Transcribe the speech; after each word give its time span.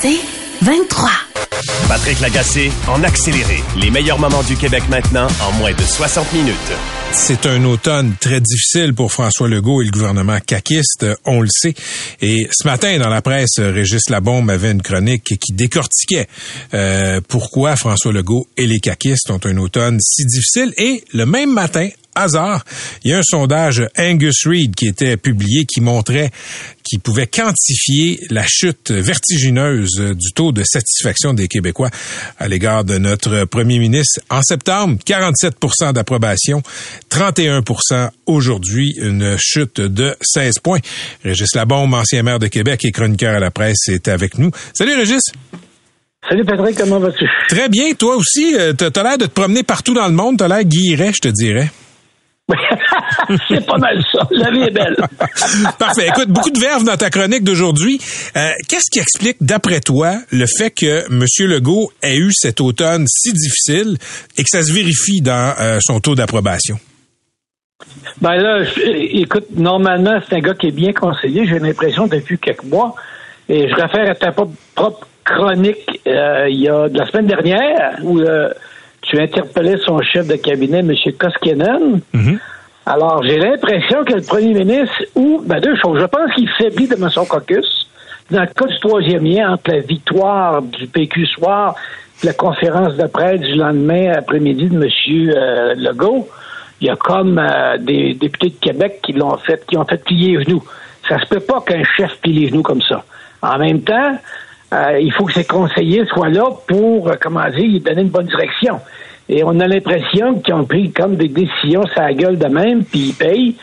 C'est 0.00 0.18
23. 0.60 1.10
Patrick 1.88 2.20
Lagacé 2.20 2.70
en 2.86 3.02
accéléré. 3.02 3.62
Les 3.80 3.90
meilleurs 3.90 4.18
moments 4.18 4.42
du 4.42 4.54
Québec 4.54 4.82
maintenant 4.90 5.26
en 5.42 5.52
moins 5.52 5.72
de 5.72 5.80
60 5.80 6.34
minutes. 6.34 6.54
C'est 7.12 7.46
un 7.46 7.64
automne 7.64 8.14
très 8.20 8.40
difficile 8.40 8.92
pour 8.92 9.10
François 9.10 9.48
Legault 9.48 9.80
et 9.80 9.86
le 9.86 9.90
gouvernement 9.90 10.38
caquiste, 10.40 11.06
on 11.24 11.40
le 11.40 11.48
sait. 11.50 11.74
Et 12.20 12.46
ce 12.52 12.66
matin, 12.66 12.98
dans 12.98 13.08
la 13.08 13.22
presse, 13.22 13.58
Régis 13.58 14.10
Labombe 14.10 14.50
avait 14.50 14.72
une 14.72 14.82
chronique 14.82 15.38
qui 15.40 15.52
décortiquait 15.54 16.26
euh, 16.74 17.22
pourquoi 17.26 17.76
François 17.76 18.12
Legault 18.12 18.46
et 18.58 18.66
les 18.66 18.80
caquistes 18.80 19.30
ont 19.30 19.40
un 19.44 19.56
automne 19.56 19.98
si 20.00 20.26
difficile. 20.26 20.74
Et 20.76 21.04
le 21.14 21.24
même 21.24 21.52
matin, 21.52 21.88
hasard, 22.16 22.64
il 23.04 23.12
y 23.12 23.14
a 23.14 23.18
un 23.18 23.22
sondage 23.22 23.86
Angus 23.96 24.46
Reid 24.46 24.74
qui 24.74 24.88
était 24.88 25.16
publié 25.16 25.64
qui 25.66 25.80
montrait 25.80 26.30
qui 26.82 26.98
pouvait 26.98 27.26
quantifier 27.26 28.20
la 28.30 28.44
chute 28.46 28.90
vertigineuse 28.90 30.14
du 30.14 30.32
taux 30.32 30.52
de 30.52 30.62
satisfaction 30.62 31.34
des 31.34 31.48
Québécois 31.48 31.90
à 32.38 32.46
l'égard 32.48 32.84
de 32.84 32.98
notre 32.98 33.44
premier 33.44 33.78
ministre. 33.78 34.20
En 34.30 34.40
septembre, 34.42 34.98
47% 35.04 35.92
d'approbation, 35.92 36.62
31% 37.10 38.10
aujourd'hui, 38.26 38.94
une 38.98 39.36
chute 39.38 39.80
de 39.80 40.16
16 40.20 40.60
points. 40.62 40.78
Régis 41.24 41.54
Labombe, 41.54 41.94
ancien 41.94 42.22
maire 42.22 42.38
de 42.38 42.46
Québec 42.46 42.84
et 42.84 42.92
chroniqueur 42.92 43.34
à 43.34 43.40
la 43.40 43.50
presse, 43.50 43.88
est 43.88 44.08
avec 44.08 44.38
nous. 44.38 44.50
Salut 44.72 44.94
Régis. 44.94 45.22
Salut 46.28 46.44
Patrick, 46.44 46.76
comment 46.76 46.98
vas-tu? 46.98 47.24
Très 47.48 47.68
bien, 47.68 47.92
toi 47.94 48.16
aussi. 48.16 48.54
Euh, 48.56 48.72
t'as 48.72 48.90
as, 49.00 49.02
l'air 49.02 49.18
de 49.18 49.26
te 49.26 49.30
promener 49.30 49.62
partout 49.62 49.94
dans 49.94 50.06
le 50.06 50.14
monde. 50.14 50.38
T'as 50.38 50.48
l'air 50.48 50.64
guilleret, 50.64 51.12
je 51.12 51.20
te 51.20 51.28
dirais. 51.28 51.70
C'est 53.48 53.66
pas 53.66 53.78
mal 53.78 54.00
ça. 54.12 54.20
La 54.30 54.50
vie 54.50 54.62
est 54.62 54.70
belle. 54.70 54.96
Parfait. 55.78 56.08
Écoute, 56.08 56.28
beaucoup 56.28 56.50
de 56.50 56.58
verve 56.60 56.84
dans 56.84 56.96
ta 56.96 57.10
chronique 57.10 57.42
d'aujourd'hui. 57.42 57.98
Euh, 58.36 58.50
qu'est-ce 58.68 58.88
qui 58.90 59.00
explique, 59.00 59.38
d'après 59.40 59.80
toi, 59.80 60.18
le 60.30 60.46
fait 60.46 60.70
que 60.70 61.06
M. 61.10 61.24
Legault 61.40 61.90
ait 62.02 62.16
eu 62.16 62.30
cet 62.32 62.60
automne 62.60 63.04
si 63.08 63.32
difficile 63.32 63.96
et 64.38 64.44
que 64.44 64.48
ça 64.48 64.62
se 64.62 64.72
vérifie 64.72 65.20
dans 65.20 65.54
euh, 65.58 65.78
son 65.80 65.98
taux 65.98 66.14
d'approbation? 66.14 66.78
Ben 68.20 68.36
là, 68.36 68.64
écoute, 68.84 69.46
normalement, 69.56 70.20
c'est 70.28 70.36
un 70.36 70.40
gars 70.40 70.54
qui 70.54 70.68
est 70.68 70.76
bien 70.76 70.92
conseillé. 70.92 71.46
J'ai 71.46 71.58
l'impression 71.58 72.06
depuis 72.06 72.38
quelques 72.38 72.64
mois. 72.64 72.94
Et 73.48 73.68
je 73.68 73.74
réfère 73.74 74.08
à 74.08 74.14
ta 74.14 74.30
propre 74.30 75.08
chronique 75.24 76.00
euh, 76.06 76.48
il 76.48 76.60
y 76.60 76.68
a 76.68 76.88
de 76.88 76.96
la 76.96 77.06
semaine 77.06 77.26
dernière 77.26 77.98
où 78.02 78.20
tu 79.06 79.20
interpellais 79.20 79.76
son 79.84 80.00
chef 80.02 80.26
de 80.26 80.36
cabinet, 80.36 80.80
M. 80.80 80.92
Koskinen. 81.18 82.00
Mhm. 82.12 82.38
Alors, 82.84 83.22
j'ai 83.24 83.38
l'impression 83.38 84.04
que 84.04 84.14
le 84.14 84.22
premier 84.22 84.54
ministre, 84.54 85.02
ou, 85.14 85.42
ben, 85.44 85.60
deux 85.60 85.76
choses. 85.76 85.98
Je 86.00 86.06
pense 86.06 86.32
qu'il 86.34 86.48
faiblit 86.50 86.88
de 86.88 86.96
son 87.08 87.24
caucus. 87.24 87.88
Dans 88.30 88.40
le 88.40 88.46
cas 88.46 88.66
du 88.66 88.78
troisième 88.80 89.24
lien 89.24 89.52
entre 89.52 89.70
la 89.70 89.80
victoire 89.80 90.62
du 90.62 90.86
PQ 90.86 91.26
soir 91.26 91.74
et 92.22 92.26
la 92.26 92.32
conférence 92.32 92.96
de 92.96 93.06
presse 93.06 93.40
du 93.40 93.54
lendemain 93.54 94.14
après-midi 94.16 94.68
de 94.68 94.76
M. 94.76 94.90
Euh, 95.36 95.74
Legault, 95.74 96.28
il 96.80 96.88
y 96.88 96.90
a 96.90 96.96
comme 96.96 97.38
euh, 97.38 97.78
des 97.78 98.14
députés 98.14 98.50
de 98.50 98.60
Québec 98.60 99.00
qui 99.02 99.12
l'ont 99.12 99.36
fait, 99.38 99.64
qui 99.66 99.76
ont 99.76 99.84
fait 99.84 100.02
plier 100.02 100.38
les 100.38 100.44
genoux. 100.44 100.62
Ça 101.08 101.20
se 101.20 101.26
peut 101.26 101.40
pas 101.40 101.60
qu'un 101.60 101.84
chef 101.96 102.20
plie 102.20 102.32
les 102.32 102.48
genoux 102.48 102.62
comme 102.62 102.82
ça. 102.82 103.04
En 103.42 103.58
même 103.58 103.82
temps, 103.82 104.18
euh, 104.72 104.98
il 105.00 105.12
faut 105.12 105.24
que 105.24 105.32
ses 105.32 105.44
conseillers 105.44 106.04
soient 106.06 106.28
là 106.28 106.44
pour, 106.66 107.08
euh, 107.08 107.14
comment 107.20 107.48
dire, 107.50 107.80
donner 107.80 108.02
une 108.02 108.08
bonne 108.08 108.26
direction. 108.26 108.80
Et 109.28 109.42
on 109.44 109.58
a 109.60 109.66
l'impression 109.66 110.40
qu'ils 110.40 110.54
ont 110.54 110.64
pris 110.64 110.90
comme 110.92 111.16
des 111.16 111.28
décisions 111.28 111.84
ça 111.94 112.02
la 112.02 112.14
gueule 112.14 112.38
de 112.38 112.46
même, 112.46 112.84
puis 112.84 113.08
ils 113.08 113.14
payent. 113.14 113.56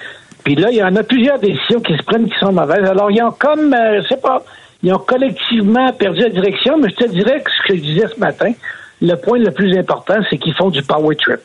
Puis 0.43 0.55
là, 0.55 0.69
il 0.71 0.77
y 0.77 0.83
en 0.83 0.95
a 0.95 1.03
plusieurs 1.03 1.39
décisions 1.39 1.79
qui 1.79 1.95
se 1.95 2.03
prennent 2.03 2.29
qui 2.29 2.37
sont 2.39 2.51
mauvaises. 2.51 2.83
Alors, 2.89 3.09
ils 3.11 3.21
ont 3.23 3.31
comme, 3.31 3.73
euh, 3.73 4.01
je 4.01 4.07
sais 4.09 4.17
pas, 4.17 4.43
ils 4.81 4.93
ont 4.93 4.99
collectivement 4.99 5.91
perdu 5.93 6.21
la 6.21 6.29
direction, 6.29 6.77
mais 6.77 6.89
je 6.89 7.05
te 7.05 7.09
dirais 7.09 7.41
que 7.41 7.49
ce 7.49 7.67
que 7.67 7.77
je 7.77 7.81
disais 7.81 8.07
ce 8.13 8.19
matin, 8.19 8.51
le 9.01 9.15
point 9.15 9.39
le 9.39 9.51
plus 9.51 9.77
important, 9.77 10.15
c'est 10.29 10.37
qu'ils 10.37 10.53
font 10.53 10.69
du 10.69 10.81
power 10.83 11.15
trip. 11.15 11.39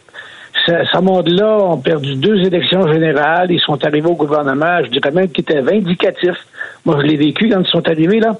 Ce, 0.66 1.00
monde-là 1.00 1.58
ont 1.58 1.78
perdu 1.78 2.16
deux 2.16 2.40
élections 2.44 2.86
générales, 2.92 3.50
ils 3.50 3.60
sont 3.60 3.82
arrivés 3.84 4.08
au 4.08 4.16
gouvernement, 4.16 4.82
je 4.84 4.90
dirais 4.90 5.10
même 5.12 5.28
qu'ils 5.28 5.42
étaient 5.42 5.60
vindicatifs. 5.60 6.46
Moi, 6.84 6.96
je 7.00 7.06
l'ai 7.06 7.16
vécu 7.16 7.48
quand 7.48 7.60
ils 7.60 7.70
sont 7.70 7.86
arrivés 7.88 8.20
là. 8.20 8.36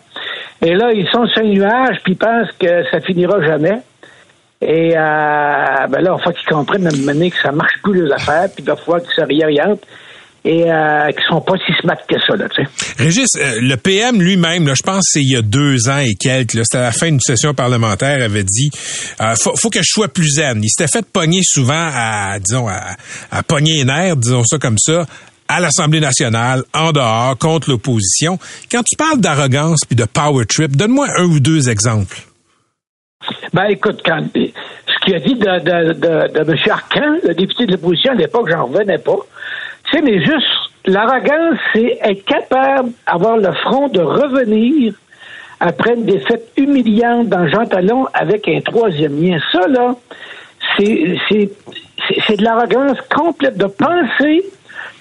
Et 0.62 0.74
là, 0.74 0.90
ils 0.92 1.08
sont 1.12 1.26
sur 1.26 1.42
un 1.42 1.46
nuage, 1.46 1.98
puis 2.02 2.12
ils 2.12 2.18
pensent 2.18 2.52
que 2.58 2.84
ça 2.90 3.00
finira 3.00 3.40
jamais. 3.44 3.80
Et 4.60 4.92
euh, 4.96 5.86
ben 5.88 6.00
là, 6.00 6.16
il 6.18 6.22
faut 6.22 6.32
qu'ils 6.32 6.48
comprennent 6.48 6.86
à 6.86 6.90
un 6.90 6.96
moment 6.96 7.12
donné 7.12 7.30
que 7.30 7.40
ça 7.40 7.52
marche 7.52 7.74
plus 7.82 8.04
les 8.04 8.12
affaires, 8.12 8.48
puis 8.52 8.64
il 8.64 8.64
va 8.64 8.74
falloir 8.74 9.00
qu'ils 9.02 9.14
se 9.14 9.20
réorientent 9.20 9.84
et 10.44 10.64
euh, 10.70 11.08
qui 11.10 11.22
sont 11.28 11.40
pas 11.40 11.54
si 11.66 11.72
smart 11.80 11.98
que 12.08 12.16
ça. 12.26 12.36
Là, 12.36 12.48
tu 12.48 12.62
sais. 12.62 12.68
Régis, 12.98 13.28
euh, 13.36 13.60
le 13.60 13.76
PM 13.76 14.20
lui-même, 14.20 14.72
je 14.74 14.82
pense 14.82 15.04
c'est 15.08 15.20
il 15.20 15.32
y 15.32 15.36
a 15.36 15.42
deux 15.42 15.88
ans 15.88 15.98
et 15.98 16.14
quelques, 16.14 16.52
c'était 16.64 16.78
à 16.78 16.82
la 16.82 16.92
fin 16.92 17.08
d'une 17.08 17.20
session 17.20 17.54
parlementaire, 17.54 18.22
avait 18.22 18.44
dit 18.44 18.70
euh, 19.20 19.34
faut, 19.36 19.54
faut 19.56 19.70
que 19.70 19.80
je 19.80 19.88
sois 19.88 20.08
plus 20.08 20.36
zen. 20.36 20.60
Il 20.62 20.68
s'était 20.70 20.90
fait 20.90 21.06
pogner 21.06 21.40
souvent 21.42 21.90
à, 21.92 22.38
disons, 22.38 22.68
à, 22.68 22.96
à 23.30 23.42
pogner 23.42 23.74
les 23.78 23.84
nerfs, 23.84 24.16
disons 24.16 24.44
ça 24.44 24.58
comme 24.58 24.78
ça, 24.78 25.06
à 25.48 25.60
l'Assemblée 25.60 26.00
nationale, 26.00 26.62
en 26.74 26.92
dehors, 26.92 27.36
contre 27.38 27.70
l'opposition. 27.70 28.38
Quand 28.70 28.82
tu 28.82 28.96
parles 28.96 29.20
d'arrogance 29.20 29.80
puis 29.86 29.96
de 29.96 30.04
power 30.04 30.44
trip, 30.46 30.76
donne-moi 30.76 31.08
un 31.16 31.24
ou 31.24 31.40
deux 31.40 31.68
exemples. 31.68 32.18
Ben 33.52 33.66
écoute, 33.66 34.02
ce 34.04 35.04
qu'il 35.04 35.14
a 35.14 35.20
dit 35.20 35.34
de, 35.34 36.40
M. 36.40 36.56
Arcan, 36.70 37.18
le 37.26 37.34
député 37.34 37.66
de 37.66 37.72
l'opposition 37.72 38.12
à 38.12 38.14
l'époque, 38.14 38.48
j'en 38.50 38.66
revenais 38.66 38.98
pas. 38.98 39.16
Tu 39.90 39.96
sais, 39.96 40.02
mais 40.02 40.20
juste, 40.20 40.46
l'arrogance, 40.86 41.58
c'est 41.72 41.98
être 42.02 42.24
capable 42.24 42.90
d'avoir 43.06 43.36
le 43.38 43.52
front 43.64 43.88
de 43.88 44.00
revenir 44.00 44.94
après 45.60 45.94
une 45.94 46.04
défaite 46.04 46.52
humiliante 46.56 47.28
dans 47.28 47.48
Jean 47.48 47.66
Talon 47.66 48.06
avec 48.14 48.46
un 48.48 48.60
troisième 48.60 49.20
lien. 49.20 49.38
Ça, 49.52 49.66
là, 49.66 49.94
c'est 50.78 52.36
de 52.36 52.44
l'arrogance 52.44 52.98
complète 53.14 53.56
de 53.56 53.66
penser 53.66 54.44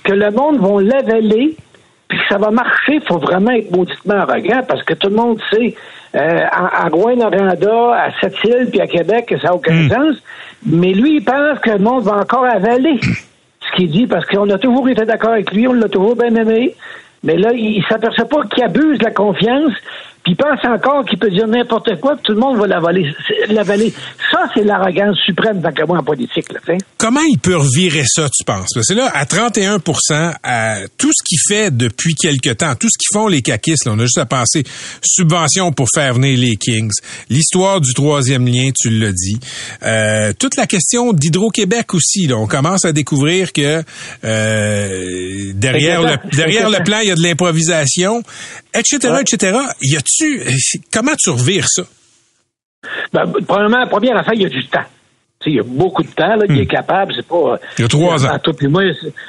que 0.08 0.14
le 0.14 0.32
monde 0.32 0.60
va 0.60 0.82
l'avaler, 0.82 1.56
puis 2.08 2.18
que 2.18 2.24
ça 2.30 2.38
va 2.38 2.50
marcher, 2.50 2.96
il 2.96 3.02
faut 3.02 3.20
vraiment 3.20 3.52
être 3.52 3.70
mauditement 3.72 4.16
arrogant 4.16 4.62
parce 4.68 4.82
que 4.84 4.94
tout 4.94 5.10
le 5.10 5.16
monde 5.16 5.40
sait 5.52 5.76
euh, 6.16 6.46
à, 6.50 6.88
Rouen-Noranda, 6.88 7.94
à 7.94 8.12
Sept-Îles, 8.22 8.70
puis 8.72 8.80
à 8.80 8.88
Québec 8.88 9.26
que 9.28 9.38
ça 9.40 9.50
n'a 9.50 9.56
aucun 9.56 9.74
hmm. 9.74 9.90
sens. 9.90 10.16
Mais 10.66 10.94
lui, 10.94 11.18
il 11.18 11.24
pense 11.24 11.60
que 11.60 11.72
le 11.72 11.80
monde 11.80 12.04
va 12.04 12.18
encore 12.20 12.46
avaler 12.46 13.00
ce 13.02 13.76
qu'il 13.76 13.92
dit 13.92 14.08
parce 14.08 14.26
qu'on 14.26 14.50
a 14.50 14.58
toujours 14.58 14.88
été 14.88 15.04
d'accord 15.04 15.32
avec 15.32 15.52
lui, 15.52 15.68
on 15.68 15.74
l'a 15.74 15.90
toujours 15.90 16.16
bien 16.16 16.34
aimé. 16.36 16.74
Mais 17.24 17.36
là, 17.36 17.52
il, 17.54 17.80
ne 17.80 17.84
s'aperçoit 17.84 18.30
pas 18.30 18.44
qu'il 18.44 18.64
abuse 18.64 19.00
de 19.00 19.04
la 19.04 19.12
confiance, 19.12 19.74
puis 20.24 20.34
il 20.34 20.36
pense 20.36 20.60
encore 20.66 21.06
qu'il 21.06 21.18
peut 21.20 21.30
dire 21.30 21.48
n'importe 21.48 22.00
quoi, 22.00 22.16
puis 22.16 22.24
tout 22.24 22.34
le 22.34 22.40
monde 22.40 22.58
va 22.58 22.68
l'avaler. 22.68 23.14
Ça, 24.32 24.40
c'est 24.54 24.64
l'arrogance 24.64 25.18
suprême, 25.26 25.62
tant 25.62 25.88
moi, 25.88 26.00
en 26.00 26.04
politique. 26.04 26.52
Là, 26.52 26.60
Comment 26.98 27.22
il 27.22 27.38
peut 27.40 27.56
revirer 27.56 28.04
ça, 28.06 28.28
tu 28.30 28.44
penses? 28.44 28.78
C'est 28.82 28.96
là, 28.96 29.10
à 29.14 29.26
31 29.26 29.78
à 30.44 30.78
tout 30.98 31.12
ce 31.14 31.24
qu'il 31.24 31.40
fait 31.48 31.76
depuis 31.76 32.14
quelque 32.16 32.50
temps, 32.50 32.76
tout 32.76 32.88
ce 32.90 32.98
qu'ils 32.98 33.18
font 33.18 33.28
les 33.28 33.42
caquistes, 33.42 33.86
là, 33.86 33.94
on 33.96 34.00
a 34.00 34.04
juste 34.04 34.18
à 34.18 34.26
penser 34.26 34.64
subvention 35.02 35.72
pour 35.72 35.88
faire 35.94 36.16
venir 36.16 36.38
les 36.38 36.56
Kings, 36.56 36.92
l'histoire 37.30 37.80
du 37.80 37.94
troisième 37.94 38.48
lien, 38.48 38.70
tu 38.78 38.90
l'as 38.90 39.12
dit, 39.12 39.40
euh, 39.84 40.34
toute 40.38 40.58
la 40.58 40.68
question 40.68 41.14
d'Hydro-Québec 41.14 41.94
aussi. 41.94 42.28
Là, 42.28 42.38
on 42.38 42.48
commence 42.48 42.86
à 42.86 42.92
découvrir 42.92 43.54
que 43.54 43.84
euh, 44.24 45.52
derrière, 45.54 46.02
le, 46.02 46.18
derrière 46.36 46.70
le 46.70 46.84
plan, 46.84 47.00
il 47.00 47.10
y 47.10 47.12
a 47.12 47.16
de 47.16 47.24
l'improvisation, 47.24 48.24
etc., 48.78 49.16
etc. 49.22 49.58
Y 49.82 49.98
a-tu, 49.98 50.44
comment 50.94 51.14
tu 51.18 51.30
revires 51.30 51.68
ça? 51.68 51.84
Ben, 53.14 53.26
probablement, 53.46 53.80
la 53.80 53.88
première 53.88 54.18
affaire, 54.18 54.34
il 54.34 54.44
y 54.44 54.46
a 54.46 54.50
du 54.50 54.66
temps. 54.68 54.86
il 55.46 55.56
y 55.56 55.60
a 55.60 55.64
beaucoup 55.64 56.04
de 56.04 56.10
temps, 56.10 56.36
là, 56.36 56.46
il 56.50 56.60
est 56.60 56.64
hmm. 56.64 56.68
capable, 56.68 57.14
c'est 57.16 57.28
pas. 57.28 57.58
Il 57.78 57.82
y 57.82 57.86
a 57.86 57.88
trois 57.88 58.26
ans. 58.26 58.30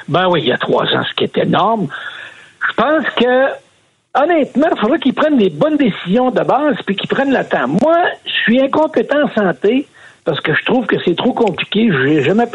ben 0.07 0.27
oui, 0.29 0.41
il 0.43 0.47
y 0.47 0.51
a 0.51 0.57
trois 0.57 0.85
ans, 0.85 1.03
ce 1.09 1.15
qui 1.15 1.23
est 1.23 1.37
énorme. 1.37 1.87
Je 2.67 2.73
pense 2.75 3.05
que, 3.15 4.21
honnêtement, 4.21 4.67
il 4.75 4.79
faudrait 4.79 4.99
qu'il 4.99 5.13
prenne 5.13 5.37
les 5.37 5.49
bonnes 5.49 5.77
décisions 5.77 6.31
de 6.31 6.41
base 6.43 6.75
puis 6.85 6.95
qu'il 6.95 7.09
prenne 7.09 7.31
le 7.31 7.43
temps. 7.45 7.67
Moi, 7.67 7.97
je 8.25 8.31
suis 8.43 8.61
incompétent 8.61 9.23
en 9.23 9.33
santé 9.33 9.87
parce 10.25 10.39
que 10.41 10.53
je 10.53 10.65
trouve 10.65 10.85
que 10.85 10.97
c'est 11.03 11.15
trop 11.15 11.33
compliqué. 11.33 11.89
Je 11.91 12.07
n'ai 12.07 12.23
jamais 12.23 12.47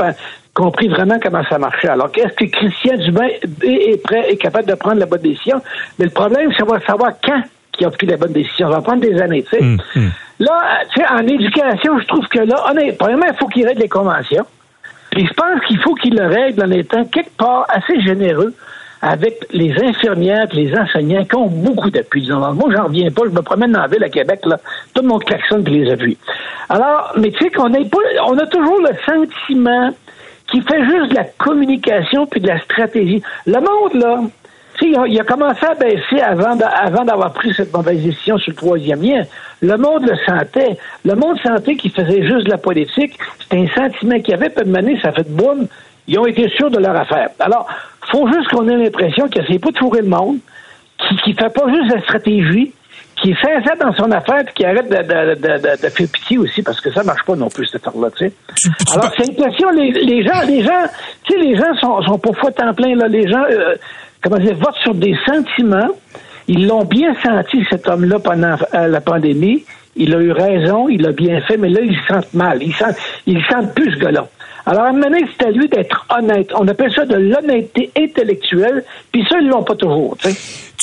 compris 0.55 0.89
vraiment 0.89 1.19
comment 1.21 1.43
ça 1.49 1.59
marchait. 1.59 1.89
Alors, 1.89 2.11
qu'est-ce 2.13 2.35
que 2.35 2.45
Christian 2.45 2.97
Dubin 2.97 3.27
est 3.63 4.03
prêt, 4.03 4.31
est 4.31 4.37
capable 4.37 4.69
de 4.69 4.75
prendre 4.75 5.01
la 5.01 5.07
bonne 5.07 5.21
décision? 5.21 5.61
Mais 5.99 6.07
le 6.07 6.13
problème, 6.13 6.51
c'est 6.57 6.65
de 6.65 6.85
savoir 6.85 7.13
quand 7.23 7.43
qui 7.73 7.85
a 7.85 7.91
pris 7.91 8.07
la 8.07 8.17
bonne 8.17 8.33
décision. 8.33 8.69
Ça 8.69 8.77
va 8.77 8.83
prendre 8.83 9.01
des 9.01 9.21
années, 9.21 9.43
tu 9.43 9.51
sais. 9.51 9.63
Hum, 9.63 9.79
hum. 9.97 10.11
Là, 10.41 10.81
tu 10.93 11.01
sais, 11.01 11.07
en 11.09 11.27
éducation, 11.27 11.99
je 11.99 12.07
trouve 12.07 12.27
que 12.29 12.41
là, 12.41 12.71
honnêtement, 12.71 12.97
premièrement, 12.99 13.27
il 13.29 13.37
faut 13.37 13.49
qu'il 13.49 13.67
règle 13.67 13.83
les 13.83 13.89
conventions. 13.89 14.47
Puis 15.11 15.27
je 15.27 15.33
pense 15.35 15.61
qu'il 15.67 15.79
faut 15.79 15.95
qu'il 15.95 16.17
le 16.17 16.27
règle 16.27 16.65
en 16.65 16.71
étant 16.71 17.05
quelque 17.05 17.37
part 17.37 17.67
assez 17.69 18.01
généreux 18.01 18.53
avec 19.01 19.47
les 19.53 19.73
infirmières 19.85 20.47
et 20.51 20.57
les 20.57 20.77
enseignants 20.77 21.25
qui 21.25 21.37
ont 21.37 21.47
beaucoup 21.47 21.91
d'appui. 21.91 22.29
Moi, 22.29 22.71
j'en 22.75 22.85
reviens 22.85 23.11
pas. 23.11 23.23
Je 23.27 23.31
me 23.31 23.43
promène 23.43 23.73
dans 23.73 23.83
la 23.83 23.87
ville 23.87 24.03
à 24.03 24.09
Québec, 24.09 24.41
là. 24.45 24.59
Tout 24.95 25.03
le 25.03 25.09
monde 25.09 25.25
klaxonne 25.25 25.67
et 25.67 25.71
les 25.71 25.93
appuie. 25.93 26.17
Alors, 26.69 27.13
mais 27.17 27.31
tu 27.31 27.45
sais 27.45 27.51
qu'on 27.51 27.71
pas, 27.71 27.99
on 28.27 28.39
a 28.39 28.47
toujours 28.47 28.81
le 28.81 28.97
sentiment 29.05 29.91
qu'il 30.47 30.63
fait 30.63 30.85
juste 30.85 31.11
de 31.11 31.15
la 31.15 31.25
communication 31.25 32.27
puis 32.27 32.41
de 32.41 32.49
la 32.49 32.61
stratégie. 32.61 33.23
Le 33.47 33.61
monde, 33.61 33.95
là, 33.95 34.21
il 34.83 35.21
a 35.21 35.25
commencé 35.25 35.65
à 35.65 35.75
baisser 35.75 36.21
avant, 36.21 36.59
avant 36.61 37.05
d'avoir 37.05 37.33
pris 37.33 37.55
cette 37.55 37.73
mauvaise 37.73 38.03
décision 38.03 38.39
sur 38.39 38.51
le 38.51 38.57
troisième 38.57 39.03
lien. 39.03 39.23
Le 39.63 39.77
monde 39.77 40.07
le 40.09 40.17
sentait. 40.27 40.77
Le 41.05 41.15
monde 41.15 41.39
sentait 41.41 41.77
qu'il 41.77 41.93
faisait 41.93 42.23
juste 42.27 42.45
de 42.45 42.51
la 42.51 42.59
politique. 42.59 43.19
C'était 43.41 43.59
un 43.59 43.69
sentiment 43.69 44.19
qu'il 44.21 44.31
y 44.31 44.35
avait. 44.35 44.51
Peu 44.51 44.65
de 44.65 44.71
manière, 44.71 45.01
ça 45.01 45.13
fait 45.13 45.25
de 45.25 45.35
boum. 45.35 45.67
Ils 46.07 46.19
ont 46.19 46.27
été 46.27 46.49
sûrs 46.51 46.71
de 46.71 46.79
leur 46.79 46.95
affaire. 46.97 47.31
Alors, 47.41 47.67
faut 48.11 48.27
juste 48.29 48.49
qu'on 48.49 48.69
ait 48.69 48.77
l'impression 48.77 49.29
qu'il 49.29 49.43
n'essaie 49.43 49.59
pas 49.59 49.71
de 49.71 49.79
fourrer 49.79 50.03
le 50.03 50.09
monde, 50.09 50.39
qu'il 50.99 51.33
ne 51.33 51.39
fait 51.39 51.53
pas 51.53 51.69
juste 51.73 51.95
la 51.95 52.03
stratégie, 52.03 52.73
qui 53.17 53.31
est 53.31 53.41
sincère 53.41 53.77
dans 53.81 53.93
son 53.95 54.11
affaire 54.11 54.41
et 54.41 54.53
qui 54.55 54.65
arrête 54.65 54.89
de, 54.89 54.97
de, 54.97 55.35
de, 55.35 55.83
de, 55.83 55.89
faire 55.89 56.09
pitié 56.09 56.39
aussi 56.39 56.63
parce 56.63 56.81
que 56.81 56.93
ça 56.93 57.03
marche 57.03 57.25
pas 57.25 57.37
non 57.37 57.49
plus 57.49 57.67
cette 57.67 57.87
affaire-là, 57.87 58.11
tu 58.17 58.27
sais. 58.27 58.33
Alors 58.93 59.11
c'est 59.17 59.27
une 59.29 59.37
question, 59.37 59.71
les, 59.71 59.91
les, 59.93 60.23
gens, 60.25 60.41
les 60.47 60.63
gens, 60.63 60.87
tu 61.25 61.33
sais, 61.33 61.39
les 61.39 61.57
gens 61.57 61.75
sont, 61.81 62.03
sont 62.03 62.19
pas 62.19 62.33
fous 62.33 62.51
temps 62.51 62.75
plein 62.75 62.95
là, 62.97 63.09
les 63.09 63.29
gens, 63.29 63.45
euh, 63.51 63.75
comment 64.23 64.39
dire, 64.39 64.57
votent 64.57 64.79
sur 64.83 64.95
des 64.95 65.17
sentiments. 65.27 65.89
Ils 66.47 66.67
l'ont 66.67 66.85
bien 66.85 67.15
senti 67.23 67.65
cet 67.71 67.89
homme-là 67.89 68.19
pendant 68.19 68.57
euh, 68.75 68.87
la 68.89 69.01
pandémie. 69.01 69.65
Il 69.97 70.15
a 70.15 70.21
eu 70.21 70.33
raison, 70.33 70.89
il 70.89 71.07
a 71.07 71.13
bien 71.13 71.41
fait, 71.43 71.57
mais 71.57 71.69
là 71.69 71.81
ils 71.83 71.97
se 71.97 72.07
sentent 72.07 72.35
mal, 72.35 72.63
ils 72.63 72.75
sentent, 72.75 72.97
ils 73.27 73.43
sentent 73.45 73.75
plus 73.75 73.95
ce 73.95 73.99
gars-là. 74.01 74.27
Alors, 74.67 74.85
à 74.85 74.89
un 74.89 74.93
moment 74.93 75.11
donné, 75.11 75.27
c'est 75.39 75.47
à 75.47 75.51
lui 75.51 75.69
d'être 75.69 76.07
honnête. 76.11 76.51
On 76.55 76.67
appelle 76.67 76.93
ça 76.95 77.05
de 77.05 77.17
l'honnêteté 77.17 77.91
intellectuelle, 77.99 78.85
puis 79.13 79.23
ça, 79.29 79.37
ils 79.41 79.49
l'ont 79.49 79.63
pas 79.63 79.75
toujours, 79.75 80.17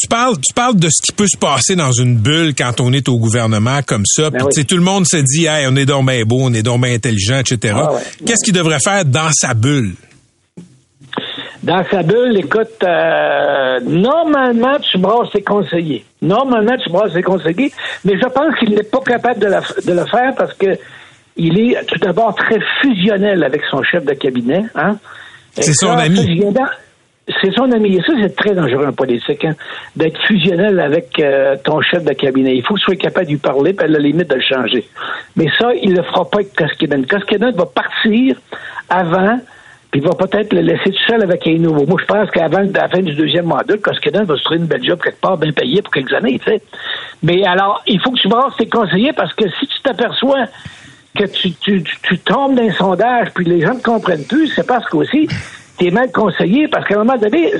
tu 0.02 0.08
parles, 0.08 0.36
tu 0.36 0.54
parles 0.54 0.78
de 0.78 0.88
ce 0.90 1.02
qui 1.04 1.12
peut 1.12 1.28
se 1.28 1.38
passer 1.38 1.76
dans 1.76 1.92
une 1.92 2.18
bulle 2.18 2.56
quand 2.58 2.82
on 2.82 2.92
est 2.92 3.08
au 3.08 3.20
gouvernement 3.20 3.82
comme 3.86 4.06
ça. 4.06 4.32
Ben 4.32 4.48
puis 4.52 4.66
tout 4.66 4.76
le 4.76 4.82
monde 4.82 5.06
se 5.06 5.18
dit, 5.18 5.46
hey, 5.46 5.68
on 5.70 5.76
est 5.76 5.86
donc 5.86 6.08
bien 6.08 6.24
beau, 6.24 6.40
on 6.42 6.54
est 6.54 6.64
donc 6.64 6.82
bien 6.82 6.94
intelligent, 6.94 7.40
etc. 7.40 7.76
Ah 7.78 7.92
Qu'est-ce 8.26 8.44
qu'il 8.44 8.54
devrait 8.54 8.80
faire 8.80 9.06
dans 9.06 9.30
sa 9.32 9.54
bulle? 9.54 9.94
Dans 11.62 11.84
sa 11.92 12.02
bulle, 12.02 12.36
écoute, 12.38 12.84
euh, 12.84 13.80
normalement, 13.82 14.80
tu 14.80 14.98
brasses 14.98 15.30
tes 15.32 15.44
conseillers. 15.44 16.04
Normalement, 16.24 16.76
tu 16.84 16.90
brasses 16.90 17.14
tes 17.14 17.22
conseillers, 17.22 17.72
mais 18.04 18.14
je 18.16 18.28
pense 18.28 18.56
qu'il 18.58 18.72
n'est 18.72 18.82
pas 18.82 19.02
capable 19.02 19.40
de, 19.40 19.48
de 19.48 19.94
le 19.94 20.06
faire 20.08 20.34
parce 20.36 20.56
que 20.56 20.80
il 21.36 21.60
est 21.60 21.86
tout 21.86 22.00
d'abord 22.00 22.36
très 22.36 22.60
fusionnel 22.82 23.44
avec 23.44 23.62
son 23.70 23.82
chef 23.84 24.04
de 24.06 24.14
cabinet. 24.14 24.64
Hein? 24.76 24.98
C'est 25.54 25.74
son 25.74 25.92
ami. 25.92 26.44
C'est 27.42 27.54
son 27.54 27.72
ami. 27.72 27.96
Et 27.96 28.02
ça, 28.02 28.14
c'est 28.22 28.36
très 28.36 28.54
dangereux 28.54 28.88
en 28.88 28.94
politique, 28.94 29.46
hein, 29.46 29.56
d'être 29.96 30.20
fusionnel 30.28 30.80
avec 30.80 31.20
euh, 31.20 31.56
ton 31.64 31.82
chef 31.82 32.04
de 32.04 32.14
cabinet. 32.14 32.56
Il 32.56 32.66
faut 32.66 32.74
que 32.74 32.80
tu 32.80 32.86
sois 32.86 32.96
capable 32.96 33.28
de 33.28 33.32
lui 33.32 33.38
parler, 33.38 33.74
puis 33.74 33.86
à 33.86 33.88
la 33.88 34.00
limite 34.00 34.30
de 34.30 34.36
le 34.36 34.42
changer. 34.42 34.86
Mais 35.36 35.48
ça, 35.58 35.70
il 35.82 35.92
ne 35.92 35.98
le 35.98 36.04
fera 36.04 36.30
pas 36.30 36.40
avec 36.40 36.54
Koskinen. 36.56 37.06
Koskinen 37.06 37.52
va 37.52 37.66
partir 37.66 38.36
avant, 38.90 39.40
puis 39.92 40.02
il 40.02 40.04
va 40.04 40.16
peut-être 40.16 40.52
le 40.52 40.62
laisser 40.62 40.92
tout 40.92 41.04
seul 41.08 41.24
avec 41.24 41.48
un 41.48 41.58
nouveau. 41.58 41.86
Moi, 41.86 42.00
je 42.02 42.06
pense 42.06 42.30
qu'avant 42.32 42.64
la 42.74 42.90
fin 42.90 43.02
du 43.02 43.14
deuxième 43.14 43.46
mandat, 43.46 43.78
Koskinen 43.78 44.24
va 44.24 44.36
se 44.36 44.44
trouver 44.44 44.60
une 44.60 44.66
belle 44.66 44.84
job 44.84 45.00
quelque 45.02 45.22
part, 45.22 45.38
bien 45.38 45.52
payé 45.52 45.82
pour 45.82 45.94
quelques 45.94 46.14
années, 46.14 46.40
tu 46.40 46.52
sais. 46.52 46.62
Mais 47.24 47.46
alors, 47.46 47.82
il 47.88 48.02
faut 48.02 48.12
que 48.12 48.20
tu 48.20 48.28
brasses 48.28 48.58
tes 48.58 48.68
conseillers 48.68 49.14
parce 49.14 49.34
que 49.36 49.48
si 49.60 49.68
tu 49.68 49.82
t'aperçois 49.84 50.46
que 51.18 51.26
tu, 51.26 51.54
tu, 51.54 51.84
tu 51.84 52.20
tombes 52.20 52.56
dans 52.56 52.64
un 52.64 52.72
sondage 52.72 53.30
puis 53.34 53.46
les 53.46 53.62
gens 53.62 53.74
ne 53.74 53.82
comprennent 53.82 54.26
plus, 54.26 54.48
c'est 54.48 54.66
parce 54.66 54.88
qu'aussi 54.88 55.28
tu 55.78 55.88
es 55.88 55.92
mal 55.92 56.12
conseillé 56.12 56.68
parce 56.68 56.88
qu'à 56.88 56.96
un 56.96 57.04
moment 57.04 57.18
donné, 57.18 57.52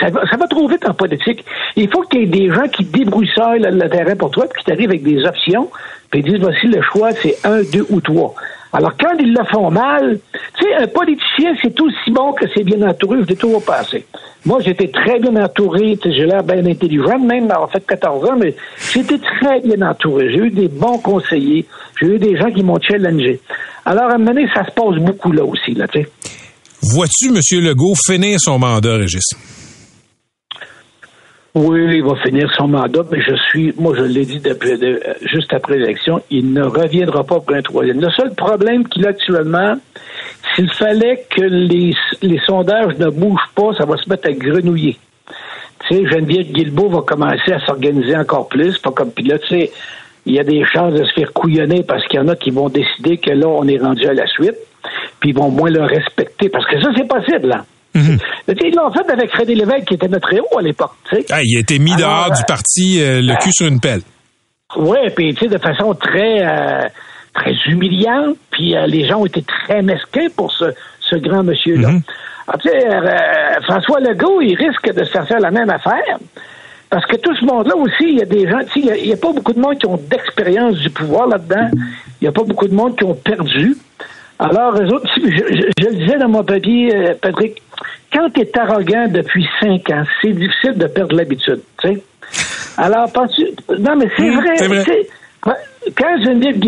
ça 0.00 0.08
va, 0.10 0.26
ça 0.26 0.36
va 0.36 0.46
trop 0.46 0.68
vite 0.68 0.86
en 0.88 0.94
politique. 0.94 1.44
Il 1.76 1.90
faut 1.90 2.02
qu'il 2.02 2.20
y 2.20 2.22
ait 2.24 2.26
des 2.26 2.54
gens 2.54 2.68
qui 2.68 2.84
débroussaillent 2.84 3.60
le, 3.60 3.88
terrain 3.88 4.16
pour 4.16 4.30
toi 4.30 4.46
puis 4.50 4.62
qui 4.62 4.70
t'arrivent 4.70 4.90
avec 4.90 5.02
des 5.02 5.24
options 5.24 5.70
puis 6.10 6.22
disent 6.22 6.40
voici 6.40 6.66
le 6.66 6.82
choix, 6.82 7.12
c'est 7.12 7.36
un, 7.44 7.62
deux 7.62 7.86
ou 7.90 8.00
trois. 8.00 8.34
Alors, 8.74 8.92
quand 8.98 9.14
ils 9.18 9.34
le 9.34 9.44
font 9.44 9.70
mal, 9.70 10.18
tu 10.58 10.64
sais, 10.64 10.74
un 10.74 10.86
politicien, 10.86 11.54
c'est 11.60 11.78
aussi 11.78 12.10
bon 12.10 12.32
que 12.32 12.46
c'est 12.54 12.64
bien 12.64 12.80
entouré. 12.88 13.18
Je 13.22 13.28
l'ai 13.28 13.36
toujours 13.36 13.62
passé. 13.64 14.06
Moi, 14.44 14.60
j'étais 14.60 14.88
très 14.88 15.20
bien 15.20 15.36
entouré. 15.42 15.98
J'ai 16.04 16.26
l'air 16.26 16.42
bien 16.42 16.64
intelligent, 16.66 17.18
même 17.18 17.52
en 17.56 17.68
fait 17.68 17.84
14 17.86 18.30
ans, 18.30 18.36
mais 18.36 18.54
j'étais 18.92 19.18
très 19.18 19.60
bien 19.60 19.88
entouré. 19.88 20.30
J'ai 20.30 20.38
eu 20.38 20.50
des 20.50 20.68
bons 20.68 20.98
conseillers. 20.98 21.64
J'ai 22.00 22.08
eu 22.08 22.18
des 22.18 22.36
gens 22.36 22.50
qui 22.50 22.62
m'ont 22.62 22.80
challengé. 22.80 23.40
Alors, 23.84 24.04
à 24.04 24.14
un 24.14 24.18
moment 24.18 24.32
donné, 24.32 24.48
ça 24.54 24.64
se 24.64 24.72
passe 24.72 24.98
beaucoup 24.98 25.32
là 25.32 25.44
aussi, 25.44 25.74
là, 25.74 25.86
tu 25.88 26.02
sais. 26.02 26.08
Vois-tu 26.82 27.28
M. 27.28 27.64
Legault 27.64 27.94
finir 28.04 28.40
son 28.40 28.58
mandat, 28.58 28.96
Régis? 28.96 29.34
Oui, 31.54 31.96
il 31.96 32.02
va 32.02 32.16
finir 32.24 32.50
son 32.56 32.66
mandat, 32.66 33.02
mais 33.10 33.20
je 33.20 33.36
suis, 33.50 33.74
moi 33.76 33.94
je 33.94 34.04
l'ai 34.04 34.24
dit 34.24 34.40
depuis, 34.40 34.70
juste 35.30 35.52
après 35.52 35.76
l'élection, 35.76 36.22
il 36.30 36.50
ne 36.50 36.62
reviendra 36.62 37.24
pas 37.24 37.40
pour 37.40 37.54
un 37.54 37.60
troisième. 37.60 38.00
Le 38.00 38.10
seul 38.10 38.34
problème 38.34 38.88
qu'il 38.88 39.04
a 39.06 39.10
actuellement, 39.10 39.74
s'il 40.54 40.70
fallait 40.72 41.24
que 41.30 41.42
les, 41.42 41.94
les 42.22 42.40
sondages 42.46 42.96
ne 42.98 43.08
bougent 43.08 43.50
pas, 43.54 43.72
ça 43.76 43.84
va 43.84 43.96
se 43.96 44.08
mettre 44.08 44.28
à 44.28 44.32
grenouiller. 44.32 44.98
Tu 45.88 45.96
sais, 45.96 46.06
Geneviève 46.06 46.52
Guilbeault 46.52 46.88
va 46.88 47.00
commencer 47.02 47.52
à 47.52 47.60
s'organiser 47.66 48.16
encore 48.16 48.48
plus, 48.48 48.78
pas 48.78 48.90
comme 48.90 49.10
puis 49.10 49.24
là, 49.24 49.38
tu 49.38 49.48
sais, 49.48 49.70
il 50.26 50.34
y 50.34 50.38
a 50.38 50.44
des 50.44 50.64
chances 50.72 50.94
de 50.94 51.04
se 51.04 51.12
faire 51.14 51.32
couillonner 51.32 51.82
parce 51.82 52.06
qu'il 52.06 52.20
y 52.20 52.22
en 52.22 52.28
a 52.28 52.36
qui 52.36 52.50
vont 52.50 52.68
décider 52.68 53.16
que 53.16 53.30
là, 53.30 53.48
on 53.48 53.66
est 53.66 53.78
rendu 53.78 54.06
à 54.06 54.12
la 54.12 54.26
suite, 54.26 54.56
puis 55.20 55.30
ils 55.30 55.36
vont 55.36 55.50
moins 55.50 55.70
le 55.70 55.82
respecter, 55.82 56.48
parce 56.48 56.66
que 56.66 56.80
ça, 56.80 56.90
c'est 56.96 57.08
possible, 57.08 57.48
là. 57.48 57.64
Mhm. 57.94 58.18
Ils 58.48 58.74
l'ont 58.74 58.90
fait 58.90 59.10
avec 59.10 59.30
Frédéric 59.30 59.66
Lévesque, 59.66 59.88
qui 59.88 59.94
était 59.94 60.08
notre 60.08 60.32
héros 60.32 60.58
à 60.58 60.62
l'époque. 60.62 60.92
Ah, 61.30 61.42
il 61.42 61.56
a 61.58 61.60
été 61.60 61.78
mis 61.78 61.94
dehors 61.94 62.30
du 62.30 62.40
euh, 62.40 62.44
parti, 62.48 63.02
euh, 63.02 63.20
le 63.20 63.34
cul 63.42 63.50
sur 63.52 63.66
une 63.66 63.80
pelle. 63.80 64.00
Oui, 64.76 64.98
puis 65.14 65.34
de 65.34 65.58
façon 65.58 65.92
très, 65.94 66.40
euh, 66.40 66.88
très 67.34 67.54
humiliante, 67.66 68.36
puis 68.50 68.74
les 68.86 69.06
gens 69.06 69.20
ont 69.20 69.26
été 69.26 69.42
très 69.42 69.82
mesquins 69.82 70.28
pour 70.36 70.52
ce, 70.52 70.66
ce 71.00 71.16
grand 71.16 71.42
monsieur-là. 71.42 71.88
Mhm. 71.88 72.02
Ah, 72.48 73.60
François 73.62 74.00
Legault, 74.00 74.40
il 74.40 74.54
risque 74.54 74.92
de 74.92 75.04
se 75.04 75.22
faire 75.22 75.40
la 75.40 75.50
même 75.50 75.70
affaire. 75.70 76.18
Parce 76.90 77.06
que 77.06 77.16
tout 77.16 77.34
ce 77.36 77.44
monde-là 77.44 77.74
aussi, 77.76 78.04
il 78.04 78.18
y 78.18 78.22
a 78.22 78.26
des 78.26 78.46
gens, 78.46 78.58
il 78.76 78.84
n'y 78.84 79.12
a, 79.12 79.16
pas 79.16 79.32
beaucoup 79.32 79.54
de 79.54 79.60
monde 79.60 79.78
qui 79.78 79.86
ont 79.86 79.96
d'expérience 79.96 80.74
du 80.76 80.90
pouvoir 80.90 81.26
là-dedans. 81.26 81.70
Il 82.20 82.24
n'y 82.24 82.28
a 82.28 82.32
pas 82.32 82.44
beaucoup 82.44 82.68
de 82.68 82.74
monde 82.74 82.96
qui 82.96 83.04
ont 83.04 83.14
perdu. 83.14 83.76
Alors, 84.38 84.74
eux 84.74 84.92
autres, 84.92 85.08
je, 85.16 85.22
je, 85.22 85.88
le 85.88 85.94
disais 85.94 86.18
dans 86.18 86.28
mon 86.28 86.44
papier, 86.44 87.14
Patrick, 87.22 87.62
quand 88.12 88.28
tu 88.34 88.40
es 88.40 88.58
arrogant 88.58 89.08
depuis 89.08 89.48
cinq 89.60 89.88
ans, 89.90 90.04
c'est 90.20 90.32
difficile 90.32 90.74
de 90.74 90.86
perdre 90.86 91.16
l'habitude. 91.16 91.60
Tu 91.80 91.88
sais? 91.88 92.02
Alors, 92.76 93.10
penses-tu. 93.10 93.46
Non, 93.78 93.96
mais 93.96 94.08
c'est 94.16 94.30
vrai. 94.30 94.56
vrai. 94.66 95.56
Quand 95.96 96.22
Geneviève 96.22 96.58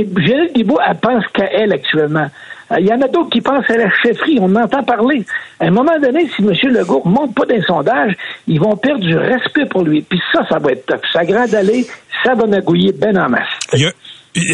Guibault, 0.52 0.78
elle 0.86 0.96
pense 0.96 1.24
qu'à 1.32 1.48
elle 1.52 1.72
actuellement. 1.72 2.28
Euh, 2.72 2.80
il 2.80 2.86
y 2.86 2.92
en 2.92 3.00
a 3.00 3.08
d'autres 3.08 3.30
qui 3.30 3.40
pensent 3.40 3.68
à 3.68 3.76
la 3.76 3.90
chefferie. 4.02 4.38
On 4.40 4.54
entend 4.56 4.82
parler. 4.82 5.24
À 5.60 5.66
un 5.66 5.70
moment 5.70 5.98
donné, 6.00 6.28
si 6.34 6.42
M. 6.42 6.52
Legault 6.72 7.02
ne 7.04 7.10
monte 7.10 7.34
pas 7.34 7.46
d'un 7.46 7.62
sondage, 7.62 8.14
ils 8.46 8.60
vont 8.60 8.76
perdre 8.76 9.04
du 9.04 9.16
respect 9.16 9.66
pour 9.66 9.82
lui. 9.82 10.02
Puis 10.02 10.20
ça, 10.32 10.40
ça 10.48 10.58
va 10.58 10.72
être 10.72 10.86
top. 10.86 11.00
Ça 11.12 11.24
grade 11.24 11.50
d'aller, 11.50 11.86
ça 12.24 12.34
va 12.34 12.46
nagouiller 12.46 12.92
ben 12.92 13.16
en 13.18 13.28
masse. 13.28 13.48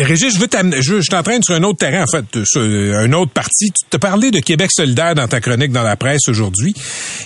Régis, 0.02 0.34
je 0.34 0.40
veux 0.40 0.46
t'amener, 0.46 0.76
je, 0.82 1.00
je 1.00 1.08
t'entraîne 1.08 1.42
sur 1.42 1.54
un 1.54 1.62
autre 1.62 1.78
terrain, 1.78 2.02
en 2.02 2.06
fait, 2.06 2.44
sur 2.44 2.61
un 2.61 3.11
autre 3.14 3.32
parti. 3.32 3.70
Tu 3.70 3.88
te 3.88 3.96
parlais 3.96 4.30
de 4.30 4.40
Québec 4.40 4.70
solidaire 4.70 5.14
dans 5.14 5.26
ta 5.26 5.40
chronique 5.40 5.73
dans 5.73 5.82
la 5.82 5.96
presse 5.96 6.28
aujourd'hui. 6.28 6.75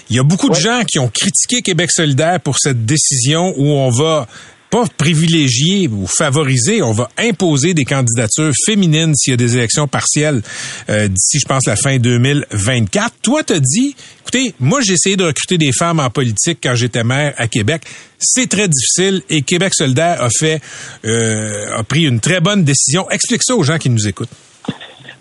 Il 0.09 0.15
y 0.15 0.21
a 0.21 0.23
beaucoup 0.23 0.49
de 0.49 0.55
gens 0.55 0.83
qui 0.87 1.01
ont 1.01 1.09
critiqué 1.09 1.63
Québec 1.63 1.91
solidaire 1.91 2.39
pour 2.41 2.59
cette 2.59 2.87
décision 2.87 3.53
où 3.57 3.67
on 3.67 3.91
va 3.91 4.29
pas 4.75 4.87
privilégier 4.97 5.87
ou 5.87 6.09
favoriser, 6.09 6.83
on 6.83 6.91
va 6.91 7.09
imposer 7.17 7.75
des 7.75 7.85
candidatures 7.85 8.51
féminines 8.67 9.15
s'il 9.15 9.31
y 9.31 9.35
a 9.35 9.37
des 9.37 9.57
élections 9.57 9.87
partielles 9.87 10.43
euh, 10.89 11.07
d'ici, 11.07 11.39
je 11.39 11.47
pense, 11.47 11.65
la 11.67 11.77
fin 11.77 11.97
2024. 11.99 13.15
Toi, 13.23 13.45
t'as 13.45 13.61
dit, 13.61 13.95
écoutez, 14.23 14.53
moi, 14.59 14.81
j'ai 14.81 14.95
essayé 14.95 15.17
de 15.17 15.23
recruter 15.23 15.59
des 15.59 15.71
femmes 15.71 16.01
en 16.01 16.11
politique 16.11 16.59
quand 16.61 16.75
j'étais 16.75 17.05
maire 17.05 17.35
à 17.37 17.47
Québec. 17.47 17.83
C'est 18.19 18.49
très 18.49 18.67
difficile 18.67 19.23
et 19.31 19.43
Québec 19.43 19.75
solidaire 19.77 20.21
a 20.21 20.29
fait, 20.29 20.61
euh, 21.05 21.79
a 21.79 21.85
pris 21.85 22.03
une 22.03 22.19
très 22.19 22.41
bonne 22.41 22.65
décision. 22.65 23.09
Explique 23.11 23.45
ça 23.45 23.55
aux 23.55 23.63
gens 23.63 23.79
qui 23.79 23.91
nous 23.91 24.09
écoutent. 24.09 24.31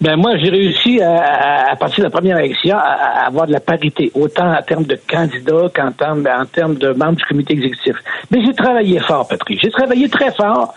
Ben 0.04 0.18
moi, 0.18 0.36
j'ai 0.36 0.50
réussi 0.50 1.02
à, 1.02 1.72
à, 1.72 1.76
partir 1.78 2.00
de 2.00 2.04
la 2.04 2.10
première 2.10 2.38
élection 2.38 2.76
à, 2.78 3.26
avoir 3.26 3.48
de 3.48 3.54
la 3.54 3.62
parité, 3.62 4.12
autant 4.14 4.54
en 4.54 4.62
termes 4.62 4.84
de 4.84 5.00
candidats 5.10 5.70
qu'en 5.74 5.94
termes, 5.94 6.28
en 6.28 6.46
termes 6.46 6.76
de 6.76 6.90
membres 6.90 7.16
du 7.16 7.24
comité 7.24 7.54
exécutif. 7.54 7.96
Mais 8.30 8.44
j'ai 8.46 8.54
travaillé 8.54 9.00
fort, 9.00 9.26
Patrick. 9.30 9.62
J'ai 9.64 9.72
travaillé 9.72 10.10
très 10.10 10.34
fort 10.34 10.74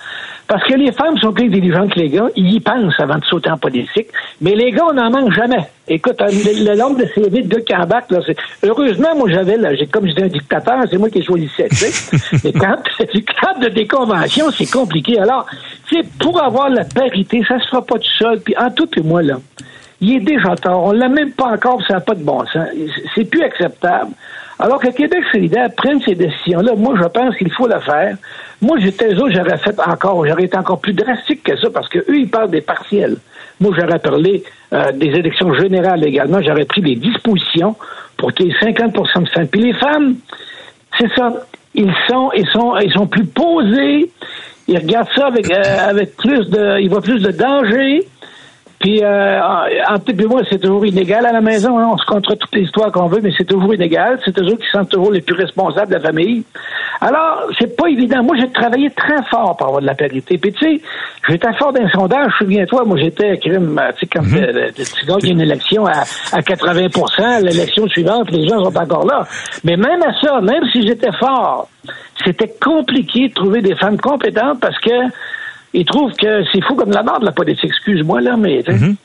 parce 0.48 0.62
que 0.64 0.74
les 0.74 0.92
femmes 0.92 1.18
sont 1.18 1.32
plus 1.32 1.46
intelligentes 1.46 1.92
que 1.92 2.00
les 2.00 2.08
gars. 2.08 2.28
Ils 2.36 2.54
y 2.54 2.60
pensent 2.60 2.98
avant 2.98 3.18
de 3.18 3.24
sauter 3.24 3.50
en 3.50 3.58
politique. 3.58 4.08
Mais 4.40 4.54
les 4.54 4.70
gars, 4.70 4.84
on 4.88 4.94
n'en 4.94 5.10
manque 5.10 5.32
jamais. 5.32 5.68
Écoute, 5.88 6.20
hein, 6.20 6.28
le, 6.30 6.76
nombre 6.76 6.98
de 6.98 7.06
CV 7.06 7.42
de 7.42 7.48
gars 7.48 7.60
qui 7.60 7.74
embarquent, 7.74 8.12
là, 8.12 8.20
c'est... 8.24 8.36
Heureusement, 8.62 9.16
moi, 9.16 9.28
j'avais, 9.28 9.56
là, 9.56 9.74
j'ai, 9.74 9.86
comme 9.86 10.06
j'étais 10.06 10.22
un 10.22 10.28
dictateur, 10.28 10.76
c'est 10.88 10.98
moi 10.98 11.10
qui 11.10 11.22
choisissais, 11.22 11.68
tu 11.68 11.76
sais. 11.76 12.16
Mais 12.44 12.52
quand, 12.52 12.76
quand 13.40 13.58
de 13.60 13.68
déconvention, 13.68 14.50
c'est 14.52 14.70
compliqué. 14.70 15.18
Alors, 15.18 15.46
tu 15.88 15.96
sais, 15.96 16.08
pour 16.20 16.40
avoir 16.40 16.68
la 16.68 16.84
parité, 16.84 17.42
ça 17.48 17.58
se 17.58 17.66
fera 17.68 17.84
pas 17.84 17.98
tout 17.98 18.16
seul. 18.18 18.40
Puis, 18.40 18.56
en 18.56 18.70
tout 18.70 18.88
et 18.96 19.02
moi, 19.02 19.22
là, 19.22 19.38
il 20.00 20.16
est 20.16 20.20
déjà 20.20 20.54
tard. 20.54 20.82
On 20.82 20.92
l'a 20.92 21.08
même 21.08 21.32
pas 21.32 21.46
encore, 21.46 21.80
ça 21.86 21.94
n'a 21.94 22.00
pas 22.00 22.14
de 22.14 22.22
bon 22.22 22.44
sens. 22.46 22.68
C'est 23.14 23.24
plus 23.24 23.42
acceptable. 23.42 24.12
Alors 24.58 24.80
que 24.80 24.88
Québec 24.88 25.22
solidaire 25.32 25.68
prenne 25.76 26.00
ces 26.00 26.14
décisions-là, 26.14 26.74
moi, 26.76 26.94
je 27.00 27.06
pense 27.08 27.36
qu'il 27.36 27.52
faut 27.52 27.66
le 27.68 27.78
faire. 27.80 28.16
Moi, 28.62 28.78
j'étais 28.80 29.12
eux, 29.12 29.30
j'aurais 29.30 29.58
fait 29.58 29.78
encore, 29.86 30.26
j'aurais 30.26 30.44
été 30.44 30.56
encore 30.56 30.80
plus 30.80 30.94
drastique 30.94 31.42
que 31.42 31.56
ça 31.58 31.68
parce 31.70 31.88
que 31.88 31.98
eux, 31.98 32.16
ils 32.16 32.30
parlent 32.30 32.50
des 32.50 32.62
partiels. 32.62 33.16
Moi, 33.60 33.74
j'aurais 33.78 33.98
parlé 33.98 34.44
euh, 34.72 34.92
des 34.92 35.08
élections 35.08 35.52
générales 35.54 36.06
également. 36.06 36.40
J'aurais 36.40 36.64
pris 36.64 36.80
des 36.80 36.94
dispositions 36.94 37.76
pour 38.16 38.32
qu'il 38.32 38.46
y 38.46 38.50
ait 38.50 38.72
50% 38.72 39.24
de 39.24 39.28
femmes. 39.28 39.48
Puis 39.48 39.60
les 39.60 39.74
femmes, 39.74 40.16
C'est 40.98 41.12
ça. 41.14 41.32
Ils 41.74 41.92
sont, 42.08 42.30
ils 42.34 42.48
sont, 42.48 42.76
ils 42.78 42.92
sont 42.92 43.06
plus 43.06 43.26
posés. 43.26 44.10
Ils 44.68 44.78
regardent 44.78 45.10
ça 45.14 45.26
avec, 45.26 45.50
euh, 45.50 45.88
avec 45.88 46.16
plus 46.16 46.48
de, 46.48 46.80
ils 46.80 46.88
voient 46.88 47.02
plus 47.02 47.20
de 47.20 47.30
danger. 47.30 48.06
Puis, 48.78 49.02
euh, 49.02 49.40
entre 49.88 50.10
et 50.10 50.26
moi, 50.26 50.42
c'est 50.50 50.58
toujours 50.58 50.84
inégal 50.84 51.24
à 51.24 51.32
la 51.32 51.40
maison. 51.40 51.78
Hein. 51.78 51.88
On 51.92 51.96
se 51.96 52.04
contre 52.04 52.34
toutes 52.34 52.54
les 52.54 52.62
histoires 52.62 52.92
qu'on 52.92 53.06
veut, 53.06 53.20
mais 53.22 53.30
c'est 53.36 53.44
toujours 53.44 53.74
inégal. 53.74 54.18
C'est 54.24 54.34
toujours 54.34 54.58
qui 54.58 54.66
sont 54.70 54.84
toujours 54.84 55.10
les 55.10 55.22
plus 55.22 55.34
responsables 55.34 55.88
de 55.88 55.94
la 55.94 56.00
famille. 56.00 56.44
Alors, 57.00 57.48
c'est 57.58 57.74
pas 57.74 57.88
évident. 57.88 58.22
Moi, 58.22 58.36
j'ai 58.38 58.50
travaillé 58.50 58.90
très 58.90 59.22
fort 59.30 59.56
pour 59.56 59.68
avoir 59.68 59.80
de 59.80 59.86
la 59.86 59.94
parité. 59.94 60.36
Puis, 60.36 60.52
tu 60.52 60.66
sais, 60.66 60.80
j'étais 61.28 61.52
fort 61.54 61.72
d'un 61.72 61.88
sondage. 61.88 62.32
Souviens-toi, 62.38 62.84
moi, 62.84 62.98
j'étais 62.98 63.38
crime. 63.38 63.80
Tu 63.98 64.00
sais, 64.00 64.06
quand 64.12 64.22
mm 64.22 64.36
-hmm. 64.36 65.20
tu 65.20 65.26
une 65.28 65.40
élection 65.40 65.86
à, 65.86 66.00
à 66.32 66.40
80% 66.40 67.42
l'élection 67.42 67.86
suivante, 67.88 68.30
les 68.30 68.46
gens 68.46 68.62
sont 68.64 68.76
encore 68.76 69.06
là. 69.06 69.26
Mais 69.64 69.76
même 69.76 70.02
à 70.02 70.12
ça, 70.20 70.40
même 70.40 70.64
si 70.72 70.86
j'étais 70.86 71.12
fort, 71.18 71.68
c'était 72.24 72.52
compliqué 72.62 73.28
de 73.28 73.34
trouver 73.34 73.60
des 73.62 73.74
femmes 73.76 73.98
compétentes 73.98 74.60
parce 74.60 74.78
que 74.80 74.96
ils 75.74 75.84
trouvent 75.84 76.12
que 76.12 76.42
c'est 76.52 76.62
fou 76.66 76.74
comme 76.74 76.90
la 76.90 77.02
mort 77.02 77.20
de 77.20 77.26
la 77.26 77.32
politique. 77.32 77.70
Excuse-moi, 77.70 78.20
là, 78.20 78.36
mais... 78.36 78.62
Mhm. 78.66 78.96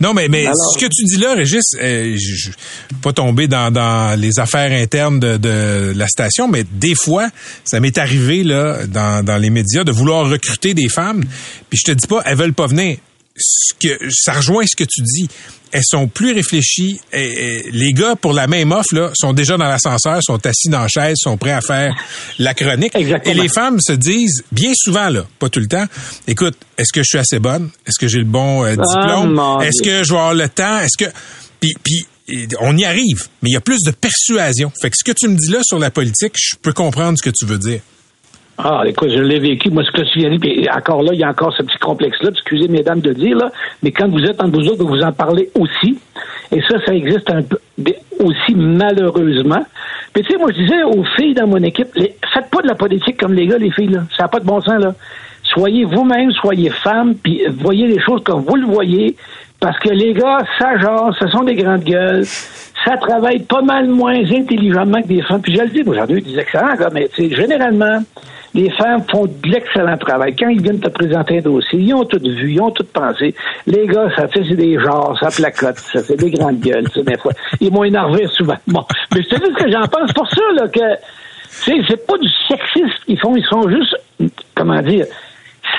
Non, 0.00 0.14
mais, 0.14 0.28
mais 0.28 0.44
ce 0.44 0.78
que 0.78 0.86
tu 0.86 1.04
dis 1.04 1.16
là, 1.16 1.34
Régis, 1.34 1.74
euh, 1.80 2.14
je 2.16 2.50
ne 2.50 3.00
pas 3.02 3.12
tomber 3.12 3.48
dans, 3.48 3.72
dans 3.72 4.18
les 4.18 4.38
affaires 4.38 4.70
internes 4.70 5.18
de, 5.18 5.36
de, 5.38 5.92
la 5.96 6.06
station, 6.06 6.46
mais 6.46 6.64
des 6.70 6.94
fois, 6.94 7.28
ça 7.64 7.80
m'est 7.80 7.98
arrivé 7.98 8.44
là 8.44 8.86
dans, 8.86 9.24
dans 9.24 9.38
les 9.38 9.50
médias 9.50 9.82
de 9.82 9.90
vouloir 9.90 10.28
recruter 10.28 10.74
des 10.74 10.88
femmes, 10.88 11.24
puis 11.68 11.80
je 11.84 11.92
te 11.92 11.96
dis 11.96 12.06
pas, 12.06 12.22
elles 12.26 12.36
veulent 12.36 12.54
pas 12.54 12.66
venir. 12.66 12.98
Ce 13.36 13.74
que 13.74 14.10
ça 14.10 14.34
rejoint 14.34 14.64
ce 14.66 14.76
que 14.76 14.84
tu 14.84 15.02
dis 15.02 15.28
elles 15.72 15.82
sont 15.84 16.06
plus 16.06 16.32
réfléchies. 16.32 17.00
Et, 17.12 17.64
les 17.72 17.92
gars, 17.92 18.14
pour 18.14 18.34
la 18.34 18.46
même 18.46 18.72
offre, 18.72 18.94
là, 18.94 19.10
sont 19.14 19.32
déjà 19.32 19.56
dans 19.56 19.68
l'ascenseur, 19.68 20.20
sont 20.22 20.46
assis 20.46 20.68
dans 20.68 20.82
la 20.82 20.88
chaise, 20.88 21.16
sont 21.18 21.38
prêts 21.38 21.52
à 21.52 21.62
faire 21.62 21.94
la 22.38 22.54
chronique. 22.54 22.94
Exactement. 22.94 23.34
Et 23.34 23.42
les 23.42 23.48
femmes 23.48 23.80
se 23.80 23.92
disent, 23.92 24.44
bien 24.52 24.72
souvent, 24.76 25.08
là, 25.08 25.26
pas 25.38 25.48
tout 25.48 25.60
le 25.60 25.66
temps, 25.66 25.86
écoute, 26.28 26.56
est-ce 26.76 26.92
que 26.92 27.00
je 27.00 27.08
suis 27.08 27.18
assez 27.18 27.38
bonne? 27.38 27.70
Est-ce 27.86 27.98
que 27.98 28.06
j'ai 28.06 28.18
le 28.18 28.24
bon 28.24 28.64
euh, 28.64 28.76
diplôme? 28.76 29.38
Ah, 29.38 29.64
est-ce 29.64 29.82
que 29.82 30.04
je 30.04 30.10
vais 30.10 30.18
avoir 30.18 30.34
le 30.34 30.48
temps? 30.48 30.78
Est-ce 30.78 31.02
que... 31.02 31.10
Puis, 31.58 31.74
puis 31.82 32.06
on 32.60 32.76
y 32.76 32.84
arrive, 32.84 33.28
mais 33.42 33.50
il 33.50 33.52
y 33.52 33.56
a 33.56 33.60
plus 33.60 33.82
de 33.84 33.90
persuasion. 33.90 34.70
Fait 34.80 34.90
que 34.90 34.96
ce 34.96 35.04
que 35.04 35.12
tu 35.12 35.28
me 35.28 35.36
dis 35.36 35.50
là 35.50 35.60
sur 35.62 35.78
la 35.78 35.90
politique, 35.90 36.34
je 36.36 36.56
peux 36.56 36.72
comprendre 36.72 37.18
ce 37.18 37.22
que 37.22 37.34
tu 37.34 37.46
veux 37.46 37.58
dire. 37.58 37.80
Ah, 38.58 38.82
écoute, 38.86 39.10
je 39.10 39.20
l'ai 39.20 39.38
vécu. 39.38 39.70
Moi, 39.70 39.82
ce 39.84 39.90
que 39.90 40.04
je 40.04 40.10
suis 40.10 40.38
puis 40.38 40.68
encore 40.70 41.02
là, 41.02 41.10
il 41.14 41.20
y 41.20 41.24
a 41.24 41.30
encore 41.30 41.54
ce 41.56 41.62
petit 41.62 41.78
complexe-là, 41.78 42.30
excusez 42.30 42.68
mesdames 42.68 43.00
de 43.00 43.12
dire, 43.12 43.36
là, 43.36 43.50
mais 43.82 43.90
quand 43.90 44.08
vous 44.08 44.22
êtes 44.22 44.40
entre 44.42 44.60
vous 44.60 44.68
autres, 44.68 44.84
vous 44.84 45.02
en 45.02 45.12
parlez 45.12 45.50
aussi. 45.58 45.98
Et 46.50 46.60
ça, 46.62 46.76
ça 46.84 46.94
existe 46.94 47.30
un 47.30 47.42
peu 47.42 47.58
aussi 48.20 48.54
malheureusement. 48.54 49.64
Puis 50.12 50.22
tu 50.22 50.32
sais, 50.32 50.38
moi, 50.38 50.50
je 50.52 50.62
disais 50.62 50.82
aux 50.84 51.02
filles 51.16 51.34
dans 51.34 51.46
mon 51.46 51.62
équipe, 51.62 51.88
faites 51.94 52.50
pas 52.50 52.62
de 52.62 52.68
la 52.68 52.74
politique 52.74 53.18
comme 53.18 53.32
les 53.32 53.46
gars, 53.46 53.58
les 53.58 53.70
filles, 53.70 53.88
là. 53.88 54.04
Ça 54.16 54.24
n'a 54.24 54.28
pas 54.28 54.38
de 54.38 54.44
bon 54.44 54.60
sens, 54.60 54.80
là. 54.80 54.94
Soyez 55.44 55.84
vous-même, 55.84 56.30
soyez 56.32 56.70
femme, 56.70 57.14
puis 57.16 57.42
voyez 57.58 57.88
les 57.88 58.00
choses 58.00 58.22
comme 58.22 58.42
vous 58.42 58.56
le 58.56 58.66
voyez, 58.66 59.16
parce 59.60 59.78
que 59.80 59.88
les 59.88 60.12
gars, 60.12 60.38
ça 60.58 60.78
genre, 60.78 61.14
ce 61.18 61.26
sont 61.28 61.42
des 61.42 61.56
grandes 61.56 61.84
gueules 61.84 62.24
ça 62.84 62.96
travaille 62.96 63.40
pas 63.40 63.62
mal 63.62 63.88
moins 63.88 64.14
intelligemment 64.14 65.00
que 65.02 65.08
des 65.08 65.22
femmes. 65.22 65.40
Puis 65.40 65.56
je 65.56 65.62
le 65.62 65.68
dis, 65.68 65.82
moi 65.82 65.94
j'en 65.96 66.06
ai 66.06 66.18
eu 66.18 66.20
des 66.20 66.38
excellents 66.38 66.74
gars, 66.74 66.90
mais 66.92 67.08
généralement, 67.16 67.98
les 68.54 68.70
femmes 68.70 69.02
font 69.10 69.26
de 69.26 69.48
l'excellent 69.48 69.96
travail. 69.96 70.34
Quand 70.36 70.48
ils 70.48 70.60
viennent 70.60 70.80
te 70.80 70.88
présenter 70.88 71.38
un 71.38 71.42
dossier, 71.42 71.78
ils 71.78 71.94
ont 71.94 72.04
tout 72.04 72.20
vu, 72.22 72.52
ils 72.52 72.60
ont 72.60 72.70
tout 72.70 72.86
pensé. 72.92 73.34
Les 73.66 73.86
gars, 73.86 74.08
ça, 74.16 74.26
c'est 74.32 74.54
des 74.54 74.78
genres, 74.78 75.16
ça 75.18 75.28
placote, 75.28 75.78
ça, 75.78 76.00
c'est 76.00 76.16
des 76.16 76.30
grandes 76.30 76.60
gueules, 76.60 76.88
ça, 76.90 77.02
des 77.02 77.16
fois. 77.16 77.32
Ils 77.60 77.72
m'ont 77.72 77.84
énervé 77.84 78.26
souvent. 78.28 78.56
Bon. 78.66 78.84
Mais 79.14 79.22
je 79.22 79.28
te 79.28 79.34
dis 79.36 79.52
ce 79.58 79.64
que 79.64 79.70
j'en 79.70 79.86
pense 79.86 80.12
pour 80.12 80.28
ça, 80.28 80.42
là, 80.54 80.68
que, 80.68 80.80
c'est 81.48 82.06
pas 82.06 82.18
du 82.18 82.28
sexisme 82.48 83.04
qu'ils 83.06 83.18
font, 83.20 83.36
ils 83.36 83.44
sont 83.44 83.68
juste, 83.68 83.96
comment 84.54 84.80
dire, 84.82 85.06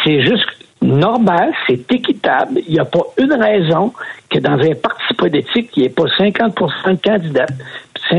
c'est 0.04 0.22
juste 0.22 0.48
normal, 0.82 1.52
c'est 1.68 1.92
équitable. 1.92 2.60
Il 2.68 2.74
n'y 2.74 2.80
a 2.80 2.86
pas 2.86 3.04
une 3.18 3.34
raison 3.34 3.94
que 4.30 4.40
dans 4.40 4.60
un 4.60 4.76
parti 4.76 5.14
politique, 5.18 5.72
il 5.76 5.82
n'y 5.82 5.86
ait 5.88 5.90
pas 5.90 6.04
50% 6.04 6.92
de 6.92 7.02
candidats, 7.02 7.46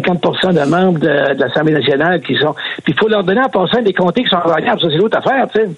50 0.03 0.55
de 0.55 0.69
membres 0.69 0.99
de, 0.99 1.39
l'Assemblée 1.39 1.73
nationale 1.73 2.21
qui 2.21 2.37
sont. 2.37 2.55
Puis 2.83 2.93
il 2.93 2.99
faut 2.99 3.09
leur 3.09 3.23
donner 3.25 3.41
en 3.41 3.49
passant 3.49 3.83
des 3.83 3.93
comtés 3.93 4.23
qui 4.23 4.31
sont 4.31 4.39
variables. 4.45 4.81
Ça, 4.81 4.89
c'est 4.91 4.97
l'autre 4.97 5.19
affaire, 5.19 5.47
tu 5.53 5.61
sais. 5.61 5.69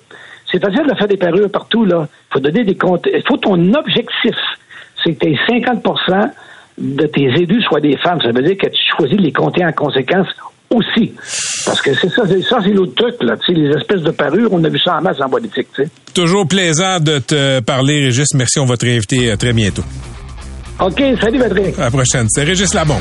C'est 0.51 0.61
facile 0.63 0.87
de 0.89 0.95
faire 0.95 1.09
des 1.09 1.17
parures 1.17 1.51
partout, 1.51 1.85
là. 1.85 2.07
Il 2.31 2.33
faut 2.35 2.41
donner 2.41 2.65
des 2.65 2.77
comptes. 2.77 3.07
Il 3.13 3.23
faut 3.27 3.37
ton 3.37 3.75
objectif, 3.75 4.37
c'est 5.03 5.15
que 5.15 5.19
tes 5.19 5.35
50% 5.35 6.31
de 6.79 7.07
tes 7.07 7.23
élus 7.23 7.63
soient 7.63 7.81
des 7.81 7.97
femmes. 7.97 8.21
Ça 8.23 8.31
veut 8.31 8.43
dire 8.43 8.57
que 8.57 8.69
tu 8.69 8.81
choisis 8.97 9.17
de 9.17 9.23
les 9.23 9.33
compter 9.33 9.65
en 9.65 9.73
conséquence 9.73 10.29
aussi. 10.71 11.13
Parce 11.65 11.81
que 11.81 11.95
c'est 11.95 12.09
ça, 12.11 12.23
ça 12.27 12.59
c'est 12.63 12.73
l'autre 12.73 12.95
truc, 12.95 13.15
là. 13.23 13.37
Tu 13.37 13.55
sais, 13.55 13.61
les 13.61 13.71
espèces 13.77 14.03
de 14.03 14.11
parures, 14.11 14.53
on 14.53 14.63
a 14.65 14.69
vu 14.69 14.79
ça 14.79 14.99
en 14.99 15.03
masse 15.03 15.21
en 15.21 15.29
politique, 15.29 15.69
tu 15.75 15.85
sais. 15.85 15.91
Toujours 16.15 16.47
plaisant 16.47 17.01
de 17.01 17.19
te 17.19 17.61
parler, 17.61 18.05
Régis. 18.05 18.35
Merci, 18.35 18.59
on 18.61 18.67
va 18.67 18.77
te 18.77 18.87
réinviter 18.87 19.31
euh, 19.31 19.37
très 19.37 19.53
bientôt. 19.53 19.85
OK, 20.81 21.03
salut 21.21 21.39
Patrick. 21.39 21.79
À 21.79 21.85
la 21.85 21.91
prochaine. 21.91 22.27
C'est 22.29 22.45
Régis 22.45 22.73
Labon. 22.75 23.01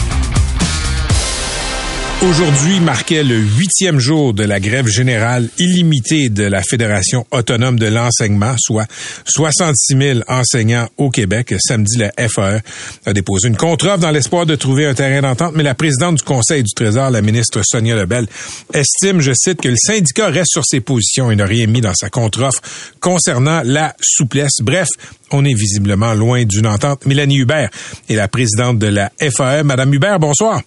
Aujourd'hui 2.23 2.79
marquait 2.79 3.23
le 3.23 3.35
huitième 3.35 3.97
jour 3.97 4.35
de 4.35 4.43
la 4.43 4.59
grève 4.59 4.85
générale 4.85 5.49
illimitée 5.57 6.29
de 6.29 6.43
la 6.43 6.61
Fédération 6.61 7.25
autonome 7.31 7.79
de 7.79 7.87
l'enseignement, 7.87 8.53
soit 8.59 8.85
66 9.25 9.97
000 9.97 10.19
enseignants 10.27 10.87
au 10.97 11.09
Québec. 11.09 11.55
Samedi, 11.57 11.97
la 11.97 12.11
FAE 12.29 12.61
a 13.07 13.13
déposé 13.13 13.47
une 13.47 13.57
contre-offre 13.57 13.97
dans 13.97 14.11
l'espoir 14.11 14.45
de 14.45 14.55
trouver 14.55 14.85
un 14.85 14.93
terrain 14.93 15.21
d'entente, 15.21 15.53
mais 15.55 15.63
la 15.63 15.73
présidente 15.73 16.17
du 16.17 16.23
Conseil 16.23 16.61
du 16.61 16.71
Trésor, 16.75 17.09
la 17.09 17.23
ministre 17.23 17.61
Sonia 17.63 17.95
Lebel, 17.95 18.27
estime, 18.71 19.19
je 19.19 19.31
cite, 19.33 19.59
que 19.59 19.69
le 19.69 19.77
syndicat 19.77 20.27
reste 20.27 20.51
sur 20.51 20.63
ses 20.63 20.79
positions 20.79 21.31
et 21.31 21.35
n'a 21.35 21.45
rien 21.45 21.65
mis 21.65 21.81
dans 21.81 21.95
sa 21.95 22.11
contre-offre 22.11 22.61
concernant 22.99 23.63
la 23.65 23.95
souplesse. 23.99 24.61
Bref, 24.61 24.89
on 25.31 25.43
est 25.43 25.55
visiblement 25.55 26.13
loin 26.13 26.45
d'une 26.45 26.67
entente. 26.67 27.03
Mélanie 27.07 27.39
Hubert 27.39 27.71
est 28.09 28.15
la 28.15 28.27
présidente 28.27 28.77
de 28.77 28.87
la 28.87 29.11
FAE. 29.19 29.63
Madame 29.63 29.91
Hubert, 29.91 30.19
bonsoir. 30.19 30.61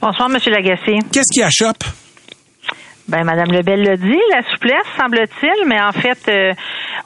Bonsoir, 0.00 0.28
Monsieur 0.28 0.52
Lagacé. 0.52 0.98
Qu'est-ce 1.12 1.32
qui 1.32 1.42
achoppe? 1.42 1.84
Ben, 3.08 3.24
Madame 3.24 3.50
Lebel 3.50 3.82
l'a 3.82 3.96
dit, 3.96 4.20
la 4.30 4.42
souplesse, 4.50 4.84
semble-t-il, 4.98 5.66
mais 5.66 5.80
en 5.80 5.92
fait, 5.92 6.18
euh, 6.28 6.52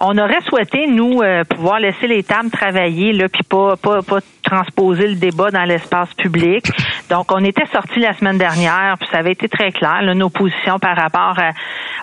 on 0.00 0.18
aurait 0.18 0.40
souhaité, 0.48 0.88
nous, 0.88 1.22
euh, 1.22 1.44
pouvoir 1.44 1.78
laisser 1.78 2.08
les 2.08 2.24
tables 2.24 2.50
travailler, 2.50 3.12
là, 3.12 3.28
puis 3.28 3.44
pas, 3.44 3.76
pas, 3.76 4.02
pas 4.02 4.18
transposer 4.42 5.06
le 5.06 5.14
débat 5.14 5.52
dans 5.52 5.62
l'espace 5.62 6.12
public. 6.14 6.66
Donc, 7.12 7.30
on 7.30 7.44
était 7.44 7.66
sorti 7.66 8.00
la 8.00 8.14
semaine 8.14 8.38
dernière, 8.38 8.96
puis 8.98 9.06
ça 9.12 9.18
avait 9.18 9.32
été 9.32 9.46
très 9.46 9.70
clair, 9.70 10.00
là, 10.00 10.14
nos 10.14 10.30
positions 10.30 10.78
par 10.78 10.96
rapport 10.96 11.36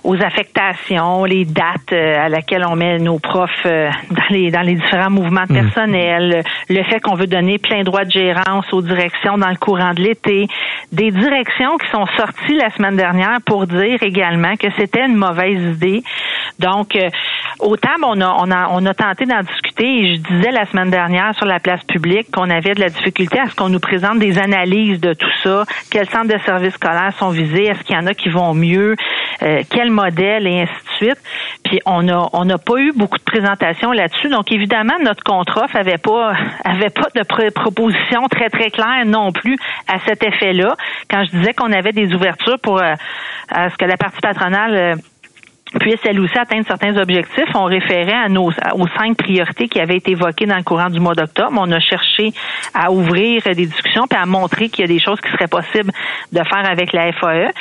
aux 0.04 0.16
affectations, 0.22 1.26
les 1.26 1.46
dates 1.46 1.92
euh, 1.94 2.26
à 2.26 2.30
laquelle 2.30 2.64
on 2.64 2.76
met 2.76 3.00
nos 3.00 3.18
profs 3.18 3.50
euh, 3.66 3.90
dans 4.12 4.30
les 4.30 4.52
dans 4.52 4.62
les 4.62 4.76
différents 4.76 5.10
mouvements 5.10 5.46
de 5.50 5.54
mmh. 5.54 5.62
personnel, 5.64 6.44
le 6.70 6.84
fait 6.84 7.00
qu'on 7.00 7.16
veut 7.16 7.26
donner 7.26 7.58
plein 7.58 7.82
droit 7.82 8.06
de 8.06 8.12
gérance 8.12 8.72
aux 8.72 8.84
directions 8.84 9.40
dans 9.40 9.50
le 9.50 9.56
courant 9.56 9.96
de 9.96 10.02
l'été, 10.02 10.46
des 10.92 11.10
directions 11.10 11.78
qui 11.78 11.90
sont 11.90 12.06
sorties 12.16 12.56
la 12.56 12.70
semaine 12.70 12.96
dernière 12.96 13.40
pour 13.48 13.66
dire 13.66 14.04
également 14.04 14.56
que 14.58 14.68
c'était 14.78 15.08
une 15.08 15.16
mauvaise 15.16 15.76
idée. 15.76 16.04
Donc, 16.60 16.96
euh, 16.96 17.10
autant 17.60 17.90
on 18.04 18.22
a, 18.22 18.36
on 18.40 18.52
a, 18.52 18.68
on 18.72 18.86
a 18.86 18.94
tenté 18.94 19.26
d'en 19.26 19.42
discuter 19.42 19.86
et 19.86 20.16
je 20.16 20.22
disais 20.22 20.52
la 20.52 20.66
semaine 20.66 20.92
dernière 20.92 21.34
sur 21.36 21.46
la 21.46 21.60
place 21.60 21.84
publique 21.86 22.30
qu'on 22.32 22.50
avait 22.50 22.76
de 22.76 22.82
la 22.82 22.90
difficulté 22.90 23.40
à 23.40 23.48
ce 23.48 23.56
qu'on 23.56 23.70
nous 23.70 23.80
présente 23.80 24.20
des 24.20 24.38
analyses 24.38 24.99
de 25.00 25.14
tout 25.14 25.32
ça, 25.44 25.66
quels 25.92 26.10
centres 26.10 26.34
de 26.34 26.40
services 26.46 26.74
scolaires 26.74 27.14
sont 27.18 27.30
visés, 27.30 27.66
est-ce 27.66 27.84
qu'il 27.84 27.96
y 27.96 28.00
en 28.00 28.06
a 28.06 28.14
qui 28.14 28.30
vont 28.30 28.54
mieux, 28.54 28.96
euh, 29.42 29.62
quel 29.70 29.92
modèle? 29.92 30.48
Et 30.48 30.62
ainsi 30.62 30.74
de 30.74 31.06
suite. 31.06 31.20
Puis 31.64 31.80
on 31.86 32.08
a 32.08 32.30
on 32.34 32.46
n'a 32.46 32.58
pas 32.58 32.78
eu 32.78 32.92
beaucoup 32.94 33.18
de 33.18 33.24
présentations 33.24 33.92
là-dessus. 33.92 34.30
Donc 34.30 34.52
évidemment 34.52 34.96
notre 35.04 35.24
contre-offre 35.24 35.76
avait 35.76 35.98
pas 35.98 36.34
avait 36.64 36.90
pas 36.90 37.08
de 37.16 37.50
proposition 37.52 38.28
très 38.30 38.50
très 38.50 38.70
claire 38.70 39.06
non 39.06 39.32
plus 39.32 39.58
à 39.88 40.00
cet 40.08 40.24
effet-là. 40.24 40.76
Quand 41.10 41.24
je 41.26 41.38
disais 41.38 41.54
qu'on 41.54 41.72
avait 41.72 41.94
des 41.94 42.14
ouvertures 42.14 42.60
pour 42.62 42.82
euh, 42.82 42.94
à 43.50 43.70
ce 43.70 43.76
que 43.78 43.86
la 43.86 43.98
partie 43.98 44.22
patronale 44.22 44.76
euh, 44.76 44.96
puisse 45.78 46.00
elle 46.06 46.20
aussi 46.20 46.38
atteindre 46.38 46.66
certains 46.66 46.98
objectifs. 46.98 47.50
On 47.54 47.66
référait 47.66 48.14
à 48.14 48.30
nos 48.30 48.50
aux 48.50 48.88
cinq 48.98 49.18
priorités 49.18 49.68
qui 49.68 49.80
avaient 49.80 49.98
été 49.98 50.12
évoquées 50.12 50.48
dans 50.48 50.58
le 50.58 50.64
courant 50.64 50.90
du 50.90 51.00
mois 51.00 51.14
d'octobre. 51.14 51.54
On 51.56 51.72
a 51.72 51.80
cherché 51.80 52.32
à 52.74 52.92
ouvrir 52.92 53.44
des 53.44 53.68
discussions 53.68 54.08
puis 54.10 54.18
à 54.20 54.26
montrer 54.26 54.70
qu'il 54.70 54.82
y 54.82 54.84
a 54.86 54.88
des 54.88 55.00
choses 55.00 55.20
qui 55.22 55.30
seraient 55.32 55.48
possibles 55.48 55.92
de 56.32 56.40
faire 56.40 56.68
avec 56.68 56.92
la 56.94 57.12
FAE. 57.12 57.52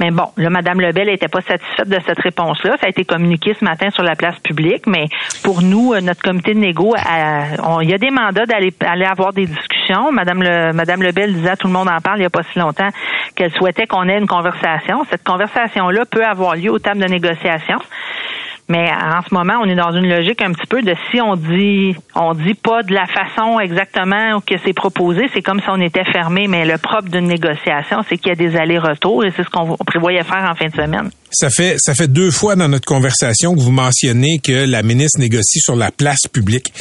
Mais 0.00 0.10
bon, 0.10 0.26
là, 0.36 0.50
Mme 0.50 0.80
Lebel 0.80 1.06
n'était 1.06 1.28
pas 1.28 1.40
satisfaite 1.40 1.88
de 1.88 1.98
cette 2.06 2.18
réponse-là. 2.20 2.76
Ça 2.80 2.86
a 2.86 2.88
été 2.90 3.04
communiqué 3.04 3.56
ce 3.58 3.64
matin 3.64 3.90
sur 3.90 4.02
la 4.02 4.16
place 4.16 4.38
publique, 4.40 4.86
mais 4.86 5.06
pour 5.42 5.62
nous, 5.62 5.94
euh, 5.94 6.00
notre 6.00 6.22
comité 6.22 6.52
de 6.52 6.58
négo, 6.58 6.94
il 6.96 7.88
y 7.88 7.94
a 7.94 7.98
des 7.98 8.10
mandats 8.10 8.46
d'aller 8.46 8.74
aller 8.84 9.04
avoir 9.04 9.32
des 9.32 9.46
discussions. 9.46 10.12
Mme 10.12 10.42
Le, 10.42 10.72
Madame 10.72 11.02
Lebel 11.02 11.32
disait 11.32 11.56
tout 11.56 11.68
le 11.68 11.72
monde 11.72 11.88
en 11.88 12.00
parle 12.00 12.18
il 12.18 12.20
n'y 12.20 12.26
a 12.26 12.30
pas 12.30 12.42
si 12.52 12.58
longtemps 12.58 12.88
qu'elle 13.36 13.52
souhaitait 13.52 13.86
qu'on 13.86 14.08
ait 14.08 14.18
une 14.18 14.26
conversation. 14.26 15.04
Cette 15.10 15.24
conversation-là 15.24 16.04
peut 16.10 16.24
avoir 16.24 16.56
lieu 16.56 16.70
au 16.70 16.78
terme 16.78 16.98
de 16.98 17.06
négociation 17.06 17.53
Mais 18.68 18.88
en 18.90 19.20
ce 19.28 19.34
moment, 19.34 19.60
on 19.62 19.68
est 19.68 19.74
dans 19.74 19.92
une 19.92 20.08
logique 20.08 20.40
un 20.40 20.52
petit 20.52 20.66
peu 20.66 20.80
de 20.80 20.94
si 21.10 21.20
on 21.20 21.36
dit 21.36 21.94
on 22.14 22.32
dit 22.32 22.54
pas 22.54 22.82
de 22.82 22.94
la 22.94 23.04
façon 23.06 23.60
exactement 23.60 24.40
que 24.40 24.54
c'est 24.64 24.72
proposé, 24.72 25.28
c'est 25.34 25.42
comme 25.42 25.60
si 25.60 25.66
on 25.68 25.80
était 25.82 26.04
fermé. 26.04 26.48
Mais 26.48 26.64
le 26.64 26.78
propre 26.78 27.10
d'une 27.10 27.26
négociation, 27.26 27.98
c'est 28.08 28.16
qu'il 28.16 28.28
y 28.28 28.32
a 28.32 28.36
des 28.36 28.56
allers-retours 28.56 29.22
et 29.26 29.32
c'est 29.36 29.44
ce 29.44 29.50
qu'on 29.50 29.76
prévoyait 29.84 30.24
faire 30.24 30.48
en 30.50 30.54
fin 30.54 30.68
de 30.68 30.74
semaine. 30.74 31.10
Ça 31.30 31.50
fait 31.50 31.76
ça 31.78 31.94
fait 31.94 32.08
deux 32.08 32.30
fois 32.30 32.56
dans 32.56 32.68
notre 32.68 32.86
conversation 32.86 33.54
que 33.54 33.60
vous 33.60 33.72
mentionnez 33.72 34.38
que 34.42 34.66
la 34.66 34.82
ministre 34.82 35.20
négocie 35.20 35.60
sur 35.60 35.76
la 35.76 35.90
place 35.90 36.26
publique. 36.32 36.72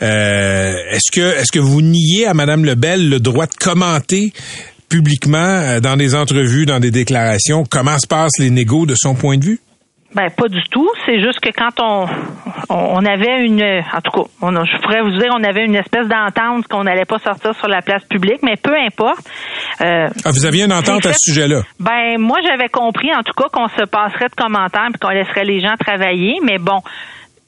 Euh, 0.00 0.74
est-ce 0.92 1.10
que 1.10 1.40
est-ce 1.40 1.50
que 1.50 1.58
vous 1.58 1.82
niez 1.82 2.24
à 2.24 2.34
Madame 2.34 2.64
Lebel 2.64 3.08
le 3.08 3.18
droit 3.18 3.46
de 3.46 3.54
commenter 3.54 4.32
publiquement 4.88 5.38
euh, 5.38 5.80
dans 5.80 5.96
des 5.96 6.14
entrevues, 6.14 6.66
dans 6.66 6.78
des 6.78 6.92
déclarations, 6.92 7.64
comment 7.68 7.98
se 7.98 8.06
passent 8.06 8.38
les 8.38 8.50
négos 8.50 8.86
de 8.86 8.94
son 8.94 9.16
point 9.16 9.38
de 9.38 9.44
vue? 9.44 9.60
Ben 10.14 10.28
pas 10.30 10.48
du 10.48 10.62
tout. 10.70 10.88
C'est 11.06 11.20
juste 11.20 11.40
que 11.40 11.50
quand 11.50 11.80
on 11.80 12.06
on 12.68 13.04
avait 13.04 13.44
une, 13.44 13.62
en 13.62 14.00
tout 14.00 14.10
cas, 14.10 14.28
on, 14.40 14.64
je 14.64 14.80
pourrais 14.82 15.02
vous 15.02 15.10
dire, 15.10 15.30
on 15.36 15.44
avait 15.44 15.64
une 15.64 15.74
espèce 15.74 16.06
d'entente 16.06 16.66
qu'on 16.68 16.84
n'allait 16.84 17.04
pas 17.04 17.18
sortir 17.18 17.54
sur 17.54 17.68
la 17.68 17.82
place 17.82 18.04
publique, 18.04 18.40
mais 18.42 18.56
peu 18.56 18.74
importe. 18.74 19.28
Euh, 19.80 20.08
ah, 20.24 20.30
vous 20.30 20.46
aviez 20.46 20.64
une 20.64 20.72
entente 20.72 21.06
à 21.06 21.12
ce 21.12 21.30
sujet-là? 21.30 21.62
Ben 21.80 22.18
moi 22.18 22.38
j'avais 22.46 22.68
compris 22.68 23.14
en 23.14 23.22
tout 23.22 23.32
cas 23.34 23.48
qu'on 23.52 23.68
se 23.68 23.84
passerait 23.84 24.28
de 24.28 24.34
commentaires 24.34 24.88
puis 24.92 25.00
qu'on 25.00 25.10
laisserait 25.10 25.44
les 25.44 25.60
gens 25.60 25.74
travailler, 25.78 26.38
mais 26.42 26.58
bon. 26.58 26.80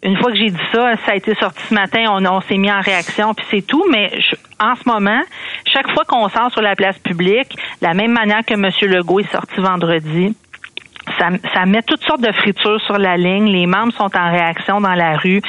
Une 0.02 0.18
fois 0.18 0.30
que 0.32 0.36
j'ai 0.36 0.50
dit 0.50 0.66
ça, 0.70 0.92
ça 1.06 1.12
a 1.12 1.14
été 1.14 1.34
sorti 1.36 1.62
ce 1.66 1.72
matin, 1.72 2.04
on, 2.10 2.22
on 2.26 2.42
s'est 2.42 2.58
mis 2.58 2.70
en 2.70 2.80
réaction, 2.80 3.32
puis 3.32 3.46
c'est 3.50 3.66
tout. 3.66 3.82
Mais 3.90 4.10
en 4.60 4.74
ce 4.74 4.86
moment, 4.86 5.22
chaque 5.64 5.90
fois 5.94 6.04
qu'on 6.06 6.28
sort 6.28 6.52
sur 6.52 6.60
la 6.60 6.76
place 6.76 6.98
publique, 6.98 7.56
la 7.80 7.94
même 7.94 8.12
manière 8.12 8.44
que 8.46 8.52
M. 8.52 8.68
Legault 8.82 9.20
est 9.20 9.32
sorti 9.32 9.54
vendredi, 9.56 10.36
ça, 11.18 11.28
ça 11.52 11.66
met 11.66 11.82
toutes 11.82 12.02
sortes 12.04 12.22
de 12.22 12.32
fritures 12.32 12.80
sur 12.82 12.98
la 12.98 13.16
ligne. 13.16 13.46
Les 13.46 13.66
membres 13.66 13.92
sont 13.92 14.10
en 14.16 14.30
réaction 14.30 14.80
dans 14.80 14.94
la 14.94 15.16
rue. 15.16 15.42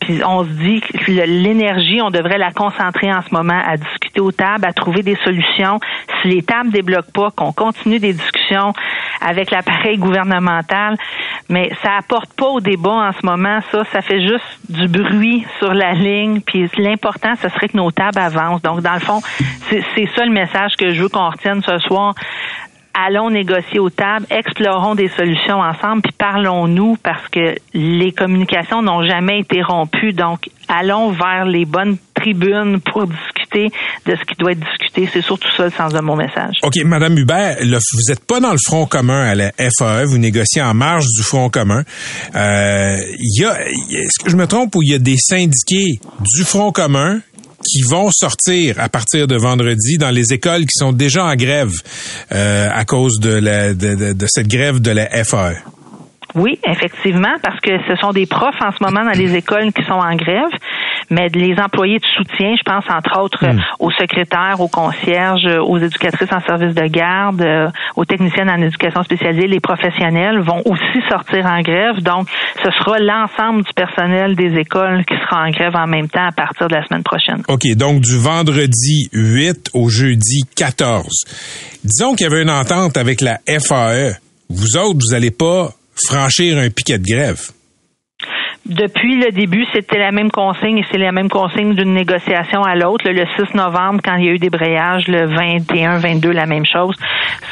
Puis 0.00 0.20
on 0.24 0.44
se 0.44 0.50
dit 0.50 0.80
que 0.80 1.10
l'énergie, 1.10 2.00
on 2.00 2.10
devrait 2.10 2.38
la 2.38 2.52
concentrer 2.52 3.12
en 3.12 3.22
ce 3.22 3.34
moment 3.34 3.60
à 3.66 3.76
discuter 3.76 4.20
aux 4.20 4.32
tables, 4.32 4.64
à 4.64 4.72
trouver 4.72 5.02
des 5.02 5.16
solutions. 5.16 5.78
Si 6.20 6.28
les 6.28 6.42
tables 6.42 6.70
débloquent 6.70 7.12
pas, 7.12 7.30
qu'on 7.30 7.52
continue 7.52 7.98
des 7.98 8.12
discussions 8.12 8.72
avec 9.20 9.50
l'appareil 9.50 9.98
gouvernemental, 9.98 10.96
mais 11.48 11.70
ça 11.82 11.96
apporte 11.98 12.32
pas 12.34 12.46
au 12.46 12.60
débat 12.60 12.90
en 12.90 13.12
ce 13.12 13.24
moment. 13.24 13.60
Ça, 13.70 13.84
ça 13.92 14.00
fait 14.00 14.20
juste 14.20 14.44
du 14.68 14.88
bruit 14.88 15.44
sur 15.58 15.74
la 15.74 15.92
ligne. 15.92 16.40
Puis 16.40 16.70
l'important, 16.78 17.34
ce 17.40 17.48
serait 17.48 17.68
que 17.68 17.76
nos 17.76 17.90
tables 17.90 18.18
avancent. 18.18 18.62
Donc 18.62 18.80
dans 18.80 18.94
le 18.94 19.00
fond, 19.00 19.20
c'est 19.68 20.08
ça 20.16 20.24
le 20.24 20.32
message 20.32 20.76
que 20.76 20.94
je 20.94 21.02
veux 21.02 21.08
qu'on 21.08 21.28
retienne 21.28 21.62
ce 21.62 21.78
soir 21.78 22.14
allons 22.94 23.30
négocier 23.30 23.78
aux 23.78 23.90
tables, 23.90 24.26
explorons 24.30 24.94
des 24.94 25.08
solutions 25.08 25.60
ensemble, 25.60 26.02
puis 26.02 26.12
parlons-nous 26.16 26.96
parce 27.02 27.26
que 27.28 27.54
les 27.74 28.12
communications 28.12 28.82
n'ont 28.82 29.04
jamais 29.04 29.40
été 29.40 29.62
rompues. 29.62 30.12
Donc, 30.12 30.48
allons 30.68 31.10
vers 31.10 31.44
les 31.44 31.64
bonnes 31.64 31.96
tribunes 32.14 32.80
pour 32.80 33.06
discuter 33.06 33.68
de 34.06 34.14
ce 34.14 34.24
qui 34.24 34.36
doit 34.38 34.52
être 34.52 34.60
discuté. 34.60 35.08
C'est 35.12 35.22
surtout 35.22 35.48
ça 35.56 35.64
le 35.64 35.70
sens 35.70 35.92
de 35.92 36.00
mon 36.00 36.16
message. 36.16 36.56
OK, 36.62 36.76
Madame 36.84 37.16
Hubert, 37.18 37.56
vous 37.60 38.02
n'êtes 38.08 38.24
pas 38.24 38.40
dans 38.40 38.52
le 38.52 38.58
Front 38.58 38.86
commun 38.86 39.22
à 39.22 39.34
la 39.34 39.52
FAE, 39.52 40.04
vous 40.04 40.18
négociez 40.18 40.62
en 40.62 40.74
marge 40.74 41.06
du 41.16 41.22
Front 41.22 41.48
commun. 41.48 41.82
Euh, 42.34 42.96
y 43.18 43.44
a, 43.44 43.60
est-ce 43.68 44.22
que 44.22 44.30
je 44.30 44.36
me 44.36 44.46
trompe 44.46 44.74
ou 44.76 44.82
il 44.82 44.92
y 44.92 44.94
a 44.94 44.98
des 44.98 45.16
syndiqués 45.16 46.00
du 46.20 46.44
Front 46.44 46.72
commun 46.72 47.20
qui 47.64 47.82
vont 47.82 48.10
sortir 48.10 48.76
à 48.78 48.88
partir 48.88 49.26
de 49.26 49.36
vendredi 49.36 49.98
dans 49.98 50.10
les 50.10 50.32
écoles 50.32 50.62
qui 50.62 50.76
sont 50.78 50.92
déjà 50.92 51.24
en 51.24 51.34
grève 51.34 51.72
euh, 52.32 52.68
à 52.72 52.84
cause 52.84 53.20
de, 53.20 53.30
la, 53.30 53.74
de, 53.74 54.12
de, 54.12 54.26
cette 54.26 54.48
grève 54.48 54.80
de 54.80 54.90
la 54.90 55.24
FAE. 55.24 55.56
Oui, 56.34 56.58
effectivement, 56.64 57.34
parce 57.42 57.60
que 57.60 57.70
ce 57.88 57.96
sont 57.96 58.12
des 58.12 58.26
profs 58.26 58.60
en 58.60 58.70
ce 58.70 58.82
moment 58.82 59.04
dans 59.04 59.18
les 59.18 59.34
écoles 59.34 59.72
qui 59.72 59.82
sont 59.84 59.94
en 59.94 60.14
grève 60.14 60.50
mais 61.10 61.28
les 61.28 61.58
employés 61.58 61.98
de 61.98 62.06
soutien, 62.16 62.54
je 62.56 62.62
pense 62.62 62.84
entre 62.88 63.20
autres 63.20 63.44
hmm. 63.44 63.60
aux 63.80 63.90
secrétaires, 63.90 64.60
aux 64.60 64.68
concierges, 64.68 65.46
aux 65.60 65.78
éducatrices 65.78 66.32
en 66.32 66.40
service 66.40 66.74
de 66.74 66.86
garde, 66.86 67.42
euh, 67.42 67.68
aux 67.96 68.04
techniciennes 68.04 68.48
en 68.48 68.62
éducation 68.62 69.02
spécialisée, 69.02 69.48
les 69.48 69.60
professionnels 69.60 70.40
vont 70.40 70.62
aussi 70.64 71.00
sortir 71.08 71.46
en 71.46 71.60
grève. 71.60 72.00
Donc, 72.02 72.28
ce 72.62 72.70
sera 72.70 72.98
l'ensemble 72.98 73.64
du 73.64 73.72
personnel 73.74 74.36
des 74.36 74.58
écoles 74.58 75.04
qui 75.04 75.14
sera 75.14 75.44
en 75.44 75.50
grève 75.50 75.74
en 75.74 75.86
même 75.86 76.08
temps 76.08 76.26
à 76.26 76.32
partir 76.32 76.68
de 76.68 76.74
la 76.74 76.86
semaine 76.86 77.02
prochaine. 77.02 77.42
OK, 77.48 77.66
donc 77.76 78.00
du 78.00 78.16
vendredi 78.16 79.08
8 79.12 79.70
au 79.74 79.88
jeudi 79.88 80.42
14. 80.54 81.06
Disons 81.84 82.14
qu'il 82.14 82.26
y 82.28 82.30
avait 82.32 82.42
une 82.42 82.50
entente 82.50 82.96
avec 82.96 83.20
la 83.20 83.38
FAE. 83.46 84.16
Vous 84.48 84.76
autres, 84.76 84.98
vous 85.00 85.12
n'allez 85.12 85.30
pas 85.30 85.70
franchir 86.06 86.58
un 86.58 86.70
piquet 86.70 86.98
de 86.98 87.04
grève 87.04 87.50
depuis 88.66 89.16
le 89.16 89.32
début, 89.32 89.64
c'était 89.72 89.98
la 89.98 90.12
même 90.12 90.30
consigne 90.30 90.78
et 90.78 90.84
c'est 90.90 90.98
la 90.98 91.12
même 91.12 91.30
consigne 91.30 91.74
d'une 91.74 91.94
négociation 91.94 92.62
à 92.62 92.74
l'autre. 92.74 93.08
Le 93.08 93.24
6 93.36 93.54
novembre, 93.54 94.00
quand 94.04 94.16
il 94.16 94.24
y 94.26 94.28
a 94.28 94.32
eu 94.32 94.38
des 94.38 94.50
brayages, 94.50 95.08
le 95.08 95.26
21, 95.26 95.98
22, 95.98 96.30
la 96.30 96.46
même 96.46 96.66
chose. 96.66 96.94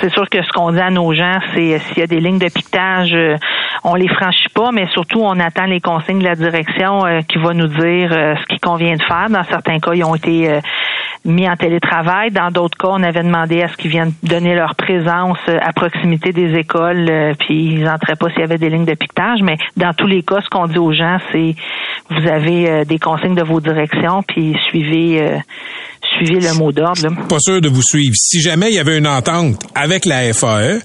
C'est 0.01 0.11
sûr 0.11 0.29
que 0.29 0.42
ce 0.42 0.53
qu'on 0.53 0.71
dit 0.71 0.81
à 0.81 0.90
nos 0.90 1.12
gens, 1.14 1.38
c'est 1.55 1.75
euh, 1.75 1.79
s'il 1.79 1.99
y 1.99 2.03
a 2.03 2.07
des 2.07 2.21
lignes 2.21 2.38
de 2.38 2.49
piquetage, 2.49 3.14
euh, 3.14 3.37
on 3.85 3.94
les 3.94 4.09
franchit 4.09 4.51
pas, 4.55 4.71
mais 4.71 4.87
surtout 4.88 5.21
on 5.23 5.40
attend 5.40 5.64
les 5.64 5.81
consignes 5.81 6.18
de 6.18 6.25
la 6.25 6.35
direction 6.35 7.05
euh, 7.07 7.21
qui 7.23 7.38
va 7.38 7.55
nous 7.55 7.68
dire 7.68 8.11
ce 8.11 8.47
qu'il 8.47 8.61
convient 8.61 8.94
de 8.94 9.03
faire. 9.03 9.29
Dans 9.31 9.44
certains 9.44 9.79
cas, 9.79 9.92
ils 9.94 10.05
ont 10.05 10.14
été 10.14 10.61
mis 11.25 11.49
en 11.49 11.57
télétravail. 11.57 12.31
Dans 12.31 12.51
d'autres 12.51 12.79
cas, 12.79 12.89
on 12.91 13.03
avait 13.03 13.23
demandé 13.23 13.63
à 13.63 13.69
ce 13.69 13.77
qu'ils 13.77 13.91
viennent 13.91 14.13
donner 14.23 14.55
leur 14.55 14.75
présence 14.75 15.39
à 15.49 15.73
proximité 15.73 16.33
des 16.33 16.55
écoles, 16.55 17.35
puis 17.39 17.75
ils 17.75 17.83
n'entraient 17.83 18.17
pas 18.17 18.29
s'il 18.31 18.41
y 18.41 18.45
avait 18.45 18.59
des 18.59 18.71
lignes 18.71 18.85
de 18.85 18.95
piquetage. 18.95 19.41
Mais 19.43 19.57
dans 19.77 19.93
tous 19.93 20.07
les 20.07 20.23
cas, 20.23 20.41
ce 20.43 20.49
qu'on 20.49 20.67
dit 20.67 20.79
aux 20.79 20.93
gens, 20.93 21.19
c'est 21.33 21.55
vous 22.11 22.27
avez 22.27 22.69
euh, 22.69 22.85
des 22.85 22.99
consignes 22.99 23.35
de 23.35 23.43
vos 23.43 23.61
directions, 23.61 24.23
puis 24.23 24.57
suivez 24.69 25.21
euh, 25.21 25.39
suivez 26.17 26.41
le 26.41 26.55
mot 26.55 26.73
d'ordre. 26.73 27.09
Pas 27.29 27.39
sûr 27.39 27.61
de 27.61 27.69
vous 27.69 27.83
suivre. 27.83 28.15
Si 28.17 28.41
jamais 28.41 28.71
il 28.71 28.75
y 28.75 28.79
avait 28.79 28.97
une 28.97 29.07
entente 29.07 29.61
avec 29.75 30.07
la 30.07 30.33
FAE, 30.33 30.81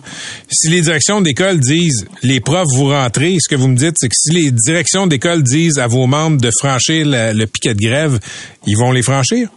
si 0.50 0.70
les 0.70 0.82
directions 0.82 1.22
d'école 1.22 1.60
disent 1.60 2.06
les 2.24 2.42
profs 2.42 2.68
vous 2.76 2.90
rentrez, 2.90 3.38
ce 3.40 3.48
que 3.48 3.56
vous 3.56 3.68
me 3.68 3.78
dites, 3.78 3.96
c'est 3.98 4.10
que 4.10 4.16
si 4.16 4.34
les 4.34 4.52
directions 4.52 5.08
d'école 5.08 5.44
disent 5.44 5.80
à 5.80 5.88
vos 5.88 6.08
membres 6.08 6.42
de 6.42 6.50
franchir 6.60 7.06
le 7.06 7.46
piquet 7.46 7.74
de 7.74 7.80
grève, 7.80 8.20
ils 8.66 8.78
vont 8.78 8.92
les 8.92 9.02
franchir? 9.02 9.48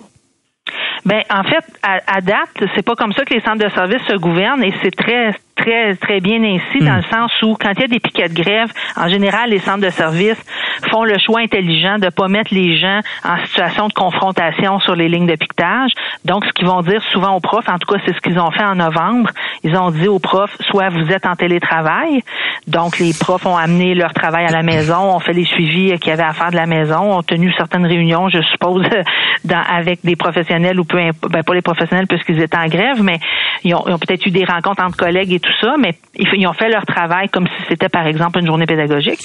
Ben 1.07 1.23
en 1.31 1.45
fait, 1.45 1.64
à, 1.85 2.01
à 2.16 2.21
date, 2.21 2.64
c'est 2.75 2.85
pas 2.85 2.97
comme 2.97 3.12
ça 3.12 3.25
que 3.25 3.33
les 3.33 3.40
centres 3.40 3.64
de 3.64 3.71
services 3.71 4.03
se 4.09 4.16
gouvernent 4.16 4.64
et 4.64 4.75
c'est 4.83 4.90
très 4.90 5.33
très, 5.57 5.97
très 5.97 6.21
bien 6.21 6.42
ainsi 6.42 6.79
dans 6.81 6.92
hmm. 6.92 6.97
le 6.97 7.03
sens 7.03 7.42
où, 7.42 7.57
quand 7.59 7.73
il 7.77 7.81
y 7.81 7.85
a 7.85 7.88
des 7.88 8.01
piquets 8.01 8.29
de 8.29 8.35
grève, 8.35 8.71
en 8.97 9.09
général, 9.09 9.51
les 9.51 9.59
centres 9.59 9.85
de 9.85 9.90
services 9.90 10.42
font 10.90 11.05
le 11.05 11.19
choix 11.19 11.40
intelligent 11.40 11.99
de 11.99 12.09
pas 12.11 12.29
mettre 12.29 12.55
les 12.55 12.79
gens 12.79 13.01
en 13.25 13.45
situation 13.47 13.88
de 13.88 13.92
confrontation 13.92 14.79
sur 14.81 14.95
les 14.95 15.09
lignes 15.09 15.27
de 15.27 15.37
piquetage. 15.37 15.90
Donc, 16.25 16.45
ce 16.45 16.53
qu'ils 16.53 16.66
vont 16.66 16.83
dire 16.83 17.03
souvent 17.12 17.35
aux 17.35 17.40
profs, 17.40 17.69
en 17.69 17.79
tout 17.79 17.92
cas, 17.92 18.01
c'est 18.05 18.14
ce 18.14 18.21
qu'ils 18.21 18.38
ont 18.38 18.51
fait 18.51 18.64
en 18.64 18.77
novembre. 18.77 19.31
Ils 19.64 19.77
ont 19.77 19.90
dit 19.90 20.09
aux 20.09 20.19
profs, 20.19 20.57
soit 20.61 20.90
vous 20.90 21.11
êtes 21.11 21.27
en 21.27 21.35
télétravail. 21.35 22.23
Donc, 22.66 22.99
les 22.99 23.12
profs 23.19 23.47
ont 23.47 23.57
amené 23.57 23.95
leur 23.95 24.12
travail 24.12 24.47
à 24.47 24.53
la 24.53 24.62
maison, 24.62 25.14
ont 25.14 25.21
fait 25.21 25.33
les 25.33 25.45
suivis 25.45 25.99
qu'il 25.99 26.11
y 26.11 26.12
avait 26.12 26.23
à 26.23 26.33
faire 26.33 26.51
de 26.51 26.57
la 26.57 26.66
maison, 26.66 27.19
ont 27.19 27.23
tenu 27.23 27.53
certaines 27.57 27.87
réunions, 27.87 28.29
je 28.29 28.42
suppose, 28.42 28.87
dans, 29.45 29.62
avec 29.62 30.01
des 30.05 30.16
professionnels 30.16 30.79
ou 30.79 30.85
peu 30.85 30.99
ben, 31.29 31.42
pas 31.42 31.55
les 31.55 31.62
professionnels 31.62 32.07
puisqu'ils 32.07 32.40
étaient 32.40 32.57
en 32.57 32.66
grève, 32.66 33.03
mais 33.03 33.19
ils 33.64 33.75
ont, 33.75 33.83
ont 33.87 33.99
peut-être 33.99 34.27
eu 34.27 34.31
des 34.31 34.45
rencontres 34.45 34.83
entre 34.83 34.97
collègues 34.97 35.33
et 35.33 35.38
tout 35.46 35.66
ça, 35.66 35.74
mais 35.78 35.94
ils 36.16 36.46
ont 36.46 36.52
fait 36.52 36.68
leur 36.68 36.85
travail 36.85 37.28
comme 37.28 37.46
si 37.46 37.64
c'était, 37.68 37.88
par 37.88 38.06
exemple, 38.06 38.38
une 38.38 38.46
journée 38.46 38.66
pédagogique. 38.66 39.20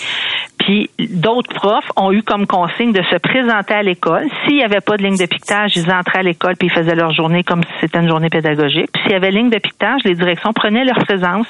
Puis 0.60 0.90
d'autres 1.00 1.54
profs 1.54 1.90
ont 1.96 2.12
eu 2.12 2.22
comme 2.22 2.46
consigne 2.46 2.92
de 2.92 3.02
se 3.10 3.18
présenter 3.18 3.74
à 3.74 3.82
l'école. 3.82 4.28
S'il 4.46 4.58
n'y 4.58 4.64
avait 4.64 4.82
pas 4.82 4.96
de 4.96 5.04
ligne 5.04 5.18
de 5.18 5.26
piquetage, 5.26 5.72
ils 5.76 5.92
entraient 5.92 6.20
à 6.20 6.24
l'école 6.24 6.56
puis 6.56 6.68
ils 6.68 6.74
faisaient 6.74 6.96
leur 6.96 7.14
journée 7.14 7.44
comme 7.44 7.64
si 7.64 7.72
c'était 7.82 8.00
une 8.00 8.08
journée 8.08 8.30
pédagogique. 8.30 8.90
Puis 8.94 9.02
s'il 9.04 9.12
y 9.14 9.16
avait 9.16 9.32
ligne 9.32 9.50
de 9.50 9.58
piquetage, 9.58 10.02
les 10.06 10.14
directions 10.14 10.54
prenaient 10.54 10.86
leur 10.86 10.98
présence 11.04 11.48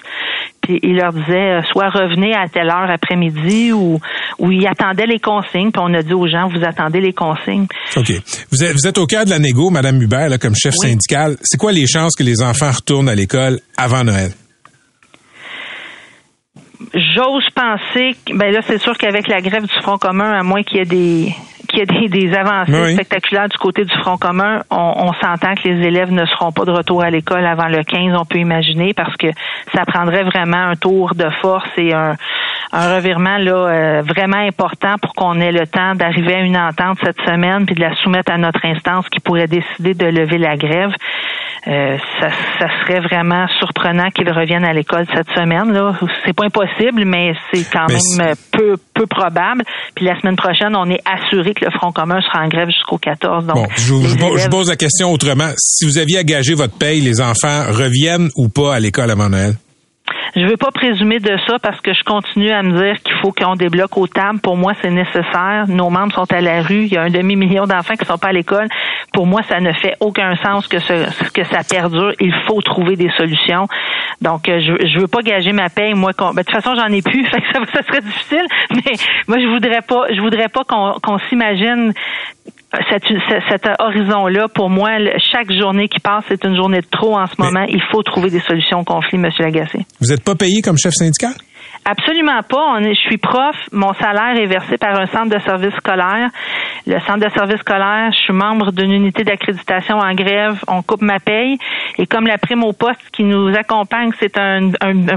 puis 0.61 0.79
ils 0.83 0.95
leur 0.95 1.11
disaient 1.11 1.59
euh, 1.59 1.61
soit 1.71 1.89
revenez 1.89 2.33
à 2.33 2.47
telle 2.47 2.69
heure 2.69 2.89
après-midi 2.89 3.73
ou 3.73 3.99
ou 4.39 4.51
ils 4.51 4.67
attendaient 4.67 5.07
les 5.07 5.19
consignes. 5.19 5.71
Puis 5.71 5.81
on 5.83 5.93
a 5.93 6.01
dit 6.03 6.13
aux 6.13 6.27
gens 6.27 6.47
vous 6.47 6.63
attendez 6.63 7.01
les 7.01 7.13
consignes. 7.13 7.67
Ok. 7.97 8.11
Vous 8.51 8.63
êtes, 8.63 8.73
vous 8.73 8.87
êtes 8.87 8.97
au 8.97 9.05
cœur 9.05 9.25
de 9.25 9.31
la 9.31 9.39
négo, 9.39 9.69
Madame 9.69 10.01
Hubert, 10.01 10.29
là, 10.29 10.37
comme 10.37 10.55
chef 10.55 10.75
syndical. 10.75 11.35
C'est 11.41 11.57
quoi 11.57 11.71
les 11.71 11.87
chances 11.87 12.15
que 12.15 12.23
les 12.23 12.41
enfants 12.41 12.71
retournent 12.71 13.09
à 13.09 13.15
l'école 13.15 13.59
avant 13.77 14.03
Noël? 14.03 14.31
J'ose 16.93 17.49
penser, 17.51 18.15
ben 18.33 18.51
là, 18.51 18.61
c'est 18.65 18.79
sûr 18.79 18.97
qu'avec 18.97 19.27
la 19.27 19.41
grève 19.41 19.65
du 19.65 19.81
Front 19.81 19.97
commun, 19.97 20.31
à 20.31 20.43
moins 20.43 20.63
qu'il 20.63 20.77
y 20.77 20.81
ait 20.81 20.85
des 20.85 21.35
qu'il 21.71 21.79
y 21.79 22.05
ait 22.05 22.09
des, 22.09 22.35
avancées 22.35 22.93
spectaculaires 22.93 23.49
du 23.49 23.57
côté 23.57 23.85
du 23.85 23.93
Front 23.99 24.17
commun, 24.17 24.61
on, 24.69 25.11
s'entend 25.13 25.55
que 25.55 25.67
les 25.67 25.87
élèves 25.87 26.11
ne 26.11 26.25
seront 26.25 26.51
pas 26.51 26.65
de 26.65 26.71
retour 26.71 27.03
à 27.03 27.09
l'école 27.09 27.45
avant 27.45 27.67
le 27.67 27.83
15, 27.83 28.15
on 28.17 28.25
peut 28.25 28.39
imaginer, 28.39 28.93
parce 28.93 29.15
que 29.17 29.27
ça 29.73 29.85
prendrait 29.85 30.23
vraiment 30.23 30.69
un 30.69 30.75
tour 30.75 31.13
de 31.15 31.29
force 31.41 31.69
et 31.77 31.93
un, 31.93 32.15
un 32.71 32.95
revirement 32.95 33.37
là 33.37 34.01
vraiment 34.01 34.37
important 34.37 34.95
pour 35.01 35.13
qu'on 35.13 35.39
ait 35.39 35.51
le 35.51 35.67
temps 35.67 35.95
d'arriver 35.95 36.35
à 36.35 36.39
une 36.41 36.57
entente 36.57 36.97
cette 37.03 37.19
semaine 37.21 37.65
puis 37.65 37.75
de 37.75 37.81
la 37.81 37.95
soumettre 37.95 38.31
à 38.31 38.37
notre 38.37 38.65
instance 38.65 39.07
qui 39.09 39.19
pourrait 39.19 39.47
décider 39.47 39.93
de 39.93 40.05
lever 40.05 40.37
la 40.37 40.55
grève. 40.57 40.91
Euh, 41.67 41.97
ça, 42.19 42.29
ça, 42.57 42.67
serait 42.81 43.01
vraiment 43.01 43.47
surprenant 43.59 44.09
qu'ils 44.09 44.31
reviennent 44.31 44.65
à 44.65 44.73
l'école 44.73 45.05
cette 45.13 45.29
semaine. 45.29 45.71
Là, 45.71 45.93
c'est 46.25 46.33
pas 46.33 46.45
impossible, 46.45 47.05
mais 47.05 47.35
c'est 47.53 47.69
quand 47.71 47.85
même 47.87 48.33
peu 48.51 48.77
peu 48.95 49.05
probable. 49.05 49.63
Puis 49.95 50.05
la 50.05 50.19
semaine 50.19 50.35
prochaine, 50.35 50.75
on 50.75 50.89
est 50.89 51.01
assuré 51.07 51.53
que 51.53 51.60
le 51.61 51.71
Front 51.71 51.91
commun 51.91 52.19
sera 52.21 52.43
en 52.43 52.47
grève 52.47 52.67
jusqu'au 52.69 52.97
14. 52.97 53.45
Donc, 53.45 53.55
bon, 53.55 53.67
je, 53.75 53.93
vous, 53.93 54.49
pose 54.49 54.69
la 54.69 54.75
question 54.75 55.11
autrement. 55.11 55.49
Si 55.57 55.85
vous 55.85 55.97
aviez 55.97 56.19
engagé 56.19 56.53
votre 56.53 56.77
paye, 56.77 57.01
les 57.01 57.21
enfants 57.21 57.65
reviennent 57.69 58.29
ou 58.35 58.49
pas 58.49 58.75
à 58.75 58.79
l'école 58.79 59.11
avant 59.11 59.29
Noël? 59.29 59.55
Je 60.35 60.45
veux 60.45 60.57
pas 60.57 60.71
présumer 60.71 61.19
de 61.19 61.37
ça 61.45 61.59
parce 61.59 61.81
que 61.81 61.93
je 61.93 62.03
continue 62.03 62.51
à 62.51 62.63
me 62.63 62.71
dire 62.71 63.01
qu'il 63.03 63.15
faut 63.21 63.33
qu'on 63.33 63.55
débloque 63.55 63.97
au 63.97 64.07
tables. 64.07 64.39
Pour 64.39 64.55
moi, 64.55 64.71
c'est 64.81 64.89
nécessaire. 64.89 65.65
Nos 65.67 65.89
membres 65.89 66.13
sont 66.13 66.31
à 66.31 66.39
la 66.39 66.61
rue. 66.61 66.85
Il 66.85 66.93
y 66.93 66.97
a 66.97 67.03
un 67.03 67.09
demi-million 67.09 67.65
d'enfants 67.65 67.95
qui 67.95 68.05
sont 68.05 68.17
pas 68.17 68.29
à 68.29 68.33
l'école. 68.33 68.67
Pour 69.13 69.27
moi, 69.27 69.41
ça 69.49 69.59
ne 69.59 69.73
fait 69.73 69.95
aucun 69.99 70.35
sens 70.37 70.67
que 70.67 70.79
ce, 70.79 71.31
que 71.31 71.43
ça 71.45 71.63
perdure. 71.69 72.13
Il 72.19 72.33
faut 72.47 72.61
trouver 72.61 72.95
des 72.95 73.09
solutions. 73.17 73.67
Donc, 74.21 74.47
euh, 74.47 74.59
je, 74.59 74.87
je 74.87 74.99
veux 74.99 75.07
pas 75.07 75.21
gager 75.21 75.51
ma 75.51 75.69
paye. 75.69 75.93
Moi, 75.93 76.11
ben, 76.17 76.31
de 76.31 76.41
toute 76.41 76.51
façon, 76.51 76.75
j'en 76.75 76.93
ai 76.93 77.01
plus. 77.01 77.25
Fait 77.29 77.41
que 77.41 77.47
ça, 77.53 77.59
ça, 77.73 77.83
serait 77.83 78.01
difficile. 78.01 78.45
Mais 78.71 78.93
moi, 79.27 79.37
je 79.39 79.47
voudrais 79.47 79.81
pas, 79.81 80.13
je 80.13 80.21
voudrais 80.21 80.47
pas 80.47 80.63
qu'on 80.63 81.17
s'imagine 81.29 81.93
cet, 82.89 83.03
cet 83.49 83.67
horizon-là, 83.79 84.47
pour 84.47 84.69
moi, 84.69 84.91
chaque 85.31 85.51
journée 85.51 85.87
qui 85.87 85.99
passe, 85.99 86.23
c'est 86.29 86.43
une 86.45 86.55
journée 86.55 86.79
de 86.79 86.87
trop 86.89 87.17
en 87.17 87.25
ce 87.27 87.33
moment. 87.37 87.65
Il 87.67 87.81
faut 87.91 88.01
trouver 88.03 88.29
des 88.29 88.39
solutions 88.39 88.79
au 88.79 88.83
conflit, 88.83 89.17
M. 89.17 89.29
Lagacé. 89.39 89.79
Vous 89.99 90.07
n'êtes 90.07 90.23
pas 90.23 90.35
payé 90.35 90.61
comme 90.61 90.77
chef 90.77 90.93
syndical? 90.93 91.33
Absolument 91.83 92.41
pas. 92.47 92.75
On 92.75 92.83
est, 92.83 92.93
je 92.93 92.99
suis 93.01 93.17
prof. 93.17 93.55
Mon 93.71 93.93
salaire 93.95 94.37
est 94.37 94.45
versé 94.45 94.77
par 94.77 94.99
un 94.99 95.07
centre 95.07 95.35
de 95.35 95.39
service 95.39 95.73
scolaire. 95.75 96.29
Le 96.85 96.99
centre 97.01 97.25
de 97.25 97.29
service 97.33 97.59
scolaire, 97.59 98.11
je 98.11 98.19
suis 98.19 98.33
membre 98.33 98.71
d'une 98.71 98.91
unité 98.91 99.23
d'accréditation 99.23 99.97
en 99.97 100.13
grève. 100.13 100.59
On 100.67 100.83
coupe 100.83 101.01
ma 101.01 101.19
paye. 101.19 101.57
Et 101.97 102.05
comme 102.05 102.27
la 102.27 102.37
prime 102.37 102.63
au 102.63 102.73
poste 102.73 102.99
qui 103.11 103.23
nous 103.23 103.47
accompagne, 103.55 104.11
c'est 104.19 104.37
un, 104.37 104.71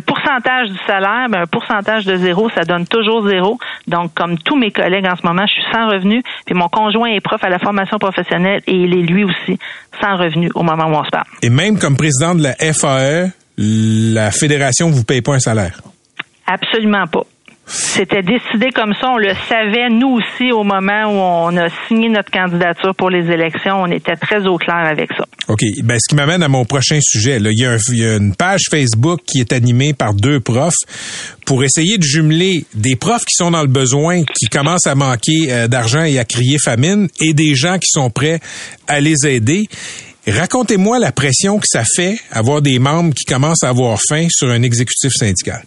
pourcentage 0.07 0.71
du 0.71 0.79
salaire, 0.87 1.29
ben 1.29 1.43
un 1.43 1.47
pourcentage 1.47 2.07
de 2.07 2.17
zéro, 2.17 2.49
ça 2.51 2.63
donne 2.63 2.87
toujours 2.87 3.29
zéro. 3.29 3.59
Donc, 3.87 4.15
comme 4.15 4.39
tous 4.39 4.57
mes 4.57 4.71
collègues 4.71 5.07
en 5.07 5.17
ce 5.17 5.27
moment, 5.27 5.47
je 5.47 5.53
suis 5.53 5.73
sans 5.73 5.89
revenu. 5.89 6.23
Puis 6.47 6.55
mon 6.55 6.69
conjoint 6.69 7.09
est 7.09 7.21
prof 7.21 7.43
à 7.45 7.51
la 7.51 7.59
formation 7.59 7.99
professionnelle 7.99 8.63
et 8.67 8.75
il 8.75 8.97
est 8.97 9.03
lui 9.03 9.25
aussi 9.25 9.59
sans 10.01 10.17
revenu 10.17 10.51
au 10.55 10.63
moment 10.63 10.87
où 10.87 10.95
on 10.95 11.05
se 11.05 11.11
parle. 11.11 11.27
Et 11.43 11.51
même 11.51 11.79
comme 11.79 11.97
président 11.97 12.35
de 12.35 12.43
la 12.43 12.55
FAE, 12.55 13.33
la 13.57 14.31
fédération 14.31 14.91
vous 14.91 15.05
paye 15.05 15.23
pas 15.23 15.35
un 15.35 15.39
salaire? 15.39 15.81
Absolument 16.47 17.07
pas. 17.07 17.25
C'était 17.67 18.23
décidé 18.23 18.71
comme 18.75 18.93
ça. 19.01 19.09
On 19.09 19.17
le 19.17 19.33
savait, 19.49 19.89
nous 19.89 20.19
aussi, 20.19 20.53
au 20.53 20.65
moment 20.65 21.05
où 21.07 21.17
on 21.17 21.57
a 21.57 21.69
signé 21.89 22.11
notre 22.11 22.31
candidature 22.31 22.95
pour 22.95 23.09
les 23.09 23.31
élections. 23.31 23.81
On 23.83 23.91
était 23.91 24.17
très 24.17 24.47
au 24.47 24.59
clair 24.59 24.85
avec 24.85 25.11
ça. 25.17 25.25
OK. 25.49 25.61
Ben, 25.83 25.99
ce 25.99 26.09
qui 26.09 26.15
m'amène 26.15 26.43
à 26.43 26.49
mon 26.49 26.67
prochain 26.67 26.99
sujet. 27.01 27.39
Il, 27.39 27.99
y 27.99 28.05
a 28.05 28.17
une 28.17 28.35
page 28.37 28.65
Facebook 28.71 29.21
qui 29.27 29.41
est 29.41 29.53
animée 29.55 29.95
par 29.95 30.13
deux 30.13 30.41
profs 30.41 30.75
pour 31.47 31.65
essayer 31.65 31.97
de 31.97 32.03
jumeler 32.03 32.67
des 32.75 32.97
profs 32.97 33.25
qui 33.25 33.35
sont 33.35 33.51
dans 33.51 33.63
le 33.63 33.69
besoin, 33.69 34.25
qui 34.25 34.47
commencent 34.47 34.87
à 34.87 34.95
manquer 34.95 35.51
euh, 35.51 35.67
d'argent 35.67 36.05
et 36.05 36.19
à 36.19 36.25
crier 36.25 36.59
famine, 36.59 37.09
et 37.21 37.33
des 37.33 37.55
gens 37.55 37.79
qui 37.79 37.89
sont 37.89 38.11
prêts 38.11 38.41
à 38.89 39.01
les 39.01 39.27
aider. 39.27 39.69
Racontez-moi 40.27 40.99
la 40.99 41.13
pression 41.13 41.59
que 41.59 41.67
ça 41.67 41.85
fait 41.97 42.19
avoir 42.31 42.61
des 42.61 42.79
membres 42.79 43.15
qui 43.15 43.25
commencent 43.25 43.63
à 43.63 43.69
avoir 43.71 43.99
faim 44.07 44.27
sur 44.31 44.49
un 44.51 44.63
exécutif 44.63 45.13
syndical. 45.13 45.63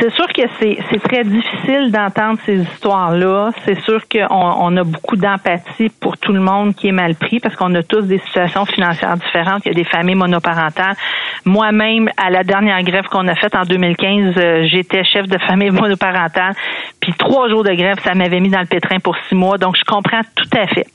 C'est 0.00 0.10
sûr 0.10 0.25
que 0.36 0.42
c'est 0.90 0.98
très 0.98 1.24
difficile 1.24 1.90
d'entendre 1.90 2.38
ces 2.44 2.58
histoires-là. 2.60 3.50
C'est 3.64 3.80
sûr 3.80 4.00
qu'on 4.08 4.26
on 4.30 4.76
a 4.76 4.84
beaucoup 4.84 5.16
d'empathie 5.16 5.88
pour 6.00 6.18
tout 6.18 6.32
le 6.32 6.40
monde 6.40 6.74
qui 6.74 6.88
est 6.88 6.92
mal 6.92 7.14
pris 7.14 7.40
parce 7.40 7.56
qu'on 7.56 7.74
a 7.74 7.82
tous 7.82 8.02
des 8.02 8.18
situations 8.18 8.66
financières 8.66 9.16
différentes. 9.16 9.62
Il 9.64 9.68
y 9.68 9.70
a 9.70 9.74
des 9.74 9.88
familles 9.88 10.14
monoparentales. 10.14 10.96
Moi-même, 11.44 12.10
à 12.16 12.30
la 12.30 12.42
dernière 12.44 12.82
grève 12.82 13.06
qu'on 13.06 13.26
a 13.28 13.34
faite 13.34 13.54
en 13.54 13.62
2015, 13.62 14.34
euh, 14.36 14.66
j'étais 14.70 15.04
chef 15.04 15.26
de 15.26 15.38
famille 15.38 15.70
monoparentale. 15.82 16.54
Puis 17.00 17.12
trois 17.14 17.48
jours 17.48 17.64
de 17.64 17.72
grève, 17.72 17.96
ça 18.04 18.14
m'avait 18.14 18.40
mis 18.40 18.50
dans 18.50 18.60
le 18.60 18.66
pétrin 18.66 18.98
pour 18.98 19.16
six 19.28 19.34
mois. 19.34 19.56
Donc, 19.56 19.76
je 19.76 19.84
comprends 19.84 20.22
tout 20.34 20.50
à 20.56 20.66
fait. 20.66 20.86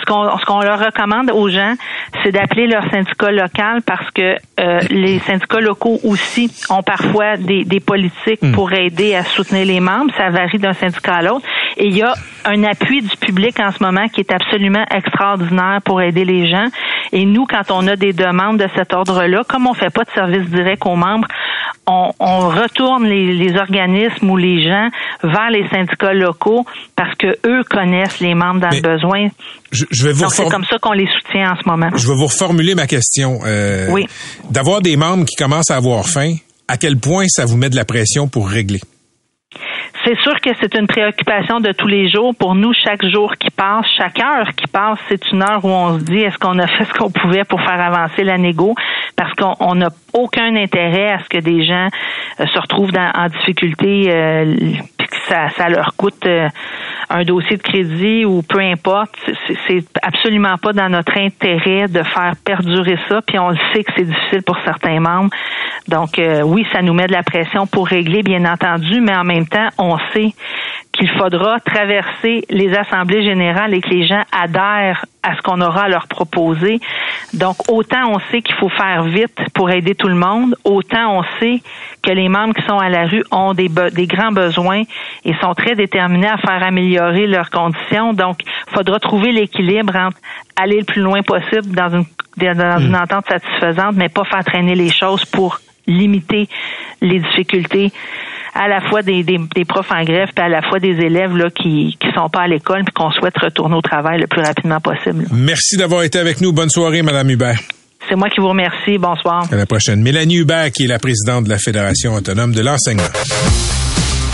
Ce 0.00 0.04
qu'on 0.06 0.36
ce 0.38 0.44
qu'on 0.44 0.60
leur 0.60 0.78
recommande 0.78 1.30
aux 1.30 1.48
gens, 1.48 1.74
c'est 2.22 2.32
d'appeler 2.32 2.66
leur 2.66 2.88
syndicat 2.90 3.30
local 3.30 3.82
parce 3.86 4.10
que 4.10 4.36
euh, 4.60 4.80
les 4.90 5.18
syndicats 5.20 5.60
locaux 5.60 5.98
aussi 6.04 6.50
ont 6.70 6.82
parfois 6.82 7.36
des, 7.36 7.64
des 7.64 7.80
politiques 7.80 8.08
Hmm. 8.48 8.52
pour 8.52 8.72
aider 8.72 8.87
à 9.14 9.24
soutenir 9.24 9.66
les 9.66 9.80
membres. 9.80 10.12
Ça 10.16 10.30
varie 10.30 10.58
d'un 10.58 10.72
syndicat 10.72 11.16
à 11.16 11.22
l'autre. 11.22 11.46
Et 11.76 11.86
il 11.86 11.96
y 11.96 12.02
a 12.02 12.14
un 12.44 12.64
appui 12.64 13.02
du 13.02 13.16
public 13.16 13.58
en 13.60 13.70
ce 13.70 13.82
moment 13.82 14.06
qui 14.08 14.20
est 14.20 14.32
absolument 14.32 14.84
extraordinaire 14.90 15.80
pour 15.84 16.00
aider 16.00 16.24
les 16.24 16.50
gens. 16.50 16.66
Et 17.12 17.24
nous, 17.24 17.44
quand 17.46 17.70
on 17.70 17.86
a 17.86 17.96
des 17.96 18.12
demandes 18.12 18.58
de 18.58 18.68
cet 18.76 18.92
ordre-là, 18.92 19.42
comme 19.48 19.66
on 19.66 19.74
fait 19.74 19.92
pas 19.92 20.04
de 20.04 20.10
service 20.10 20.48
direct 20.50 20.84
aux 20.86 20.96
membres, 20.96 21.28
on, 21.86 22.48
retourne 22.48 23.04
les, 23.04 23.56
organismes 23.56 24.30
ou 24.30 24.36
les 24.36 24.62
gens 24.62 24.88
vers 25.22 25.50
les 25.50 25.66
syndicats 25.68 26.12
locaux 26.12 26.64
parce 26.96 27.14
que 27.16 27.28
eux 27.46 27.64
connaissent 27.68 28.20
les 28.20 28.34
membres 28.34 28.60
dans 28.60 28.70
le 28.70 28.80
besoin. 28.80 29.28
Je, 29.70 29.84
vais 30.04 30.12
vous 30.12 30.22
Donc 30.22 30.32
c'est 30.32 30.48
comme 30.48 30.64
ça 30.64 30.78
qu'on 30.78 30.92
les 30.92 31.06
soutient 31.06 31.52
en 31.52 31.56
ce 31.56 31.68
moment. 31.68 31.88
Je 31.94 32.06
vais 32.06 32.14
vous 32.14 32.26
reformuler 32.26 32.74
ma 32.74 32.86
question. 32.86 33.40
Euh, 33.44 33.88
oui. 33.90 34.06
D'avoir 34.50 34.80
des 34.80 34.96
membres 34.96 35.24
qui 35.24 35.36
commencent 35.36 35.70
à 35.70 35.76
avoir 35.76 36.06
faim, 36.06 36.34
à 36.68 36.76
quel 36.76 36.98
point 36.98 37.24
ça 37.28 37.44
vous 37.46 37.56
met 37.56 37.70
de 37.70 37.76
la 37.76 37.84
pression 37.84 38.28
pour 38.28 38.48
régler? 38.48 38.80
C'est 40.04 40.18
sûr 40.20 40.34
que 40.40 40.50
c'est 40.60 40.74
une 40.74 40.86
préoccupation 40.86 41.60
de 41.60 41.72
tous 41.72 41.88
les 41.88 42.08
jours. 42.08 42.34
Pour 42.34 42.54
nous, 42.54 42.72
chaque 42.72 43.04
jour 43.04 43.34
qui 43.36 43.50
passe, 43.50 43.84
chaque 43.96 44.18
heure 44.20 44.48
qui 44.56 44.66
passe, 44.66 44.98
c'est 45.08 45.20
une 45.32 45.42
heure 45.42 45.64
où 45.64 45.68
on 45.68 45.98
se 45.98 46.04
dit 46.04 46.20
est-ce 46.20 46.38
qu'on 46.38 46.58
a 46.58 46.66
fait 46.66 46.84
ce 46.84 46.92
qu'on 46.92 47.10
pouvait 47.10 47.44
pour 47.44 47.60
faire 47.60 47.80
avancer 47.80 48.22
la 48.22 48.38
négo? 48.38 48.74
Parce 49.16 49.34
qu'on 49.34 49.74
n'a 49.74 49.88
aucun 50.12 50.54
intérêt 50.54 51.12
à 51.12 51.18
ce 51.18 51.28
que 51.28 51.38
des 51.38 51.64
gens 51.66 51.88
euh, 52.40 52.46
se 52.46 52.58
retrouvent 52.58 52.92
en 52.96 53.26
difficulté 53.26 54.06
euh, 54.08 54.54
que 54.98 55.16
ça, 55.28 55.48
ça 55.56 55.68
leur 55.68 55.96
coûte 55.96 56.24
euh, 56.26 56.48
un 57.10 57.22
dossier 57.24 57.56
de 57.56 57.62
crédit 57.62 58.24
ou 58.24 58.42
peu 58.42 58.60
importe, 58.60 59.16
c'est 59.66 59.84
absolument 60.02 60.56
pas 60.58 60.72
dans 60.72 60.88
notre 60.88 61.16
intérêt 61.16 61.88
de 61.88 62.02
faire 62.02 62.34
perdurer 62.44 62.98
ça. 63.08 63.22
Puis 63.22 63.38
on 63.38 63.50
le 63.50 63.58
sait 63.72 63.84
que 63.84 63.92
c'est 63.96 64.04
difficile 64.04 64.42
pour 64.42 64.58
certains 64.64 65.00
membres. 65.00 65.30
Donc 65.88 66.18
euh, 66.18 66.42
oui, 66.42 66.66
ça 66.72 66.82
nous 66.82 66.92
met 66.92 67.06
de 67.06 67.12
la 67.12 67.22
pression 67.22 67.66
pour 67.66 67.86
régler, 67.86 68.22
bien 68.22 68.44
entendu, 68.44 69.00
mais 69.00 69.16
en 69.16 69.24
même 69.24 69.46
temps, 69.46 69.68
on 69.78 69.96
sait 70.12 70.32
qu'il 70.92 71.08
faudra 71.10 71.60
traverser 71.60 72.44
les 72.50 72.74
assemblées 72.74 73.22
générales 73.22 73.72
et 73.72 73.80
que 73.80 73.88
les 73.88 74.06
gens 74.06 74.22
adhèrent 74.32 75.04
à 75.22 75.36
ce 75.36 75.42
qu'on 75.42 75.60
aura 75.60 75.82
à 75.82 75.88
leur 75.88 76.08
proposer. 76.08 76.80
Donc, 77.34 77.56
autant 77.70 78.12
on 78.12 78.18
sait 78.30 78.42
qu'il 78.42 78.54
faut 78.56 78.68
faire 78.68 79.02
vite 79.04 79.38
pour 79.54 79.70
aider 79.70 79.94
tout 79.94 80.08
le 80.08 80.14
monde, 80.14 80.56
autant 80.64 81.18
on 81.18 81.22
sait 81.40 81.60
que 82.08 82.12
les 82.14 82.30
membres 82.30 82.54
qui 82.54 82.66
sont 82.66 82.78
à 82.78 82.88
la 82.88 83.04
rue 83.04 83.22
ont 83.30 83.52
des, 83.52 83.68
des 83.92 84.06
grands 84.06 84.32
besoins 84.32 84.82
et 85.26 85.34
sont 85.42 85.52
très 85.52 85.74
déterminés 85.74 86.28
à 86.28 86.38
faire 86.38 86.62
améliorer 86.62 87.26
leurs 87.26 87.50
conditions. 87.50 88.14
Donc, 88.14 88.38
il 88.44 88.74
faudra 88.74 88.98
trouver 88.98 89.30
l'équilibre 89.30 89.94
entre 89.94 90.16
aller 90.56 90.78
le 90.78 90.84
plus 90.84 91.02
loin 91.02 91.20
possible 91.22 91.74
dans 91.74 91.90
une, 91.90 92.04
dans 92.38 92.78
une 92.78 92.92
hmm. 92.92 93.02
entente 93.02 93.26
satisfaisante, 93.28 93.94
mais 93.96 94.08
pas 94.08 94.24
faire 94.24 94.42
traîner 94.42 94.74
les 94.74 94.90
choses 94.90 95.26
pour 95.26 95.60
limiter 95.86 96.48
les 97.02 97.20
difficultés 97.20 97.92
à 98.54 98.68
la 98.68 98.80
fois 98.80 99.02
des, 99.02 99.22
des, 99.22 99.64
profs 99.66 99.92
en 99.92 100.02
grève, 100.02 100.30
puis 100.34 100.44
à 100.44 100.48
la 100.48 100.62
fois 100.62 100.80
des 100.80 100.96
élèves 101.04 101.36
là, 101.36 101.48
qui 101.50 101.96
qui 102.00 102.08
sont 102.14 102.28
pas 102.28 102.40
à 102.40 102.48
l'école, 102.48 102.84
puis 102.84 102.92
qu'on 102.92 103.10
souhaite 103.10 103.38
retourner 103.38 103.76
au 103.76 103.82
travail 103.82 104.18
le 104.18 104.26
plus 104.26 104.42
rapidement 104.42 104.80
possible. 104.80 105.26
Merci 105.30 105.76
d'avoir 105.76 106.02
été 106.02 106.18
avec 106.18 106.40
nous. 106.40 106.52
Bonne 106.52 106.70
soirée, 106.70 107.02
Madame 107.02 107.30
Hubert. 107.30 107.58
C'est 108.06 108.16
moi 108.16 108.30
qui 108.30 108.40
vous 108.40 108.48
remercie. 108.48 108.96
Bonsoir. 108.98 109.46
À 109.50 109.56
la 109.56 109.66
prochaine. 109.66 110.00
Mélanie 110.00 110.36
Hubert, 110.36 110.70
qui 110.70 110.84
est 110.84 110.88
la 110.88 110.98
présidente 110.98 111.44
de 111.44 111.50
la 111.50 111.58
Fédération 111.58 112.14
autonome 112.14 112.52
de 112.52 112.60
l'enseignement. 112.60 113.08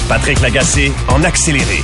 Patrick 0.08 0.40
Lagacé, 0.40 0.92
en 1.08 1.22
accéléré. 1.24 1.80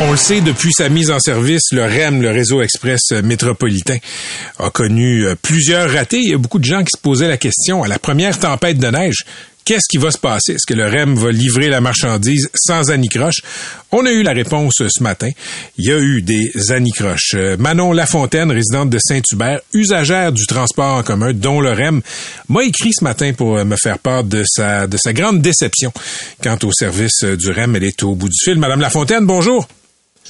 On 0.00 0.10
le 0.10 0.16
sait, 0.16 0.40
depuis 0.40 0.72
sa 0.72 0.88
mise 0.88 1.12
en 1.12 1.20
service, 1.20 1.70
le 1.70 1.84
REM, 1.84 2.22
le 2.22 2.30
réseau 2.30 2.60
express 2.60 3.12
métropolitain, 3.12 3.98
a 4.58 4.68
connu 4.70 5.24
euh, 5.24 5.36
plusieurs 5.40 5.92
ratés. 5.92 6.18
Il 6.18 6.30
y 6.30 6.34
a 6.34 6.38
beaucoup 6.38 6.58
de 6.58 6.64
gens 6.64 6.80
qui 6.80 6.90
se 6.96 7.00
posaient 7.00 7.28
la 7.28 7.36
question 7.36 7.84
à 7.84 7.88
la 7.88 8.00
première 8.00 8.36
tempête 8.38 8.78
de 8.78 8.88
neige. 8.88 9.24
Qu'est-ce 9.64 9.86
qui 9.88 9.98
va 9.98 10.10
se 10.10 10.18
passer? 10.18 10.52
Est-ce 10.52 10.66
que 10.66 10.74
le 10.74 10.88
REM 10.88 11.14
va 11.14 11.30
livrer 11.30 11.68
la 11.68 11.80
marchandise 11.80 12.48
sans 12.54 12.90
anicroche? 12.90 13.42
On 13.92 14.04
a 14.06 14.10
eu 14.10 14.22
la 14.22 14.32
réponse 14.32 14.74
ce 14.88 15.02
matin. 15.02 15.30
Il 15.78 15.86
y 15.86 15.92
a 15.92 15.98
eu 15.98 16.22
des 16.22 16.50
anicroches. 16.70 17.34
Euh, 17.34 17.56
Manon 17.58 17.92
Lafontaine, 17.92 18.50
résidente 18.50 18.90
de 18.90 18.98
Saint-Hubert, 18.98 19.60
usagère 19.72 20.32
du 20.32 20.46
transport 20.46 20.96
en 20.96 21.02
commun, 21.02 21.32
dont 21.32 21.60
le 21.60 21.72
REM, 21.72 22.02
m'a 22.48 22.64
écrit 22.64 22.92
ce 22.92 23.04
matin 23.04 23.32
pour 23.32 23.56
euh, 23.56 23.64
me 23.64 23.76
faire 23.76 23.98
part 23.98 24.24
de 24.24 24.42
sa, 24.46 24.86
de 24.86 24.96
sa 24.96 25.12
grande 25.12 25.40
déception 25.40 25.92
quant 26.42 26.58
au 26.64 26.72
service 26.72 27.22
du 27.22 27.50
REM. 27.50 27.76
Elle 27.76 27.84
est 27.84 28.02
au 28.02 28.14
bout 28.14 28.28
du 28.28 28.38
fil. 28.42 28.58
Madame 28.58 28.80
Lafontaine, 28.80 29.26
bonjour. 29.26 29.68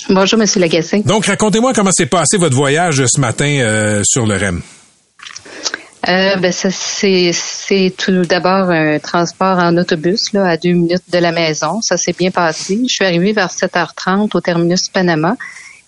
Bonjour, 0.09 0.38
Monsieur 0.38 0.61
Lagacé. 0.61 1.03
Donc, 1.03 1.27
racontez-moi 1.27 1.73
comment 1.73 1.92
s'est 1.92 2.07
passé 2.07 2.37
votre 2.37 2.57
voyage 2.57 3.05
ce 3.07 3.21
matin 3.21 3.47
euh, 3.47 4.03
sur 4.05 4.27
le 4.27 4.37
REM. 4.37 4.62
Euh, 6.09 6.37
ben 6.37 6.51
ça, 6.51 6.71
c'est, 6.71 7.31
c'est 7.33 7.95
tout 7.97 8.23
d'abord 8.23 8.71
un 8.71 8.99
transport 8.99 9.59
en 9.59 9.77
autobus 9.77 10.33
là, 10.33 10.49
à 10.49 10.57
deux 10.57 10.73
minutes 10.73 11.05
de 11.12 11.19
la 11.19 11.31
maison. 11.31 11.81
Ça 11.81 11.97
s'est 11.97 12.15
bien 12.17 12.33
passé. 12.33 12.81
Je 12.88 12.93
suis 12.93 13.05
arrivée 13.05 13.33
vers 13.33 13.49
7h30 13.49 14.31
au 14.35 14.41
terminus 14.41 14.88
Panama. 14.88 15.37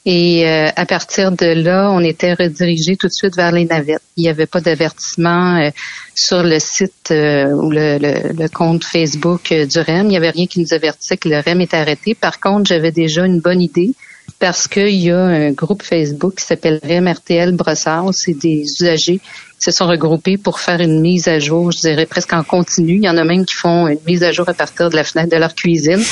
Et 0.06 0.46
euh, 0.46 0.68
à 0.76 0.84
partir 0.86 1.32
de 1.32 1.46
là, 1.46 1.90
on 1.90 2.00
était 2.00 2.34
redirigé 2.34 2.94
tout 2.96 3.08
de 3.08 3.12
suite 3.12 3.34
vers 3.34 3.50
les 3.50 3.64
navettes. 3.64 4.02
Il 4.16 4.22
n'y 4.22 4.28
avait 4.28 4.46
pas 4.46 4.60
d'avertissement 4.60 5.56
euh, 5.56 5.70
sur 6.14 6.42
le 6.44 6.60
site 6.60 7.10
ou 7.10 7.70
le, 7.70 7.98
le, 7.98 8.48
compte 8.48 8.84
Facebook 8.84 9.52
du 9.52 9.78
REM. 9.80 10.06
Il 10.06 10.08
n'y 10.08 10.16
avait 10.16 10.30
rien 10.30 10.46
qui 10.46 10.60
nous 10.60 10.72
avertissait 10.72 11.16
que 11.16 11.28
le 11.28 11.40
REM 11.40 11.60
était 11.62 11.78
arrêté. 11.78 12.14
Par 12.14 12.38
contre, 12.38 12.68
j'avais 12.68 12.92
déjà 12.92 13.24
une 13.24 13.40
bonne 13.40 13.62
idée 13.62 13.94
parce 14.38 14.68
qu'il 14.68 14.94
y 14.94 15.10
a 15.10 15.18
un 15.18 15.52
groupe 15.52 15.82
Facebook 15.82 16.36
qui 16.36 16.44
s'appelle 16.44 16.80
RTL 16.84 17.52
Brossard. 17.52 18.10
C'est 18.12 18.34
des 18.34 18.62
usagers 18.62 19.20
se 19.64 19.70
sont 19.70 19.86
regroupés 19.86 20.36
pour 20.36 20.60
faire 20.60 20.80
une 20.80 21.00
mise 21.00 21.26
à 21.26 21.38
jour, 21.38 21.72
je 21.72 21.78
dirais 21.78 22.06
presque 22.06 22.32
en 22.34 22.42
continu. 22.42 22.96
Il 22.96 23.04
y 23.04 23.08
en 23.08 23.16
a 23.16 23.24
même 23.24 23.46
qui 23.46 23.56
font 23.56 23.88
une 23.88 23.98
mise 24.06 24.22
à 24.22 24.30
jour 24.30 24.48
à 24.48 24.54
partir 24.54 24.90
de 24.90 24.96
la 24.96 25.04
fenêtre 25.04 25.30
de 25.30 25.36
leur 25.36 25.54
cuisine. 25.54 26.02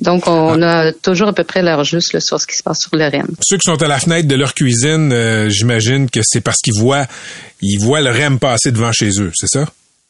Donc, 0.00 0.26
on 0.28 0.62
a 0.62 0.92
toujours 0.92 1.28
à 1.28 1.32
peu 1.32 1.44
près 1.44 1.62
l'heure 1.62 1.82
juste 1.84 2.18
sur 2.20 2.40
ce 2.40 2.46
qui 2.46 2.56
se 2.56 2.62
passe 2.62 2.78
sur 2.80 2.96
le 2.96 3.04
REM. 3.04 3.26
Ceux 3.40 3.56
qui 3.56 3.70
sont 3.70 3.80
à 3.82 3.88
la 3.88 3.98
fenêtre 3.98 4.28
de 4.28 4.36
leur 4.36 4.54
cuisine, 4.54 5.12
euh, 5.12 5.48
j'imagine 5.48 6.08
que 6.08 6.20
c'est 6.22 6.40
parce 6.40 6.58
qu'ils 6.58 6.78
voient, 6.78 7.06
ils 7.60 7.78
voient 7.78 8.00
le 8.00 8.10
REM 8.10 8.38
passer 8.38 8.70
devant 8.70 8.92
chez 8.92 9.10
eux, 9.20 9.32
c'est 9.34 9.48
ça? 9.48 9.66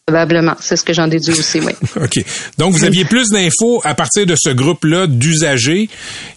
Probablement, 0.06 0.54
c'est 0.60 0.76
ce 0.76 0.84
que 0.84 0.92
j'en 0.92 1.08
déduis 1.08 1.38
aussi, 1.38 1.60
oui. 1.60 1.72
OK. 2.02 2.24
Donc, 2.58 2.72
vous 2.72 2.84
aviez 2.84 3.04
plus 3.04 3.28
d'infos 3.30 3.80
à 3.84 3.94
partir 3.94 4.26
de 4.26 4.34
ce 4.36 4.50
groupe-là 4.50 5.06
d'usagers 5.06 5.88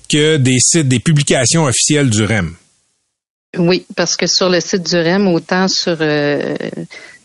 que 0.10 0.38
des 0.38 0.58
sites, 0.60 0.88
des 0.88 1.00
publications 1.00 1.66
officielles 1.66 2.10
du 2.10 2.24
REM. 2.24 2.54
Oui, 3.58 3.86
parce 3.96 4.16
que 4.16 4.28
sur 4.28 4.50
le 4.50 4.60
site 4.60 4.84
du 4.84 4.96
REM, 4.96 5.28
autant 5.28 5.68
sur 5.68 5.98
euh, 6.02 6.56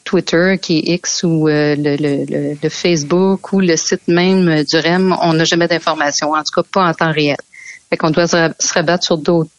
Twitter 0.05 0.59
qui 0.61 0.79
est 0.79 0.95
X 0.95 1.23
ou 1.25 1.49
euh, 1.49 1.75
le, 1.79 2.69
Facebook 2.69 3.53
ou 3.53 3.61
le 3.61 3.77
site 3.77 4.09
même 4.09 4.64
du 4.64 4.77
REM, 4.77 5.16
on 5.23 5.35
n'a 5.35 5.45
jamais 5.45 5.69
d'informations, 5.69 6.33
en 6.33 6.43
tout 6.43 6.62
cas 6.62 6.62
pas 6.73 6.85
en 6.88 6.95
temps 6.95 7.12
réel. 7.12 7.37
Fait 7.88 7.97
qu'on 7.97 8.11
doit 8.11 8.27
se, 8.27 8.51
rabattre 8.75 9.05
sur 9.05 9.19
d'autres 9.19 9.51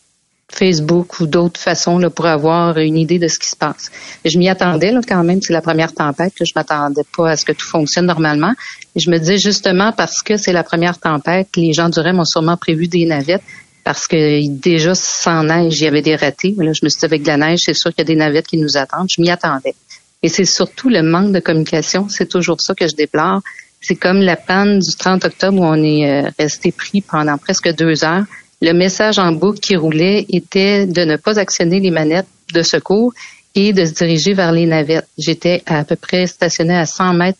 Facebook 0.51 1.21
ou 1.21 1.27
d'autres 1.27 1.59
façons 1.59 1.97
là, 1.97 2.09
pour 2.09 2.25
avoir 2.25 2.77
une 2.77 2.97
idée 2.97 3.19
de 3.19 3.29
ce 3.29 3.39
qui 3.39 3.47
se 3.47 3.55
passe. 3.55 3.89
je 4.25 4.37
m'y 4.37 4.49
attendais 4.49 4.91
là, 4.91 4.99
quand 5.07 5.23
même, 5.23 5.41
c'est 5.41 5.53
la 5.53 5.61
première 5.61 5.93
tempête, 5.93 6.33
que 6.37 6.43
je 6.43 6.51
m'attendais 6.55 7.05
pas 7.15 7.31
à 7.31 7.37
ce 7.37 7.45
que 7.45 7.53
tout 7.53 7.67
fonctionne 7.67 8.05
normalement. 8.05 8.53
Je 8.97 9.09
me 9.09 9.17
disais 9.17 9.37
justement 9.37 9.93
parce 9.93 10.21
que 10.21 10.35
c'est 10.35 10.51
la 10.51 10.63
première 10.63 10.99
tempête, 10.99 11.47
les 11.55 11.71
gens 11.71 11.87
du 11.87 11.99
REM 11.99 12.19
ont 12.19 12.25
sûrement 12.25 12.57
prévu 12.57 12.87
des 12.87 13.05
navettes 13.05 13.43
parce 13.83 14.07
que 14.07 14.47
déjà 14.47 14.93
sans 14.95 15.43
neige, 15.43 15.79
il 15.79 15.83
y 15.83 15.87
avait 15.87 16.01
des 16.01 16.15
ratés. 16.15 16.55
Là, 16.57 16.73
je 16.73 16.81
me 16.83 16.89
suis 16.89 16.99
dit 16.99 17.05
avec 17.05 17.23
de 17.23 17.27
la 17.27 17.37
neige, 17.37 17.59
c'est 17.63 17.73
sûr 17.73 17.91
qu'il 17.91 17.99
y 17.99 18.01
a 18.01 18.05
des 18.05 18.15
navettes 18.15 18.47
qui 18.47 18.57
nous 18.57 18.77
attendent. 18.77 19.07
Je 19.09 19.21
m'y 19.21 19.29
attendais. 19.29 19.75
Et 20.23 20.29
c'est 20.29 20.45
surtout 20.45 20.89
le 20.89 21.01
manque 21.01 21.31
de 21.31 21.39
communication. 21.39 22.07
C'est 22.09 22.29
toujours 22.29 22.61
ça 22.61 22.75
que 22.75 22.87
je 22.87 22.95
déplore. 22.95 23.41
C'est 23.81 23.95
comme 23.95 24.21
la 24.21 24.35
panne 24.35 24.79
du 24.79 24.95
30 24.95 25.25
octobre 25.25 25.59
où 25.59 25.65
on 25.65 25.83
est 25.83 26.07
euh, 26.07 26.29
resté 26.37 26.71
pris 26.71 27.01
pendant 27.01 27.37
presque 27.37 27.73
deux 27.75 28.03
heures 28.03 28.25
le 28.61 28.73
message 28.73 29.17
en 29.17 29.31
boucle 29.31 29.59
qui 29.59 29.75
roulait 29.75 30.25
était 30.29 30.85
de 30.85 31.03
ne 31.03 31.17
pas 31.17 31.39
actionner 31.39 31.79
les 31.79 31.89
manettes 31.89 32.27
de 32.53 32.61
secours 32.61 33.13
et 33.55 33.73
de 33.73 33.85
se 33.85 33.93
diriger 33.93 34.33
vers 34.33 34.51
les 34.51 34.65
navettes. 34.65 35.07
J'étais 35.17 35.63
à, 35.65 35.83
peu 35.83 35.95
près 35.95 36.27
stationné 36.27 36.75
à 36.75 36.85
100 36.85 37.13
mètres 37.15 37.39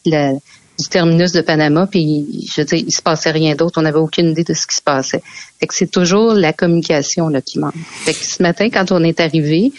du 0.81 0.89
terminus 0.89 1.31
de 1.31 1.41
Panama, 1.41 1.87
puis 1.87 2.47
je 2.53 2.61
veux 2.61 2.67
il 2.73 2.91
se 2.91 3.01
passait 3.01 3.31
rien 3.31 3.55
d'autre. 3.55 3.79
On 3.79 3.83
n'avait 3.83 3.99
aucune 3.99 4.31
idée 4.31 4.43
de 4.43 4.53
ce 4.53 4.67
qui 4.67 4.75
se 4.75 4.81
passait. 4.81 5.21
Fait 5.59 5.67
que 5.67 5.73
c'est 5.73 5.91
toujours 5.91 6.33
la 6.33 6.53
communication 6.53 7.27
là, 7.29 7.41
qui 7.41 7.59
manque. 7.59 7.75
Fait 8.03 8.13
que 8.13 8.25
ce 8.25 8.41
matin, 8.41 8.69
quand 8.69 8.91
on 8.91 9.03
est 9.03 9.19
arrivé, 9.19 9.71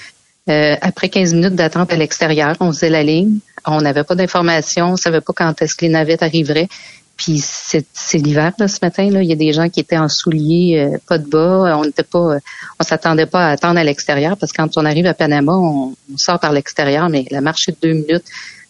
euh, 0.49 0.75
après 0.81 1.09
15 1.09 1.35
minutes 1.35 1.55
d'attente 1.55 1.93
à 1.93 1.97
l'extérieur, 1.97 2.57
on 2.61 2.73
faisait 2.73 2.91
la 2.91 3.03
ligne. 3.03 3.39
On 3.67 3.81
n'avait 3.81 4.05
pas 4.05 4.15
d'informations, 4.15 4.93
on 4.93 4.97
savait 4.97 5.21
pas 5.21 5.33
quand 5.33 5.63
est-ce 5.63 5.75
que 5.75 5.85
les 5.85 5.91
navettes 5.91 6.23
arriveraient. 6.23 6.69
Puis 7.17 7.41
c'est 7.41 8.19
l'hiver 8.19 8.53
ce 8.59 8.79
matin. 8.83 9.09
Là. 9.11 9.23
Il 9.23 9.29
y 9.29 9.33
a 9.33 9.37
des 9.37 9.53
gens 9.53 9.69
qui 9.69 9.81
étaient 9.81 9.99
en 9.99 10.09
souliers, 10.09 10.81
euh, 10.81 10.99
pas 11.09 11.19
de 11.19 11.29
bas. 11.29 11.77
On 11.79 11.85
n'était 11.85 12.03
pas, 12.03 12.35
euh, 12.35 12.39
on 12.81 12.85
s'attendait 12.85 13.27
pas 13.27 13.47
à 13.47 13.51
attendre 13.51 13.79
à 13.79 13.85
l'extérieur 13.85 14.37
parce 14.37 14.51
que 14.51 14.57
quand 14.57 14.77
on 14.77 14.85
arrive 14.85 15.07
à 15.07 15.15
Panama, 15.15 15.53
on, 15.53 15.95
sort 16.17 16.41
par 16.41 16.53
l'extérieur, 16.53 17.09
mais 17.09 17.25
la 17.31 17.41
marche 17.41 17.69
est 17.69 17.73
de 17.73 17.89
deux 17.89 17.95
minutes. 17.95 18.25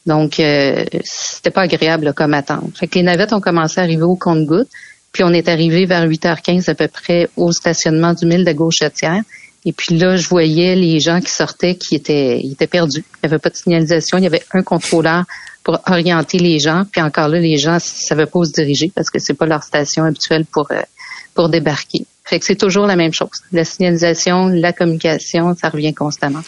Donc 0.06 0.40
euh, 0.40 0.84
c'était 1.04 1.50
pas 1.50 1.62
agréable 1.62 2.12
comme 2.14 2.34
attente. 2.34 2.76
Fait 2.76 2.86
que 2.86 2.96
les 2.96 3.04
navettes 3.04 3.32
ont 3.32 3.40
commencé 3.40 3.80
à 3.80 3.84
arriver 3.84 4.02
au 4.02 4.16
compte-gouttes. 4.16 4.68
Puis 5.12 5.22
on 5.24 5.32
est 5.32 5.48
arrivé 5.48 5.84
vers 5.84 6.06
8h15 6.06 6.70
à 6.70 6.74
peu 6.74 6.88
près 6.88 7.28
au 7.36 7.52
stationnement 7.52 8.14
du 8.14 8.26
mille 8.26 8.44
de 8.44 8.52
Gauchetière. 8.52 9.20
Et 9.64 9.72
puis 9.72 9.96
là, 9.96 10.16
je 10.16 10.26
voyais 10.28 10.74
les 10.74 10.98
gens 10.98 11.20
qui 11.20 11.30
sortaient 11.30 11.76
qui 11.76 11.94
étaient, 11.94 12.40
étaient 12.40 12.66
perdus. 12.66 13.04
Il 13.22 13.28
n'y 13.28 13.32
avait 13.32 13.38
pas 13.38 13.50
de 13.50 13.56
signalisation. 13.56 14.18
Il 14.18 14.24
y 14.24 14.26
avait 14.26 14.42
un 14.52 14.62
contrôleur 14.62 15.24
pour 15.62 15.78
orienter 15.86 16.38
les 16.38 16.58
gens. 16.58 16.82
Puis 16.90 17.00
encore 17.00 17.28
là, 17.28 17.38
les 17.38 17.58
gens 17.58 17.74
ne 17.74 17.78
savaient 17.78 18.26
pas 18.26 18.44
se 18.44 18.52
diriger 18.52 18.90
parce 18.92 19.10
que 19.10 19.18
c'est 19.20 19.34
pas 19.34 19.46
leur 19.46 19.62
station 19.62 20.04
habituelle 20.04 20.44
pour 20.46 20.70
euh, 20.72 20.80
pour 21.34 21.48
débarquer. 21.48 22.04
Fait 22.24 22.38
que 22.38 22.44
c'est 22.44 22.56
toujours 22.56 22.86
la 22.86 22.96
même 22.96 23.12
chose. 23.12 23.30
La 23.52 23.64
signalisation, 23.64 24.46
la 24.46 24.72
communication, 24.72 25.54
ça 25.56 25.68
revient 25.68 25.92
constamment. 25.92 26.42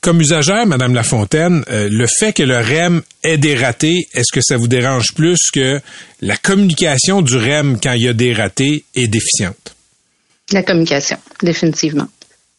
Comme 0.00 0.20
usagère, 0.20 0.64
Madame 0.66 0.94
Lafontaine, 0.94 1.64
euh, 1.70 1.88
le 1.90 2.06
fait 2.06 2.32
que 2.32 2.42
le 2.42 2.56
REM 2.56 3.02
ait 3.24 3.36
des 3.36 3.56
ratés, 3.56 4.06
est-ce 4.14 4.32
que 4.32 4.40
ça 4.40 4.56
vous 4.56 4.68
dérange 4.68 5.12
plus 5.14 5.50
que 5.52 5.80
la 6.22 6.36
communication 6.36 7.20
du 7.20 7.36
REM 7.36 7.78
quand 7.82 7.92
il 7.92 8.02
y 8.02 8.08
a 8.08 8.12
des 8.12 8.32
ratés 8.32 8.84
est 8.94 9.08
déficiente? 9.08 9.74
La 10.52 10.62
communication, 10.62 11.18
définitivement. 11.42 12.06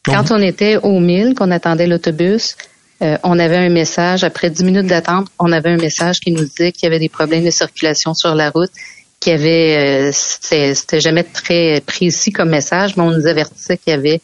Quand 0.05 0.31
on 0.31 0.41
était 0.41 0.77
au 0.77 0.99
1000, 0.99 1.33
qu'on 1.35 1.51
attendait 1.51 1.87
l'autobus, 1.87 2.55
euh, 3.01 3.17
on 3.23 3.39
avait 3.39 3.57
un 3.57 3.69
message, 3.69 4.23
après 4.23 4.49
10 4.49 4.63
minutes 4.63 4.87
d'attente, 4.87 5.27
on 5.39 5.51
avait 5.51 5.69
un 5.69 5.77
message 5.77 6.19
qui 6.19 6.31
nous 6.31 6.43
disait 6.43 6.71
qu'il 6.71 6.83
y 6.83 6.87
avait 6.87 6.99
des 6.99 7.09
problèmes 7.09 7.45
de 7.45 7.51
circulation 7.51 8.13
sur 8.13 8.35
la 8.35 8.49
route, 8.49 8.71
qu'il 9.19 9.33
y 9.33 9.35
avait, 9.35 10.09
euh, 10.09 10.11
c'était 10.13 11.01
jamais 11.01 11.23
très 11.23 11.81
précis 11.85 12.31
comme 12.31 12.49
message, 12.49 12.95
mais 12.95 13.03
on 13.03 13.11
nous 13.11 13.27
avertissait 13.27 13.77
qu'il 13.77 13.91
y 13.91 13.95
avait 13.95 14.21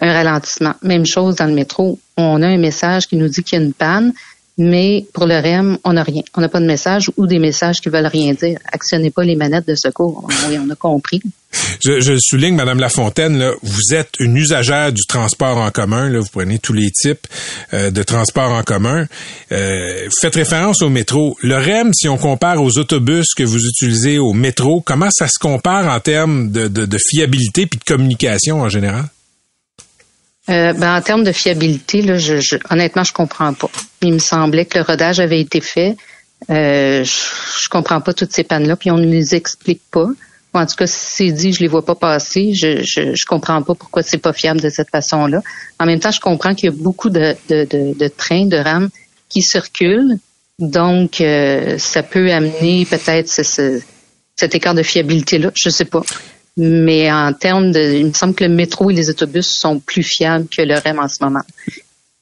un 0.00 0.12
ralentissement. 0.12 0.74
Même 0.82 1.06
chose 1.06 1.36
dans 1.36 1.46
le 1.46 1.54
métro, 1.54 1.98
on 2.16 2.42
a 2.42 2.46
un 2.46 2.58
message 2.58 3.06
qui 3.06 3.16
nous 3.16 3.28
dit 3.28 3.42
qu'il 3.42 3.58
y 3.58 3.62
a 3.62 3.64
une 3.64 3.72
panne, 3.72 4.12
mais 4.56 5.04
pour 5.12 5.26
le 5.26 5.34
REM, 5.34 5.78
on 5.82 5.94
n'a 5.94 6.04
rien. 6.04 6.22
On 6.36 6.40
n'a 6.40 6.48
pas 6.48 6.60
de 6.60 6.66
message 6.66 7.10
ou 7.16 7.26
des 7.26 7.40
messages 7.40 7.80
qui 7.80 7.88
veulent 7.88 8.06
rien 8.06 8.34
dire. 8.34 8.58
Actionnez 8.72 9.10
pas 9.10 9.24
les 9.24 9.34
manettes 9.34 9.66
de 9.66 9.74
secours. 9.74 10.28
Oui, 10.48 10.58
on 10.58 10.68
a 10.68 10.74
compris. 10.74 11.22
Je, 11.82 12.00
je 12.00 12.18
souligne, 12.18 12.54
Madame 12.54 12.78
Lafontaine, 12.78 13.38
là, 13.38 13.52
vous 13.62 13.94
êtes 13.94 14.10
une 14.20 14.36
usagère 14.36 14.92
du 14.92 15.02
transport 15.06 15.56
en 15.56 15.70
commun. 15.70 16.10
Là, 16.10 16.20
vous 16.20 16.28
prenez 16.30 16.58
tous 16.58 16.74
les 16.74 16.90
types 16.90 17.26
euh, 17.72 17.90
de 17.90 18.02
transport 18.02 18.50
en 18.50 18.62
commun. 18.62 19.06
Euh, 19.52 20.08
faites 20.20 20.34
référence 20.34 20.82
au 20.82 20.90
métro. 20.90 21.36
Le 21.42 21.56
REM, 21.56 21.94
si 21.94 22.08
on 22.08 22.18
compare 22.18 22.62
aux 22.62 22.76
autobus 22.78 23.32
que 23.34 23.42
vous 23.42 23.64
utilisez 23.66 24.18
au 24.18 24.34
métro, 24.34 24.82
comment 24.82 25.10
ça 25.10 25.28
se 25.28 25.38
compare 25.38 25.88
en 25.88 26.00
termes 26.00 26.50
de, 26.50 26.68
de, 26.68 26.84
de 26.84 26.98
fiabilité 26.98 27.66
puis 27.66 27.78
de 27.78 27.84
communication 27.84 28.60
en 28.60 28.68
général? 28.68 29.04
Euh, 30.50 30.72
ben, 30.74 30.96
en 30.96 31.00
termes 31.00 31.24
de 31.24 31.32
fiabilité, 31.32 32.02
là, 32.02 32.18
je, 32.18 32.36
je, 32.40 32.56
honnêtement, 32.70 33.04
je 33.04 33.12
comprends 33.12 33.54
pas. 33.54 33.70
Il 34.02 34.12
me 34.12 34.18
semblait 34.18 34.66
que 34.66 34.78
le 34.78 34.84
rodage 34.84 35.20
avait 35.20 35.40
été 35.40 35.60
fait. 35.60 35.96
Euh, 36.50 37.02
je, 37.04 37.10
je 37.62 37.68
comprends 37.70 38.00
pas 38.00 38.12
toutes 38.12 38.32
ces 38.32 38.44
pannes-là, 38.44 38.76
puis 38.76 38.90
on 38.90 38.98
ne 38.98 39.06
les 39.06 39.34
explique 39.34 39.80
pas. 39.90 40.08
En 40.52 40.66
tout 40.66 40.76
cas, 40.76 40.86
si 40.86 40.98
c'est 41.16 41.32
dit, 41.32 41.52
je 41.52 41.60
les 41.60 41.66
vois 41.66 41.84
pas 41.84 41.94
passer. 41.94 42.52
Je, 42.54 42.82
je, 42.84 43.14
je 43.14 43.26
comprends 43.26 43.62
pas 43.62 43.74
pourquoi 43.74 44.02
c'est 44.02 44.18
pas 44.18 44.32
fiable 44.32 44.60
de 44.60 44.68
cette 44.68 44.90
façon-là. 44.90 45.42
En 45.80 45.86
même 45.86 45.98
temps, 45.98 46.12
je 46.12 46.20
comprends 46.20 46.54
qu'il 46.54 46.70
y 46.70 46.72
a 46.72 46.76
beaucoup 46.76 47.10
de, 47.10 47.34
de, 47.48 47.64
de, 47.64 47.98
de 47.98 48.08
trains, 48.08 48.46
de 48.46 48.56
rames 48.56 48.90
qui 49.28 49.42
circulent. 49.42 50.18
Donc, 50.60 51.20
euh, 51.20 51.76
ça 51.78 52.04
peut 52.04 52.30
amener 52.30 52.86
peut-être 52.88 53.28
ce, 53.28 53.80
cet 54.36 54.54
écart 54.54 54.74
de 54.74 54.84
fiabilité-là. 54.84 55.50
Je 55.56 55.70
sais 55.70 55.86
pas. 55.86 56.02
Mais 56.56 57.10
en 57.10 57.32
termes 57.32 57.72
de, 57.72 57.80
il 57.80 58.06
me 58.06 58.12
semble 58.12 58.34
que 58.34 58.44
le 58.44 58.50
métro 58.50 58.90
et 58.90 58.94
les 58.94 59.10
autobus 59.10 59.48
sont 59.48 59.80
plus 59.80 60.04
fiables 60.04 60.46
que 60.46 60.62
le 60.62 60.74
REM 60.74 61.00
en 61.00 61.08
ce 61.08 61.22
moment. 61.22 61.42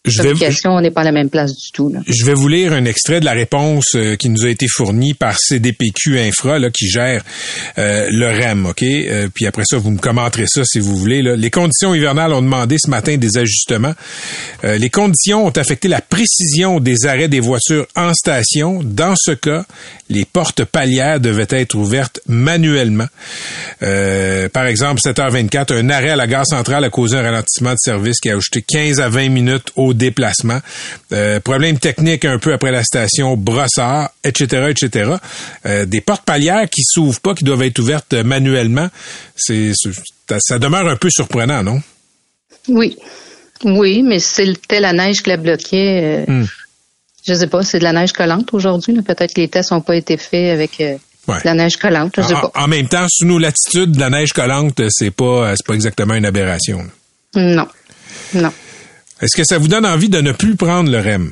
Je 0.04 0.20
vais, 0.20 0.32
on 0.64 0.80
n'est 0.80 0.90
pas 0.90 1.02
à 1.02 1.04
la 1.04 1.12
même 1.12 1.30
place 1.30 1.54
du 1.54 1.70
tout. 1.70 1.88
Là. 1.88 2.00
Je 2.08 2.24
vais 2.24 2.34
vous 2.34 2.48
lire 2.48 2.72
un 2.72 2.86
extrait 2.86 3.20
de 3.20 3.24
la 3.24 3.32
réponse 3.32 3.94
euh, 3.94 4.16
qui 4.16 4.30
nous 4.30 4.44
a 4.44 4.48
été 4.48 4.66
fournie 4.68 5.14
par 5.14 5.38
CDPQ 5.38 6.18
Infra, 6.18 6.58
là, 6.58 6.70
qui 6.70 6.88
gère 6.88 7.22
euh, 7.78 8.08
le 8.10 8.26
REM, 8.26 8.66
OK? 8.66 8.82
Euh, 8.82 9.28
puis 9.32 9.46
après 9.46 9.62
ça, 9.64 9.78
vous 9.78 9.92
me 9.92 9.98
commenterez 9.98 10.46
ça 10.48 10.64
si 10.64 10.80
vous 10.80 10.96
voulez. 10.96 11.22
Là. 11.22 11.36
Les 11.36 11.50
conditions 11.50 11.94
hivernales 11.94 12.32
ont 12.32 12.42
demandé 12.42 12.78
ce 12.80 12.90
matin 12.90 13.16
des 13.16 13.38
ajustements. 13.38 13.94
les 14.64 14.90
conditions 14.90 15.46
ont 15.46 15.50
affecté 15.50 15.86
la 15.86 16.00
précision 16.00 16.80
des 16.80 17.06
arrêts 17.06 17.28
des 17.28 17.40
voitures 17.40 17.86
en 17.94 18.12
station. 18.12 18.80
Dans 18.82 19.14
ce 19.16 19.30
cas, 19.30 19.64
les 20.08 20.24
portes 20.24 20.64
palières 20.64 21.20
devaient 21.20 21.46
être 21.50 21.76
ouvertes 21.76 22.20
manuellement. 22.26 23.06
par 23.80 24.66
exemple, 24.66 25.00
7h24, 25.00 25.74
un 25.74 25.90
arrêt 25.90 26.10
à 26.10 26.16
la 26.16 26.26
gare 26.26 26.46
centrale 26.46 26.82
a 26.84 26.90
causé 26.90 27.16
un 27.16 27.22
ralentissement 27.22 27.72
de 27.72 27.78
service 27.78 28.18
qui 28.20 28.30
a 28.30 28.36
ajouté 28.36 28.62
15 28.62 29.00
à 29.00 29.08
20 29.08 29.28
minutes 29.28 29.70
au 29.76 29.91
déplacement. 29.92 30.60
Euh, 31.12 31.40
problème 31.40 31.78
technique 31.78 32.24
un 32.24 32.38
peu 32.38 32.52
après 32.52 32.70
la 32.70 32.82
station 32.82 33.36
Brossard, 33.36 34.10
etc., 34.24 34.70
etc. 34.70 35.12
Euh, 35.66 35.84
des 35.86 36.00
portes 36.00 36.24
palières 36.24 36.68
qui 36.68 36.82
s'ouvrent 36.84 37.20
pas, 37.20 37.34
qui 37.34 37.44
doivent 37.44 37.62
être 37.62 37.78
ouvertes 37.78 38.14
manuellement. 38.14 38.88
C'est, 39.36 39.72
ça 40.38 40.58
demeure 40.58 40.88
un 40.88 40.96
peu 40.96 41.08
surprenant, 41.10 41.62
non? 41.62 41.80
Oui. 42.68 42.96
Oui, 43.64 44.02
mais 44.02 44.18
c'était 44.18 44.80
la 44.80 44.92
neige 44.92 45.22
qui 45.22 45.30
la 45.30 45.36
bloquait. 45.36 46.24
Euh, 46.28 46.32
hmm. 46.32 46.46
Je 47.24 47.34
sais 47.34 47.46
pas, 47.46 47.62
c'est 47.62 47.78
de 47.78 47.84
la 47.84 47.92
neige 47.92 48.12
collante 48.12 48.52
aujourd'hui. 48.52 49.00
Peut-être 49.02 49.32
que 49.34 49.40
les 49.40 49.48
tests 49.48 49.70
n'ont 49.70 49.80
pas 49.80 49.94
été 49.94 50.16
faits 50.16 50.50
avec 50.50 50.80
euh, 50.80 50.96
la 51.44 51.54
neige 51.54 51.76
collante. 51.76 52.14
Je 52.16 52.22
sais 52.22 52.34
en, 52.34 52.40
pas. 52.40 52.52
en 52.54 52.66
même 52.66 52.88
temps, 52.88 53.06
sous 53.08 53.26
nos 53.26 53.38
latitudes, 53.38 53.92
de 53.92 54.00
la 54.00 54.10
neige 54.10 54.32
collante, 54.32 54.82
c'est 54.90 55.12
pas, 55.12 55.54
c'est 55.56 55.66
pas 55.66 55.74
exactement 55.74 56.14
une 56.14 56.24
aberration. 56.24 56.84
Non. 57.36 57.68
Non. 58.34 58.52
Est-ce 59.22 59.36
que 59.36 59.44
ça 59.44 59.56
vous 59.56 59.68
donne 59.68 59.86
envie 59.86 60.08
de 60.08 60.20
ne 60.20 60.32
plus 60.32 60.56
prendre 60.56 60.90
le 60.90 60.98
REM? 60.98 61.30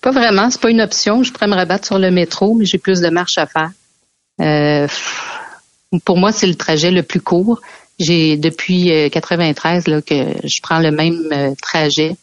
Pas 0.00 0.10
vraiment, 0.10 0.50
c'est 0.50 0.60
pas 0.60 0.70
une 0.70 0.80
option. 0.80 1.22
Je 1.22 1.32
pourrais 1.32 1.46
me 1.46 1.54
rabattre 1.54 1.86
sur 1.86 1.98
le 2.00 2.10
métro, 2.10 2.54
mais 2.54 2.64
j'ai 2.64 2.78
plus 2.78 3.00
de 3.00 3.08
marche 3.08 3.38
à 3.38 3.46
faire. 3.46 3.70
Euh, 4.40 4.88
pour 6.04 6.18
moi, 6.18 6.32
c'est 6.32 6.48
le 6.48 6.56
trajet 6.56 6.90
le 6.90 7.04
plus 7.04 7.20
court. 7.20 7.60
J'ai 8.00 8.36
depuis 8.36 8.90
euh, 8.90 9.08
93 9.10 9.86
là, 9.86 10.02
que 10.02 10.14
je 10.42 10.60
prends 10.60 10.80
le 10.80 10.90
même 10.90 11.28
euh, 11.32 11.54
trajet. 11.62 12.16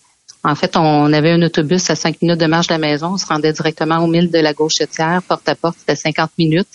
En 0.44 0.56
fait, 0.56 0.76
on 0.76 1.14
avait 1.14 1.32
un 1.32 1.42
autobus 1.42 1.90
à 1.90 1.96
5 1.96 2.22
minutes 2.22 2.40
de 2.40 2.48
marche 2.48 2.68
de 2.68 2.74
la 2.74 2.80
maison. 2.80 3.14
On 3.14 3.18
se 3.18 3.26
rendait 3.26 3.54
directement 3.54 4.00
au 4.00 4.08
mille 4.08 4.30
de 4.30 4.40
la 4.40 4.54
gauchetière, 4.54 5.22
porte 5.26 5.48
à 5.48 5.56
porte, 5.56 5.78
c'était 5.80 5.96
50 5.96 6.32
minutes. 6.38 6.68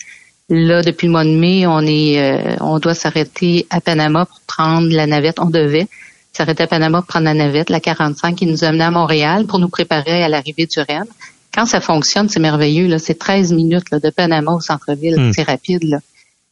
Là, 0.49 0.81
depuis 0.81 1.05
le 1.05 1.11
mois 1.11 1.23
de 1.23 1.29
mai, 1.29 1.67
on 1.67 1.79
euh, 1.85 2.55
on 2.61 2.79
doit 2.79 2.95
s'arrêter 2.95 3.67
à 3.69 3.79
Panama 3.79 4.25
pour 4.25 4.41
prendre 4.41 4.89
la 4.89 5.05
navette. 5.05 5.39
On 5.39 5.49
devait 5.49 5.87
s'arrêter 6.35 6.63
à 6.63 6.67
Panama 6.67 6.99
pour 6.99 7.07
prendre 7.07 7.25
la 7.25 7.33
navette, 7.33 7.69
la 7.69 7.79
45, 7.79 8.35
qui 8.35 8.45
nous 8.45 8.63
amenait 8.63 8.83
à 8.83 8.91
Montréal 8.91 9.45
pour 9.45 9.59
nous 9.59 9.69
préparer 9.69 10.23
à 10.23 10.29
l'arrivée 10.29 10.65
du 10.65 10.79
REM. 10.79 11.05
Quand 11.53 11.65
ça 11.65 11.79
fonctionne, 11.79 12.29
c'est 12.29 12.39
merveilleux. 12.39 12.87
Là, 12.87 12.97
c'est 12.97 13.13
13 13.13 13.53
minutes 13.53 13.91
là, 13.91 13.99
de 13.99 14.09
Panama 14.09 14.53
au 14.53 14.59
centre-ville. 14.59 15.19
Hmm. 15.19 15.31
C'est 15.33 15.43
rapide. 15.43 15.83
Là. 15.83 15.99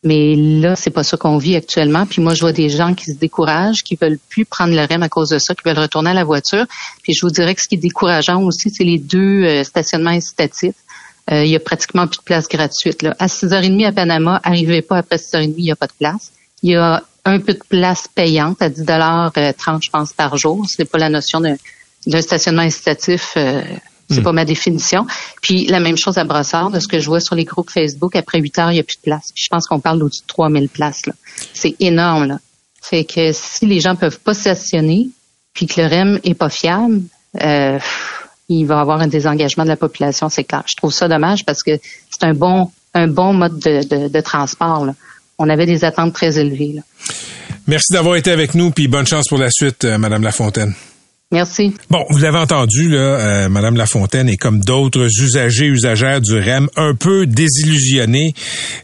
Mais 0.04 0.36
là, 0.36 0.76
c'est 0.76 0.90
pas 0.90 1.04
ça 1.04 1.18
qu'on 1.18 1.38
vit 1.38 1.56
actuellement. 1.56 2.06
Puis 2.06 2.22
moi, 2.22 2.34
je 2.34 2.42
vois 2.42 2.52
des 2.52 2.70
gens 2.70 2.94
qui 2.94 3.06
se 3.06 3.18
découragent, 3.18 3.84
qui 3.84 3.96
veulent 4.00 4.20
plus 4.30 4.46
prendre 4.46 4.74
le 4.74 4.84
REM 4.84 5.04
à 5.04 5.10
cause 5.10 5.30
de 5.30 5.38
ça, 5.40 5.54
qui 5.54 5.62
veulent 5.66 5.80
retourner 5.80 6.12
à 6.12 6.14
la 6.14 6.24
voiture. 6.24 6.66
Puis 7.04 7.14
je 7.14 7.26
vous 7.26 7.32
dirais 7.32 7.54
que 7.54 7.62
ce 7.62 7.68
qui 7.68 7.76
est 7.76 7.80
décourageant 7.80 8.42
aussi, 8.42 8.70
c'est 8.72 8.84
les 8.84 8.98
deux 8.98 9.44
euh, 9.44 9.64
stationnements 9.64 10.12
incitatifs. 10.12 10.76
Euh, 11.32 11.46
il 11.46 11.52
y 11.52 11.56
a 11.56 11.60
pratiquement 11.60 12.08
plus 12.08 12.18
de 12.18 12.24
place 12.24 12.48
gratuite. 12.48 13.04
Là. 13.04 13.16
À 13.20 13.28
6h30 13.28 13.86
à 13.86 13.92
Panama, 13.92 14.40
arrivez 14.44 14.82
pas 14.82 14.98
après 14.98 15.18
6h30, 15.18 15.54
il 15.58 15.64
n'y 15.64 15.72
a 15.72 15.76
pas 15.76 15.88
de 15.88 15.94
place. 15.98 16.32
Il 16.64 16.72
y 16.72 16.76
a 16.76 17.04
un 17.26 17.40
peu 17.40 17.54
de 17.54 17.62
place 17.70 18.08
payante 18.14 18.62
à 18.62 18.70
10 18.70 18.84
dollars 18.84 19.32
30, 19.58 19.84
je 19.84 19.90
pense, 19.90 20.14
par 20.14 20.38
jour. 20.38 20.66
Ce 20.68 20.82
n'est 20.82 20.86
pas 20.86 20.98
la 20.98 21.10
notion 21.10 21.40
d'un 21.40 22.22
stationnement 22.22 22.64
incitatif. 22.64 23.34
euh, 23.38 23.62
c'est 24.10 24.24
pas 24.24 24.34
ma 24.34 24.44
définition. 24.44 25.06
Puis 25.42 25.68
la 25.68 25.80
même 25.80 25.96
chose 25.98 26.18
à 26.18 26.26
Brossard, 26.26 26.70
de 26.70 26.80
ce 26.82 26.88
que 26.88 27.00
je 27.00 27.06
vois 27.06 27.22
sur 27.22 27.34
les 27.36 27.46
groupes 27.46 27.70
Facebook, 27.70 28.16
après 28.16 28.40
8 28.42 28.60
heures, 28.60 28.72
il 28.72 28.76
n'y 28.76 28.80
a 28.80 28.84
plus 28.84 28.98
de 28.98 29.04
place. 29.04 29.32
Puis 29.34 29.44
je 29.46 29.50
pense 29.50 29.68
qu'on 29.68 29.80
parle 29.80 30.00
d'au-dessus 30.00 30.24
de 30.24 30.28
3000 30.28 30.68
places. 30.68 31.06
là. 31.06 31.14
C'est 31.54 31.76
énorme. 31.80 32.26
Là. 32.26 32.40
Fait 32.82 33.06
que 33.06 33.32
si 33.32 33.66
les 33.66 33.80
gens 33.80 33.96
peuvent 33.96 34.20
pas 34.20 34.34
stationner, 34.34 35.08
puis 35.54 35.66
que 35.66 35.80
le 35.80 35.88
REM 35.88 36.20
est 36.24 36.34
pas 36.34 36.50
fiable, 36.50 37.04
euh, 37.42 37.80
il 38.50 38.66
va 38.66 38.76
y 38.76 38.80
avoir 38.80 39.00
un 39.00 39.08
désengagement 39.08 39.64
de 39.64 39.70
la 39.70 39.78
population, 39.78 40.28
c'est 40.28 40.44
clair. 40.44 40.64
Je 40.66 40.76
trouve 40.76 40.92
ça 40.92 41.08
dommage 41.08 41.46
parce 41.46 41.64
que 41.64 41.80
c'est 42.10 42.26
un 42.26 42.34
bon 42.34 42.70
un 42.94 43.08
bon 43.08 43.32
mode 43.32 43.60
de, 43.60 43.84
de, 43.88 44.08
de 44.10 44.22
transport. 44.22 44.86
là. 44.86 44.94
On 45.44 45.50
avait 45.50 45.66
des 45.66 45.84
attentes 45.84 46.14
très 46.14 46.38
élevées. 46.38 46.76
Merci 47.66 47.94
d'avoir 47.94 48.16
été 48.16 48.30
avec 48.30 48.54
nous, 48.54 48.70
puis 48.70 48.88
bonne 48.88 49.08
chance 49.08 49.28
pour 49.28 49.40
la 49.40 49.50
suite, 49.50 49.86
euh, 49.86 49.98
Madame 49.98 50.22
Lafontaine. 50.22 50.76
Merci. 51.34 51.74
Bon, 51.90 52.04
vous 52.10 52.18
l'avez 52.18 52.40
entendu, 52.40 52.90
là, 52.90 52.98
euh, 52.98 53.50
Madame 53.50 53.78
Lafontaine 53.78 54.28
est 54.28 54.36
comme 54.36 54.60
d'autres 54.60 55.08
usagers, 55.22 55.68
usagères 55.68 56.20
du 56.20 56.38
REM, 56.38 56.68
un 56.76 56.94
peu 56.94 57.26
désillusionnés. 57.26 58.34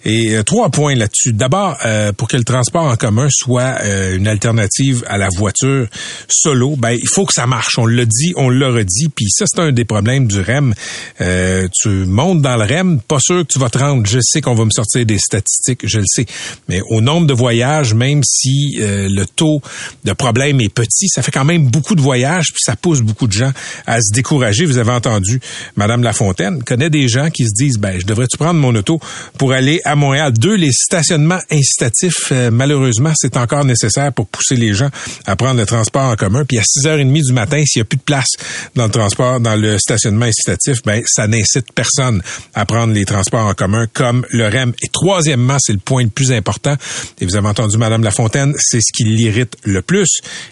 Et 0.06 0.34
euh, 0.38 0.44
trois 0.44 0.70
points 0.70 0.96
là-dessus. 0.96 1.34
D'abord, 1.34 1.76
euh, 1.86 2.14
pour 2.14 2.30
que 2.30 2.38
le 2.38 2.46
transport 2.46 2.84
en 2.84 2.96
commun 2.96 3.28
soit 3.30 3.76
euh, 3.82 4.16
une 4.16 4.30
alternative 4.30 5.04
à 5.08 5.18
la 5.18 5.28
voiture 5.28 5.88
solo, 6.30 6.78
ben 6.78 6.92
il 6.92 7.10
faut 7.10 7.26
que 7.26 7.34
ça 7.34 7.48
marche. 7.48 7.78
On 7.78 7.86
l'a 7.86 8.06
dit, 8.06 8.32
on 8.38 8.50
l'a 8.50 8.70
redit. 8.70 9.10
Puis 9.14 9.26
ça, 9.30 9.44
c'est 9.46 9.60
un 9.60 9.74
des 9.74 9.84
problèmes 9.84 10.28
du 10.28 10.40
REM. 10.40 10.74
Euh, 11.20 11.68
tu 11.78 11.90
montes 11.90 12.42
dans 12.42 12.56
le 12.56 12.64
REM, 12.64 13.02
pas 13.02 13.20
sûr 13.20 13.46
que 13.46 13.52
tu 13.52 13.60
vas 13.60 13.70
te 13.70 13.78
rendre. 13.78 14.08
Je 14.08 14.20
sais 14.22 14.40
qu'on 14.40 14.56
va 14.56 14.64
me 14.64 14.72
sortir 14.72 15.06
des 15.06 15.20
statistiques, 15.20 15.82
je 15.84 15.98
le 15.98 16.06
sais. 16.08 16.26
Mais 16.70 16.80
au 16.92 17.02
nombre 17.02 17.28
de 17.28 17.34
voyages, 17.34 17.94
même 17.94 18.22
si 18.24 18.78
le 18.80 19.26
taux 19.26 19.62
de 20.06 20.14
problème 20.14 20.62
est 20.62 20.74
petit, 20.74 21.10
ça 21.10 21.22
fait 21.22 21.32
quand 21.32 21.44
même 21.44 21.68
beaucoup 21.68 21.96
de 21.96 22.02
voyages, 22.02 22.37
puis 22.46 22.62
ça 22.64 22.76
pousse 22.76 23.02
beaucoup 23.02 23.28
de 23.28 23.34
gens 23.34 23.52
à 23.86 24.02
se 24.02 24.14
décourager. 24.14 24.66
Vous 24.66 24.78
avez 24.78 24.92
entendu, 24.92 25.40
Madame 25.76 26.04
Lafontaine 26.04 26.64
connaît 26.64 26.90
des 26.90 27.08
gens 27.08 27.30
qui 27.30 27.46
se 27.46 27.54
disent, 27.56 27.78
ben, 27.78 28.00
je 28.00 28.06
devrais-tu 28.06 28.38
prendre 28.38 28.60
mon 28.60 28.74
auto 28.76 29.00
pour 29.38 29.54
aller 29.54 29.82
à 29.86 29.96
Montréal? 29.96 30.34
Deux, 30.34 30.56
les 30.56 30.72
stationnements 30.72 31.40
incitatifs, 31.52 32.32
euh, 32.32 32.52
malheureusement, 32.52 33.14
c'est 33.16 33.38
encore 33.38 33.66
nécessaire 33.66 34.14
pour 34.14 34.28
pousser 34.28 34.56
les 34.56 34.74
gens 34.74 34.90
à 35.26 35.36
prendre 35.36 35.60
le 35.60 35.66
transport 35.66 36.04
en 36.04 36.16
commun. 36.16 36.46
Puis 36.46 36.60
à 36.60 36.64
6h30 36.64 37.26
du 37.26 37.34
matin, 37.34 37.62
s'il 37.66 37.82
n'y 37.82 37.84
a 37.84 37.86
plus 37.86 37.98
de 37.98 38.04
place 38.04 38.30
dans 38.76 38.86
le 38.86 38.92
transport, 38.92 39.40
dans 39.40 39.56
le 39.56 39.78
stationnement 39.78 40.26
incitatif, 40.26 40.82
ben, 40.84 41.02
ça 41.06 41.28
n'incite 41.28 41.72
personne 41.74 42.22
à 42.54 42.66
prendre 42.66 42.94
les 42.94 43.06
transports 43.06 43.46
en 43.46 43.54
commun 43.54 43.88
comme 43.94 44.26
le 44.30 44.48
REM. 44.48 44.74
Et 44.82 44.88
troisièmement, 44.92 45.58
c'est 45.60 45.74
le 45.74 45.80
point 45.80 46.04
le 46.04 46.10
plus 46.10 46.32
important, 46.32 46.76
et 47.20 47.26
vous 47.26 47.36
avez 47.36 47.48
entendu 47.48 47.78
Madame 47.78 48.04
Lafontaine, 48.04 48.54
c'est 48.58 48.80
ce 48.82 48.92
qui 48.94 49.04
l'irrite 49.04 49.56
le 49.64 49.82
plus, 49.82 50.08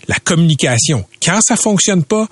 la 0.07 0.15
communication. 0.15 1.05
Quand 1.23 1.39
ça 1.41 1.55
fonctionne 1.55 1.74
pas, 2.03 2.27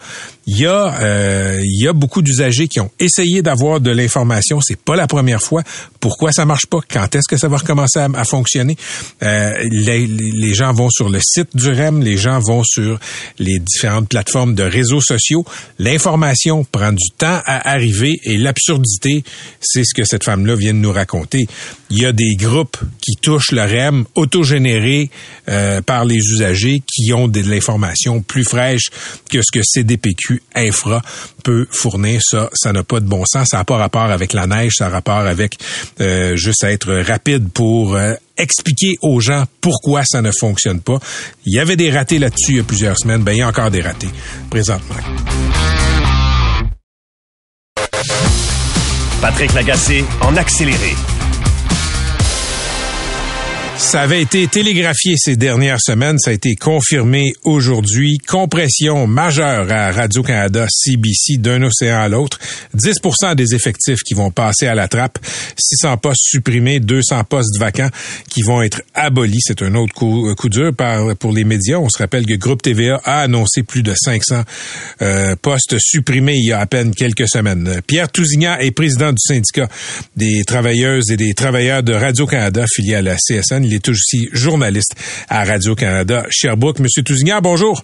il 0.46 0.58
y 0.60 0.66
a, 0.66 1.00
euh, 1.02 1.60
il 1.64 1.84
y 1.84 1.88
a 1.88 1.94
beaucoup 1.94 2.22
d'usagers 2.22 2.68
qui 2.68 2.80
ont 2.80 2.92
essayé 3.00 3.42
d'avoir 3.42 3.80
de 3.80 3.92
l'information. 3.92 4.60
C'est 4.62 4.80
pas 4.80 4.96
la 4.96 5.08
première 5.08 5.42
fois. 5.42 5.64
Pourquoi 6.00 6.32
ça 6.32 6.46
marche 6.46 6.66
pas? 6.66 6.80
Quand 6.92 7.16
est-ce 7.16 7.28
que 7.30 7.38
ça 7.38 7.48
va 7.48 7.58
recommencer 7.58 8.00
à, 8.00 8.24
fonctionner? 8.26 8.76
Euh, 9.24 9.54
les, 9.72 10.06
les- 10.08 10.32
les 10.32 10.54
gens 10.54 10.74
vont 10.74 10.90
sur 10.90 11.10
le 11.10 11.20
site 11.22 11.56
du 11.56 11.70
REM, 11.70 12.02
les 12.04 12.18
gens 12.18 12.40
vont 12.40 12.64
sur 12.64 13.00
les 13.40 13.60
différentes 13.60 14.10
plateformes 14.10 14.54
de 14.56 14.64
réseaux 14.64 15.00
sociaux. 15.02 15.46
L'information 15.80 16.64
prend 16.66 16.92
du 16.92 17.10
temps 17.18 17.40
à 17.46 17.70
arriver 17.72 18.20
et 18.24 18.38
l'absurdité, 18.38 19.24
c'est 19.62 19.84
ce 19.84 19.94
que 19.94 20.04
cette 20.04 20.24
femme-là 20.24 20.56
vient 20.56 20.74
de 20.74 20.80
nous 20.80 20.92
raconter. 20.92 21.48
Il 21.90 22.02
y 22.02 22.06
a 22.06 22.12
des 22.12 22.36
groupes 22.36 22.78
qui 23.02 23.14
touchent 23.22 23.52
le 23.52 23.62
REM 23.62 24.06
autogénérés 24.16 25.10
euh, 25.50 25.82
par 25.82 26.06
les 26.06 26.18
usagers 26.18 26.82
qui 26.88 27.14
ont 27.14 27.28
de 27.28 27.40
l'information 27.42 28.22
plus 28.22 28.44
fraîche 28.44 28.90
que 29.30 29.42
ce 29.42 29.52
que 29.54 29.62
CDPQ 29.64 30.33
Infra 30.56 31.02
peut 31.44 31.68
fournir. 31.72 32.22
Ça, 32.24 32.50
ça 32.54 32.72
n'a 32.72 32.84
pas 32.84 33.00
de 33.00 33.06
bon 33.06 33.24
sens. 33.26 33.50
Ça 33.52 33.58
n'a 33.58 33.64
pas 33.64 33.78
rapport 33.78 34.10
avec 34.10 34.34
la 34.34 34.48
neige, 34.48 34.74
ça 34.78 34.88
a 34.88 34.90
rapport 34.90 35.18
avec 35.18 35.58
euh, 36.02 36.36
juste 36.36 36.64
être 36.64 36.94
rapide 37.02 37.50
pour 37.50 37.96
euh, 37.96 38.14
expliquer 38.38 38.96
aux 39.02 39.20
gens 39.20 39.46
pourquoi 39.62 40.04
ça 40.06 40.22
ne 40.22 40.32
fonctionne 40.32 40.82
pas. 40.82 41.00
Il 41.46 41.54
y 41.54 41.60
avait 41.60 41.76
des 41.76 41.92
ratés 41.92 42.20
là-dessus 42.20 42.52
il 42.52 42.58
y 42.58 42.60
a 42.60 42.64
plusieurs 42.64 42.98
semaines. 42.98 43.24
Ben, 43.24 43.34
il 43.34 43.40
y 43.40 43.42
a 43.42 43.48
encore 43.48 43.72
des 43.72 43.82
ratés 43.82 44.10
présentement. 44.50 44.96
Patrick 49.22 49.54
Lagacé 49.54 50.04
en 50.22 50.36
accéléré. 50.36 50.96
Ça 53.84 54.02
avait 54.02 54.24
été 54.24 54.48
télégraphié 54.48 55.16
ces 55.18 55.36
dernières 55.36 55.80
semaines, 55.80 56.18
ça 56.18 56.32
a 56.32 56.34
été 56.34 56.56
confirmé 56.56 57.34
aujourd'hui. 57.44 58.18
Compression 58.18 59.06
majeure 59.06 59.72
à 59.72 59.92
Radio-Canada, 59.92 60.66
CBC, 60.68 61.38
d'un 61.38 61.62
océan 61.62 62.00
à 62.00 62.08
l'autre. 62.08 62.40
10% 62.76 63.36
des 63.36 63.54
effectifs 63.54 64.00
qui 64.00 64.16
vont 64.16 64.32
passer 64.32 64.66
à 64.66 64.74
la 64.74 64.88
trappe. 64.88 65.20
600 65.60 65.98
postes 65.98 66.24
supprimés, 66.24 66.80
200 66.80 67.26
postes 67.26 67.60
vacants 67.60 67.90
qui 68.30 68.42
vont 68.42 68.64
être 68.64 68.82
abolis. 68.96 69.42
C'est 69.42 69.62
un 69.62 69.76
autre 69.76 69.94
coup, 69.94 70.34
coup 70.36 70.50
dur 70.50 70.72
pour 71.20 71.34
les 71.34 71.44
médias. 71.44 71.78
On 71.78 71.90
se 71.90 72.00
rappelle 72.00 72.26
que 72.26 72.34
Groupe 72.34 72.64
TVA 72.64 73.00
a 73.04 73.22
annoncé 73.22 73.62
plus 73.62 73.84
de 73.84 73.94
500 73.94 74.44
euh, 75.04 75.36
postes 75.36 75.76
supprimés 75.78 76.38
il 76.38 76.48
y 76.48 76.52
a 76.52 76.60
à 76.60 76.66
peine 76.66 76.96
quelques 76.96 77.28
semaines. 77.28 77.82
Pierre 77.86 78.10
Tousignan 78.10 78.58
est 78.58 78.72
président 78.72 79.12
du 79.12 79.20
syndicat 79.20 79.68
des 80.16 80.46
travailleuses 80.46 81.12
et 81.12 81.18
des 81.18 81.36
travailleurs 81.36 81.84
de 81.84 81.94
Radio-Canada, 81.94 82.66
filié 82.74 82.96
à 82.96 83.02
la 83.04 83.18
CSN. 83.18 83.73
Il 83.74 83.78
est 83.78 83.90
aussi 83.90 84.30
journaliste 84.32 84.94
à 85.30 85.44
Radio-Canada 85.44 86.26
Sherbrooke. 86.30 86.78
Monsieur 86.78 87.02
Tousignan, 87.02 87.40
bonjour. 87.42 87.82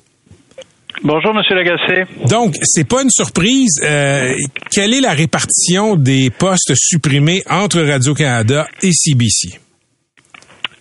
Bonjour, 1.03 1.33
Monsieur 1.33 1.55
Lagacé. 1.55 2.03
Donc, 2.29 2.53
c'est 2.61 2.87
pas 2.87 3.01
une 3.01 3.09
surprise. 3.09 3.81
Euh, 3.83 4.33
quelle 4.71 4.93
est 4.93 5.01
la 5.01 5.13
répartition 5.13 5.95
des 5.95 6.29
postes 6.29 6.73
supprimés 6.75 7.41
entre 7.49 7.81
Radio-Canada 7.81 8.67
et 8.83 8.91
CBC? 8.91 9.59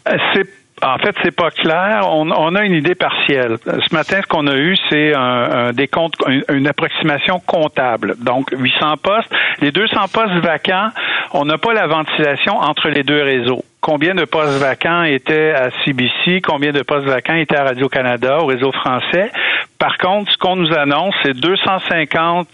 Euh, 0.09 0.16
C'est 0.35 0.44
en 0.83 0.99
fait, 0.99 1.14
c'est 1.25 1.35
pas 1.35 1.51
clair. 1.51 2.03
On, 2.05 2.31
on, 2.31 2.55
a 2.55 2.62
une 2.64 2.75
idée 2.75 2.94
partielle. 2.94 3.57
Ce 3.64 3.94
matin, 3.94 4.21
ce 4.23 4.27
qu'on 4.29 4.47
a 4.47 4.57
eu, 4.57 4.77
c'est 4.88 5.14
un, 5.14 5.21
un 5.21 5.73
décompte, 5.73 6.16
une, 6.29 6.44
une, 6.51 6.68
approximation 6.68 7.40
comptable. 7.40 8.14
Donc, 8.21 8.51
800 8.53 8.97
postes. 9.03 9.33
Les 9.61 9.73
200 9.73 9.97
postes 10.12 10.35
vacants, 10.44 10.90
on 11.33 11.47
n'a 11.47 11.59
pas 11.59 11.73
la 11.73 11.87
ventilation 11.87 12.59
entre 12.59 12.90
les 12.90 13.03
deux 13.03 13.23
réseaux. 13.23 13.64
Combien 13.81 14.14
de 14.14 14.25
postes 14.25 14.59
vacants 14.59 15.05
étaient 15.05 15.53
à 15.53 15.71
CBC? 15.85 16.41
Combien 16.43 16.73
de 16.73 16.83
postes 16.83 17.07
vacants 17.07 17.37
étaient 17.37 17.57
à 17.57 17.64
Radio-Canada, 17.64 18.39
au 18.41 18.47
réseau 18.47 18.72
français? 18.72 19.31
Par 19.79 19.97
contre, 19.99 20.33
ce 20.33 20.39
qu'on 20.39 20.57
nous 20.57 20.72
annonce, 20.74 21.14
c'est 21.22 21.35
250 21.35 22.49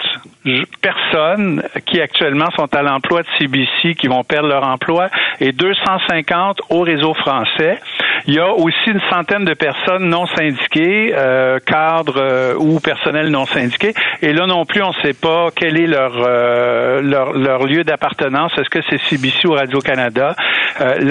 personnes 0.83 1.63
qui 1.87 2.01
actuellement 2.01 2.51
sont 2.55 2.69
à 2.75 2.83
l'emploi 2.83 3.23
de 3.23 3.29
CBC 3.39 3.95
qui 3.95 4.09
vont 4.09 4.25
perdre 4.25 4.49
leur 4.49 4.65
emploi 4.65 5.09
et 5.41 5.53
250 5.53 6.61
au 6.69 6.81
réseau 6.81 7.15
français. 7.15 7.81
Il 8.27 8.35
y 8.35 8.39
a 8.39 8.53
aussi 8.53 8.91
une 8.91 9.01
centaine 9.11 9.45
de 9.45 9.55
personnes 9.55 10.09
non 10.09 10.27
syndiquées, 10.27 11.15
euh, 11.15 11.59
cadres 11.61 12.21
euh, 12.21 12.55
ou 12.59 12.81
personnel 12.81 13.29
non 13.29 13.47
syndiqués. 13.47 13.93
Et 14.23 14.33
là 14.33 14.47
non 14.47 14.65
plus, 14.65 14.83
on 14.83 14.91
ne 14.91 15.03
sait 15.03 15.15
pas 15.15 15.49
quel 15.55 15.79
est 15.79 15.87
leur, 15.87 16.13
euh, 16.17 17.03
leur, 17.03 17.33
leur, 17.33 17.65
lieu 17.65 17.85
d'appartenance. 17.85 18.53
Est-ce 18.59 18.71
que 18.71 18.81
c'est 18.89 19.01
CBC 19.09 19.47
ou 19.47 19.53
Radio-Canada? 19.53 20.37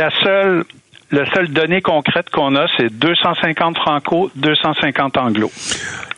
La 0.04 0.10
seule 0.22 0.64
la 1.12 1.32
seule 1.32 1.48
donnée 1.50 1.82
concrète 1.82 2.30
qu'on 2.32 2.56
a, 2.56 2.66
c'est 2.76 2.92
250 2.92 3.78
franco, 3.78 4.32
250 4.36 5.18
anglo. 5.18 5.52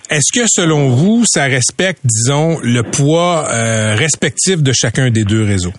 Est-ce 0.10 0.32
que, 0.32 0.46
selon 0.48 0.88
vous, 0.88 1.24
ça 1.26 1.44
respecte, 1.44 2.00
disons, 2.06 2.60
le 2.64 2.82
poids 2.82 3.44
euh, 3.50 3.96
respectif 3.96 4.64
de 4.64 4.72
chacun 4.72 5.10
des 5.10 5.26
deux 5.26 5.44
réseaux? 5.44 5.74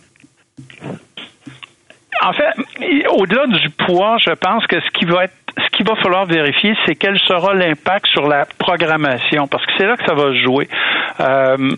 En 2.22 2.32
fait, 2.32 3.08
au-delà 3.10 3.46
du 3.46 3.70
poids, 3.70 4.18
je 4.18 4.32
pense 4.34 4.66
que 4.66 4.80
ce 4.80 4.90
qui 4.98 5.06
va 5.06 5.24
être 5.24 5.34
ce 5.58 5.76
qu'il 5.76 5.86
va 5.86 5.94
falloir 5.96 6.26
vérifier, 6.26 6.74
c'est 6.84 6.94
quel 6.94 7.18
sera 7.18 7.54
l'impact 7.54 8.06
sur 8.08 8.28
la 8.28 8.46
programmation, 8.58 9.46
parce 9.46 9.64
que 9.64 9.72
c'est 9.78 9.86
là 9.86 9.96
que 9.96 10.04
ça 10.04 10.14
va 10.14 10.34
jouer. 10.34 10.68
Euh, 11.20 11.76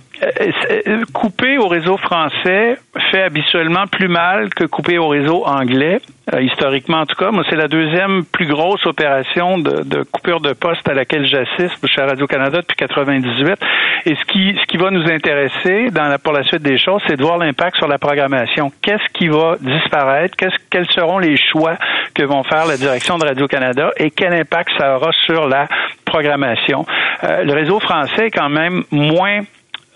couper 1.12 1.58
au 1.58 1.68
réseau 1.68 1.96
français 1.96 2.76
fait 3.12 3.22
habituellement 3.22 3.86
plus 3.86 4.08
mal 4.08 4.50
que 4.50 4.64
couper 4.64 4.98
au 4.98 5.08
réseau 5.08 5.44
anglais. 5.46 6.00
Euh, 6.34 6.42
historiquement 6.42 6.98
en 6.98 7.06
tout 7.06 7.14
cas. 7.14 7.30
Moi, 7.30 7.42
c'est 7.48 7.56
la 7.56 7.68
deuxième 7.68 8.24
plus 8.24 8.46
grosse 8.46 8.84
opération 8.86 9.58
de, 9.58 9.82
de 9.82 10.02
coupure 10.02 10.40
de 10.40 10.52
poste 10.52 10.86
à 10.88 10.92
laquelle 10.92 11.26
j'assiste 11.26 11.86
chez 11.86 12.02
Radio-Canada 12.02 12.58
depuis 12.60 12.76
98. 12.76 13.58
Et 14.04 14.14
ce 14.14 14.24
qui, 14.26 14.54
ce 14.60 14.66
qui 14.66 14.76
va 14.76 14.90
nous 14.90 15.08
intéresser 15.10 15.90
dans 15.90 16.04
la, 16.04 16.18
pour 16.18 16.32
la 16.32 16.42
suite 16.42 16.62
des 16.62 16.76
choses, 16.76 17.00
c'est 17.06 17.16
de 17.16 17.22
voir 17.22 17.38
l'impact 17.38 17.76
sur 17.76 17.88
la 17.88 17.98
programmation. 17.98 18.70
Qu'est-ce 18.82 19.08
qui 19.14 19.28
va 19.28 19.56
disparaître? 19.60 20.36
Qu'est-ce, 20.36 20.56
quels 20.70 20.88
seront 20.90 21.18
les 21.18 21.36
choix 21.36 21.76
que 22.14 22.24
vont 22.24 22.42
faire 22.42 22.66
la 22.66 22.76
direction 22.76 23.16
de 23.16 23.24
Radio-Canada 23.24 23.90
et 23.96 24.10
quel 24.10 24.34
impact 24.34 24.70
ça 24.78 24.96
aura 24.96 25.12
sur 25.24 25.48
la 25.48 25.66
programmation? 26.04 26.84
Euh, 27.24 27.42
le 27.44 27.54
réseau 27.54 27.80
français 27.80 28.26
est 28.26 28.30
quand 28.30 28.50
même 28.50 28.82
moins 28.90 29.40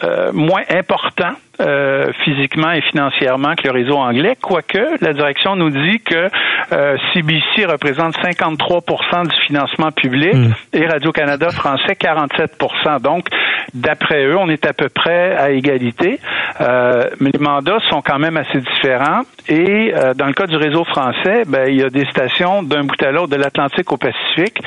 euh, 0.05 0.33
moins 0.33 0.62
important 0.68 1.35
euh, 1.61 2.11
physiquement 2.24 2.72
et 2.72 2.80
financièrement 2.80 3.55
que 3.55 3.68
le 3.68 3.72
réseau 3.72 3.96
anglais, 3.96 4.36
quoique 4.40 5.03
la 5.05 5.12
direction 5.12 5.55
nous 5.55 5.70
dit 5.70 6.00
que 6.00 6.28
euh, 6.72 6.96
CBC 7.12 7.66
représente 7.66 8.16
53% 8.16 9.28
du 9.28 9.36
financement 9.46 9.90
public 9.90 10.34
hmm. 10.34 10.53
et 10.72 10.86
Radio-Canada 10.86 11.50
français 11.50 11.92
47% 11.92 13.00
Donc, 13.03 13.26
d'après 13.74 14.24
eux, 14.24 14.36
on 14.38 14.48
est 14.48 14.66
à 14.66 14.72
peu 14.72 14.88
près 14.88 15.36
à 15.36 15.50
égalité, 15.50 16.18
euh, 16.61 17.05
mais 17.20 17.30
les 17.32 17.38
mandats 17.38 17.78
sont 17.90 18.00
quand 18.03 18.18
même 18.18 18.36
assez 18.36 18.61
différents. 18.61 19.22
Et 19.48 19.92
euh, 19.94 20.14
dans 20.14 20.26
le 20.26 20.32
cas 20.32 20.46
du 20.46 20.57
réseau 20.57 20.84
français, 20.84 21.44
ben, 21.46 21.68
il 21.68 21.76
y 21.76 21.82
a 21.82 21.90
des 21.90 22.07
stations 22.07 22.62
d'un 22.62 22.84
bout 22.84 23.00
à 23.03 23.11
l'autre 23.11 23.30
de 23.30 23.36
l'Atlantique 23.36 23.92
au 23.92 23.96
Pacifique, 23.96 24.59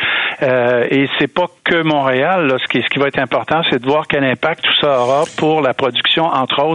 euh, 0.41 0.85
et 0.89 1.09
c'est 1.17 1.33
pas 1.33 1.47
que 1.63 1.81
Montréal. 1.81 2.47
Là, 2.47 2.57
ce, 2.59 2.67
qui, 2.67 2.81
ce 2.81 2.87
qui 2.89 2.99
va 2.99 3.07
être 3.07 3.19
important, 3.19 3.61
c'est 3.69 3.81
de 3.81 3.87
voir 3.87 4.07
quel 4.07 4.23
impact 4.23 4.63
tout 4.63 4.75
ça 4.81 4.99
aura 4.99 5.23
pour 5.37 5.61
la 5.61 5.73
production, 5.73 6.25
entre 6.25 6.61
autres 6.63 6.74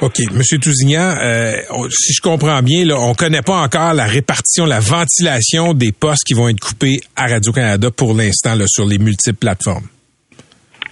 OK. 0.00 0.18
Monsieur 0.32 0.58
Tousignan, 0.58 1.16
euh, 1.20 1.52
si 1.90 2.14
je 2.14 2.20
comprends 2.20 2.62
bien, 2.62 2.84
là, 2.84 2.96
on 2.98 3.14
connaît 3.14 3.42
pas 3.42 3.56
encore 3.56 3.94
la 3.94 4.06
répartition, 4.06 4.66
la 4.66 4.80
ventilation 4.80 5.74
des 5.74 5.92
postes 5.92 6.24
qui 6.24 6.34
vont 6.34 6.48
être 6.48 6.60
coupés 6.60 7.00
à 7.16 7.26
Radio-Canada 7.26 7.90
pour 7.90 8.14
l'instant 8.14 8.54
sur 8.66 8.86
les 8.86 8.98
multiples 8.98 9.38
plateformes. 9.38 9.86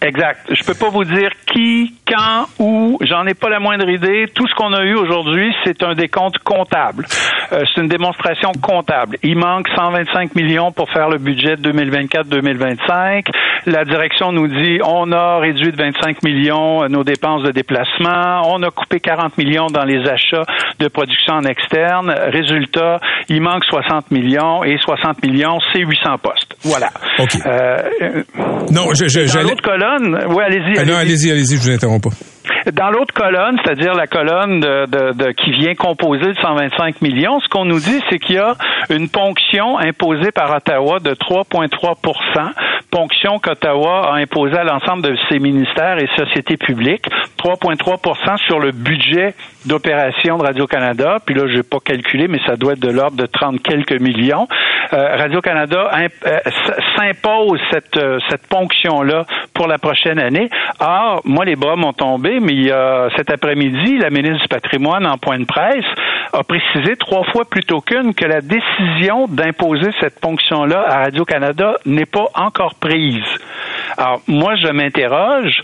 Exact. 0.05 0.41
Je 0.51 0.63
peux 0.65 0.75
pas 0.75 0.91
vous 0.91 1.05
dire 1.05 1.31
qui, 1.51 1.95
quand, 2.07 2.47
où. 2.59 2.99
J'en 3.01 3.27
ai 3.27 3.33
pas 3.33 3.49
la 3.49 3.59
moindre 3.59 3.89
idée. 3.89 4.27
Tout 4.35 4.47
ce 4.47 4.55
qu'on 4.55 4.75
a 4.75 4.85
eu 4.85 4.95
aujourd'hui, 4.95 5.51
c'est 5.65 5.83
un 5.83 5.95
décompte 5.95 6.39
comptable. 6.45 7.07
Euh, 7.53 7.63
c'est 7.75 7.81
une 7.81 7.89
démonstration 7.89 8.53
comptable. 8.61 9.17
Il 9.23 9.37
manque 9.37 9.69
125 9.77 10.35
millions 10.35 10.73
pour 10.73 10.91
faire 10.91 11.09
le 11.09 11.19
budget 11.19 11.55
2024-2025. 11.57 13.27
La 13.67 13.85
direction 13.85 14.33
nous 14.33 14.49
dit 14.49 14.79
on 14.85 15.11
a 15.13 15.39
réduit 15.39 15.73
de 15.73 15.77
25 15.77 16.23
millions 16.23 16.89
nos 16.89 17.05
dépenses 17.05 17.43
de 17.43 17.51
déplacement. 17.51 18.43
On 18.47 18.63
a 18.63 18.71
coupé 18.71 19.01
40 19.01 19.39
millions 19.39 19.67
dans 19.67 19.85
les 19.85 20.09
achats 20.09 20.45
de 20.79 20.89
production 20.89 21.35
en 21.35 21.43
externe. 21.43 22.11
Résultat, 22.11 22.99
il 23.29 23.41
manque 23.41 23.65
60 23.65 24.11
millions 24.11 24.65
et 24.65 24.77
60 24.79 25.23
millions, 25.25 25.59
c'est 25.73 25.81
800 25.81 26.19
postes. 26.23 26.57
Voilà. 26.63 26.91
Euh, 27.47 28.23
non, 28.71 28.93
je, 28.95 29.07
je, 29.07 29.35
dans 29.35 29.43
l'autre 29.43 29.63
colonne, 29.63 30.25
oui, 30.29 30.43
allez-y. 30.45 30.79
Ah, 30.79 30.85
non, 30.85 30.97
allez-y, 30.97 31.31
allez-y, 31.31 31.57
je 31.57 31.63
vous 31.63 31.71
interromps 31.71 32.09
pas. 32.09 32.17
Dans 32.73 32.91
l'autre 32.91 33.13
colonne, 33.15 33.59
c'est-à-dire 33.63 33.95
la 33.95 34.07
colonne 34.07 34.61
de, 34.61 35.33
qui 35.33 35.51
vient 35.53 35.75
composer 35.75 36.33
de 36.33 36.39
125 36.41 37.03
millions, 37.03 37.41
ce 37.41 37.49
qu'on 37.49 37.65
nous 37.65 37.81
dit, 37.81 38.01
c'est 38.11 38.19
qu'il 38.19 38.37
y 38.37 38.39
a 38.39 38.55
une 38.91 39.09
ponction 39.09 39.79
imposée 39.79 40.31
par 40.33 40.55
Ottawa 40.55 40.99
de 41.01 41.13
3,3% 41.13 42.53
ponction 42.95 43.41
qu'Ottawa 43.41 44.13
a 44.13 44.15
imposée 44.19 44.57
à 44.57 44.63
l'ensemble 44.63 45.03
de 45.03 45.17
ses 45.29 45.41
ministères 45.41 45.99
et 45.99 46.07
sociétés 46.17 46.57
publiques, 46.57 47.07
3,3% 47.43 48.39
sur 48.47 48.61
le 48.61 48.71
budget 48.71 49.35
d'opération 49.67 50.39
de 50.39 50.45
Radio-Canada. 50.45 51.17
Puis 51.27 51.35
là, 51.35 51.49
je 51.49 51.57
n'ai 51.57 51.63
pas 51.65 51.81
calculé, 51.85 52.29
mais 52.29 52.39
ça 52.47 52.55
doit 52.55 52.75
être 52.75 52.81
de 52.81 52.91
l'ordre 52.91 53.17
de 53.17 53.27
30 53.27 53.61
quelques 53.63 54.01
millions. 54.01 54.47
Euh, 54.93 55.17
Radio-Canada 55.17 55.91
euh, 55.93 56.39
s'impose 56.97 57.61
cette, 57.73 57.97
euh, 57.97 58.21
cette 58.31 58.47
ponction-là 58.47 59.25
pour 59.55 59.67
la 59.67 59.79
prochaine 59.79 60.21
année. 60.21 60.49
Or, 60.79 61.21
moi, 61.25 61.45
les 61.45 61.57
bras 61.57 61.75
m'ont 61.75 61.95
tombé, 61.95 62.39
mais 62.39 62.54
il 62.55 62.67
y 62.67 62.73
cet 63.17 63.31
après-midi, 63.31 63.99
la 63.99 64.11
ministre 64.11 64.43
du 64.43 64.49
patrimoine, 64.49 65.07
en 65.07 65.19
point 65.19 65.39
de 65.39 65.45
presse, 65.45 65.85
a 66.33 66.43
précisé 66.43 66.97
trois 66.97 67.25
fois 67.25 67.45
plutôt 67.45 67.81
qu'une 67.81 68.15
que 68.15 68.25
la 68.25 68.41
décision 68.41 69.27
d'imposer 69.29 69.91
cette 70.01 70.21
ponction-là 70.21 70.85
à 70.89 70.99
Radio-Canada 71.05 71.77
n'est 71.87 72.07
pas 72.07 72.27
encore 72.35 72.75
prise. 72.75 73.25
Alors, 73.97 74.21
moi, 74.27 74.55
je 74.57 74.69
m'interroge. 74.69 75.61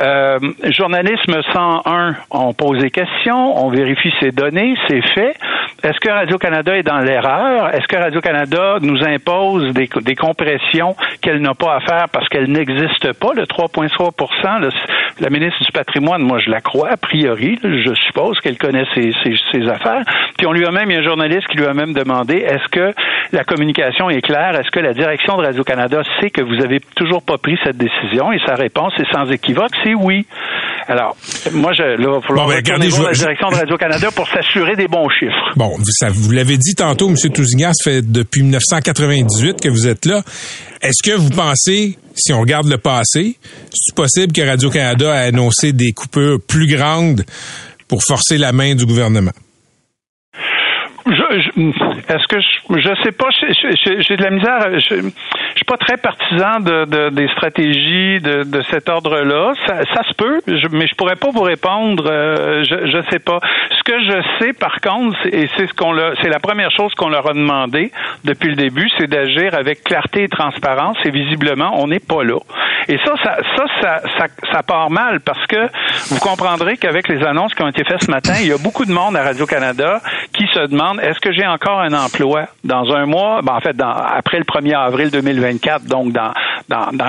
Euh, 0.00 0.38
journalisme 0.70 1.42
101, 1.52 2.16
on 2.30 2.52
pose 2.54 2.80
des 2.80 2.90
questions, 2.90 3.64
on 3.64 3.70
vérifie 3.70 4.12
ces 4.20 4.30
données, 4.30 4.74
c'est 4.88 5.02
fait. 5.14 5.34
Est-ce 5.82 5.98
que 6.00 6.10
Radio-Canada 6.10 6.76
est 6.76 6.82
dans 6.82 6.98
l'erreur? 6.98 7.74
Est-ce 7.74 7.86
que 7.86 7.96
Radio-Canada 7.96 8.78
nous 8.80 9.02
impose 9.04 9.72
des, 9.72 9.88
des 10.02 10.14
compressions 10.14 10.96
qu'elle 11.22 11.40
n'a 11.40 11.54
pas 11.54 11.76
à 11.76 11.80
faire 11.80 12.08
parce 12.10 12.28
qu'elle 12.28 12.50
n'existe 12.50 13.12
pas, 13.14 13.32
le 13.34 13.44
3,3 13.44 14.12
La 15.18 15.30
ministre 15.30 15.64
du 15.64 15.72
patrimoine, 15.72 16.22
moi, 16.22 16.38
je 16.38 16.50
la 16.50 16.60
crois, 16.60 16.90
a 16.90 16.96
priori. 16.98 17.58
je 17.62 17.94
suppose 18.06 18.38
qu'elle 18.40 18.58
connaît 18.58 18.84
ses, 18.94 19.12
ses, 19.24 19.68
affaires. 19.68 20.02
Puis 20.36 20.46
on 20.46 20.52
lui 20.52 20.66
a 20.66 20.70
même, 20.70 20.90
il 20.90 20.94
y 20.94 20.96
a 20.96 21.00
un 21.00 21.04
journaliste 21.04 21.46
qui 21.48 21.56
lui 21.56 21.64
a 21.64 21.72
même 21.72 21.94
demandé, 21.94 22.36
est-ce 22.36 22.68
que 22.70 22.92
la 23.32 23.44
communication 23.44 24.10
est 24.10 24.20
claire? 24.20 24.54
Est-ce 24.60 24.70
que 24.70 24.80
la 24.80 24.92
direction 24.92 25.38
de 25.38 25.42
Radio-Canada 25.42 26.02
sait 26.20 26.28
que 26.28 26.42
vous 26.42 26.62
avez 26.62 26.80
toujours 26.96 27.22
pas 27.22 27.38
pris 27.38 27.58
cette 27.64 27.78
décision? 27.78 28.30
Et 28.32 28.38
sa 28.46 28.56
réponse 28.56 28.92
est 28.98 29.10
sans 29.10 29.30
équivoque, 29.30 29.72
c'est 29.82 29.94
oui. 29.94 30.26
Alors, 30.88 31.16
moi, 31.52 31.72
je, 31.72 31.82
là, 31.82 31.96
il 31.98 32.06
va 32.06 32.20
falloir 32.20 32.46
ben, 32.46 32.56
regardez, 32.56 32.88
la 32.88 33.12
direction 33.12 33.48
de 33.50 33.56
Radio-Canada 33.56 34.08
pour 34.14 34.28
s'assurer 34.28 34.76
des 34.76 34.86
bons 34.86 35.08
chiffres. 35.08 35.52
Bon, 35.56 35.76
vous, 35.76 36.14
vous 36.14 36.30
l'avez 36.30 36.56
dit 36.56 36.74
tantôt, 36.76 37.08
M. 37.08 37.16
Tousignan, 37.32 37.72
ça 37.72 37.90
fait 37.90 38.02
depuis 38.02 38.42
1998 38.42 39.60
que 39.60 39.68
vous 39.68 39.88
êtes 39.88 40.04
là. 40.04 40.22
Est-ce 40.82 41.02
que 41.02 41.16
vous 41.16 41.30
pensez, 41.30 41.98
si 42.14 42.32
on 42.32 42.40
regarde 42.40 42.68
le 42.68 42.78
passé, 42.78 43.36
c'est 43.72 43.96
possible 43.96 44.32
que 44.32 44.42
Radio-Canada 44.42 45.12
a 45.12 45.20
annoncé 45.22 45.72
des 45.72 45.92
coupures 45.92 46.38
plus 46.46 46.68
grandes 46.68 47.24
pour 47.88 48.02
forcer 48.04 48.38
la 48.38 48.52
main 48.52 48.74
du 48.76 48.86
gouvernement? 48.86 49.32
Est-ce 52.08 52.26
que 52.28 52.40
je, 52.40 52.80
je 52.80 53.02
sais 53.02 53.12
pas, 53.12 53.28
j'ai 53.30 54.16
de 54.16 54.22
la 54.22 54.30
misère. 54.30 54.78
Je, 54.78 54.96
je 54.96 55.56
suis 55.56 55.64
pas 55.66 55.76
très 55.76 55.96
partisan 55.96 56.60
de, 56.60 56.84
de 56.84 57.10
des 57.10 57.28
stratégies 57.28 58.20
de, 58.20 58.44
de 58.44 58.62
cet 58.70 58.88
ordre-là. 58.88 59.52
Ça, 59.66 59.84
ça, 59.94 60.02
se 60.08 60.14
peut, 60.14 60.40
mais 60.70 60.86
je 60.86 60.94
pourrais 60.94 61.16
pas 61.16 61.30
vous 61.30 61.42
répondre. 61.42 62.04
Euh, 62.06 62.62
je, 62.64 62.86
je 62.86 63.10
sais 63.10 63.18
pas. 63.18 63.40
Ce 63.70 63.82
que 63.82 63.98
je 64.00 64.22
sais, 64.38 64.52
par 64.52 64.80
contre, 64.80 65.16
et 65.26 65.48
c'est 65.56 65.66
ce 65.66 65.74
qu'on 65.74 65.94
c'est 66.22 66.28
la 66.28 66.38
première 66.38 66.70
chose 66.70 66.94
qu'on 66.94 67.08
leur 67.08 67.28
a 67.28 67.32
demandé 67.32 67.90
depuis 68.24 68.50
le 68.50 68.56
début, 68.56 68.88
c'est 68.98 69.08
d'agir 69.08 69.54
avec 69.54 69.82
clarté 69.82 70.24
et 70.24 70.28
transparence. 70.28 70.96
Et 71.04 71.10
visiblement, 71.10 71.72
on 71.80 71.88
n'est 71.88 72.00
pas 72.00 72.22
là. 72.22 72.38
Et 72.88 72.98
ça, 72.98 73.14
ça, 73.22 73.36
ça, 73.56 73.64
ça, 73.80 74.00
ça, 74.18 74.26
ça 74.52 74.62
part 74.62 74.90
mal 74.90 75.20
parce 75.20 75.44
que 75.46 75.68
vous 76.10 76.20
comprendrez 76.20 76.76
qu'avec 76.76 77.08
les 77.08 77.24
annonces 77.24 77.54
qui 77.54 77.62
ont 77.62 77.68
été 77.68 77.82
faites 77.84 78.04
ce 78.04 78.10
matin, 78.10 78.34
il 78.40 78.48
y 78.48 78.52
a 78.52 78.58
beaucoup 78.58 78.84
de 78.84 78.92
monde 78.92 79.16
à 79.16 79.24
Radio 79.24 79.46
Canada 79.46 80.00
qui 80.32 80.46
se 80.54 80.66
demande 80.68 81.00
est-ce 81.00 81.18
que 81.18 81.32
j'ai 81.32 81.46
encore 81.46 81.80
un 81.80 81.92
emploi 81.96 82.46
dans 82.64 82.92
un 82.92 83.06
mois, 83.06 83.40
ben 83.42 83.54
en 83.54 83.60
fait, 83.60 83.76
après 83.80 84.38
le 84.38 84.44
1er 84.44 84.76
avril 84.76 85.10
2024, 85.10 85.84
donc 85.84 86.12
dans, 86.12 86.32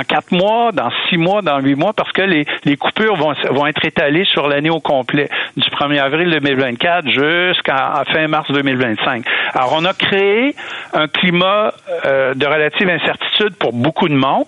quatre 0.08 0.32
mois, 0.32 0.72
dans 0.72 0.90
six 1.10 1.18
mois, 1.18 1.42
dans 1.42 1.60
huit 1.60 1.76
mois, 1.76 1.94
parce 1.94 2.12
que 2.12 2.22
les, 2.22 2.46
coupures 2.78 3.16
vont, 3.16 3.66
être 3.68 3.86
étalées 3.86 4.26
sur 4.26 4.48
l'année 4.48 4.70
au 4.70 4.80
complet, 4.80 5.30
du 5.56 5.70
1er 5.70 6.00
avril 6.00 6.30
2024 6.30 7.08
jusqu'à 7.10 8.04
fin 8.12 8.28
mars 8.28 8.50
2025. 8.52 9.26
Alors, 9.54 9.74
on 9.78 9.86
a 9.86 9.94
créé 9.94 10.56
un 10.94 11.08
climat 11.08 11.72
euh, 12.06 12.34
de 12.34 12.46
relative 12.46 12.90
incertitude 12.90 13.56
pour 13.56 13.74
beaucoup 13.74 14.08
de 14.08 14.16
monde. 14.16 14.46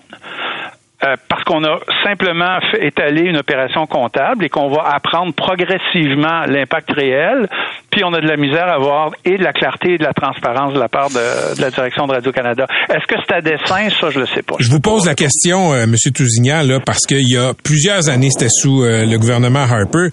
euh, 1.02 1.16
parce 1.28 1.42
qu'on 1.44 1.64
a 1.64 1.78
simplement 2.04 2.60
fait 2.70 2.86
étaler 2.86 3.22
une 3.22 3.38
opération 3.38 3.86
comptable 3.86 4.44
et 4.44 4.48
qu'on 4.48 4.68
va 4.68 4.82
apprendre 4.94 5.32
progressivement 5.34 6.44
l'impact 6.46 6.90
réel, 6.92 7.48
puis 7.90 8.04
on 8.04 8.12
a 8.12 8.20
de 8.20 8.26
la 8.26 8.36
misère 8.36 8.66
à 8.68 8.74
avoir 8.74 9.10
et 9.24 9.36
de 9.36 9.42
la 9.42 9.52
clarté 9.52 9.94
et 9.94 9.98
de 9.98 10.04
la 10.04 10.12
transparence 10.12 10.74
de 10.74 10.78
la 10.78 10.88
part 10.88 11.10
de, 11.10 11.60
la 11.60 11.70
direction 11.70 12.06
de 12.06 12.12
Radio-Canada. 12.12 12.66
Est-ce 12.88 13.06
que 13.06 13.20
c'est 13.26 13.34
à 13.34 13.40
dessein? 13.40 13.88
Ça, 14.00 14.10
je 14.10 14.20
le 14.20 14.26
sais 14.26 14.42
pas. 14.42 14.56
Je, 14.58 14.70
vous 14.70 14.80
pose 14.80 15.06
la 15.06 15.14
question, 15.14 15.72
euh, 15.72 15.84
M. 15.84 15.94
Tousignan, 16.14 16.62
là, 16.62 16.80
parce 16.80 17.06
qu'il 17.06 17.28
y 17.28 17.36
a 17.36 17.52
plusieurs 17.54 18.08
années, 18.08 18.30
c'était 18.30 18.50
sous 18.50 18.82
euh, 18.82 19.04
le 19.04 19.18
gouvernement 19.18 19.60
Harper. 19.60 20.08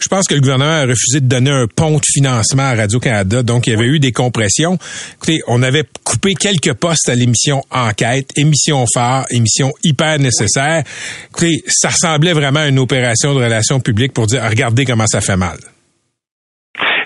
Je 0.00 0.08
pense 0.08 0.26
que 0.26 0.34
le 0.34 0.40
gouvernement 0.40 0.82
a 0.82 0.82
refusé 0.82 1.20
de 1.20 1.26
donner 1.26 1.52
un 1.52 1.66
pont 1.68 1.96
de 1.96 2.02
financement 2.04 2.64
à 2.64 2.74
Radio-Canada, 2.74 3.44
donc 3.44 3.68
il 3.68 3.74
y 3.74 3.76
avait 3.76 3.86
eu 3.86 4.00
des 4.00 4.10
compressions. 4.10 4.76
Écoutez, 5.14 5.40
on 5.46 5.62
avait 5.62 5.84
coupé 6.02 6.34
quelques 6.34 6.74
postes 6.74 7.08
à 7.08 7.14
l'émission 7.14 7.62
Enquête, 7.70 8.30
émission 8.36 8.84
phare, 8.92 9.26
émission 9.30 9.72
hyper 9.84 10.18
nécessaire. 10.18 10.82
Écoutez, 11.30 11.62
ça 11.68 11.90
ressemblait 11.90 12.32
vraiment 12.32 12.60
à 12.60 12.66
une 12.66 12.80
opération 12.80 13.32
de 13.32 13.44
relations 13.44 13.78
publiques 13.78 14.12
pour 14.12 14.26
dire, 14.26 14.42
regardez 14.42 14.84
comment 14.84 15.06
ça 15.06 15.20
fait 15.20 15.36
mal. 15.36 15.58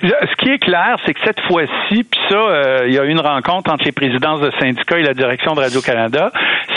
Ce 0.02 0.36
qui 0.36 0.50
est 0.50 0.58
clair, 0.58 0.96
c'est 1.04 1.14
que 1.14 1.20
cette 1.24 1.40
fois-ci, 1.42 2.04
puis 2.04 2.20
ça, 2.28 2.36
euh, 2.36 2.84
il 2.86 2.94
y 2.94 2.98
a 2.98 3.04
eu 3.04 3.10
une 3.10 3.20
rencontre 3.20 3.72
entre 3.72 3.84
les 3.84 3.92
présidences 3.92 4.40
de 4.40 4.50
syndicats 4.60 4.98
et 4.98 5.02
la 5.02 5.14
direction 5.14 5.54
de 5.54 5.60
Radio-Canada. 5.60 6.32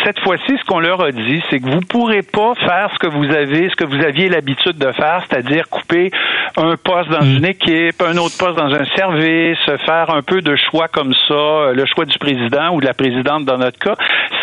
Cette 0.06 0.20
fois-ci, 0.20 0.58
ce 0.58 0.64
qu'on 0.66 0.80
leur 0.80 1.02
a 1.02 1.12
dit, 1.12 1.42
c'est 1.50 1.60
que 1.60 1.70
vous 1.70 1.82
pourrez 1.82 2.22
pas 2.22 2.54
faire 2.56 2.90
ce 2.94 3.00
que 3.00 3.08
vous 3.08 3.26
avez, 3.26 3.70
ce 3.70 3.76
que 3.76 3.86
vous 3.86 4.04
aviez 4.04 4.30
l'habitude 4.30 4.78
de 4.78 4.92
faire, 4.92 5.24
c'est-à-dire 5.30 5.68
couper 5.70 6.12
un 6.58 6.76
poste 6.78 7.10
dans 7.10 7.22
une 7.22 7.42
mm. 7.42 7.46
équipe, 7.46 8.02
un 8.02 8.18
autre 8.18 8.38
poste 8.38 8.58
dans 8.58 8.74
un 8.74 8.86
service, 8.96 9.60
faire 9.86 10.10
un 10.10 10.22
peu 10.22 10.42
de 10.42 10.56
choix 10.70 10.88
comme 10.88 11.14
ça, 11.28 11.72
le 11.74 11.86
choix 11.86 12.06
du 12.06 12.18
président 12.18 12.74
ou 12.74 12.82
de 12.82 12.86
la 12.86 12.94
présidente 12.94 13.46
dans 13.46 13.58
notre 13.58 13.80
cas. 13.80 13.96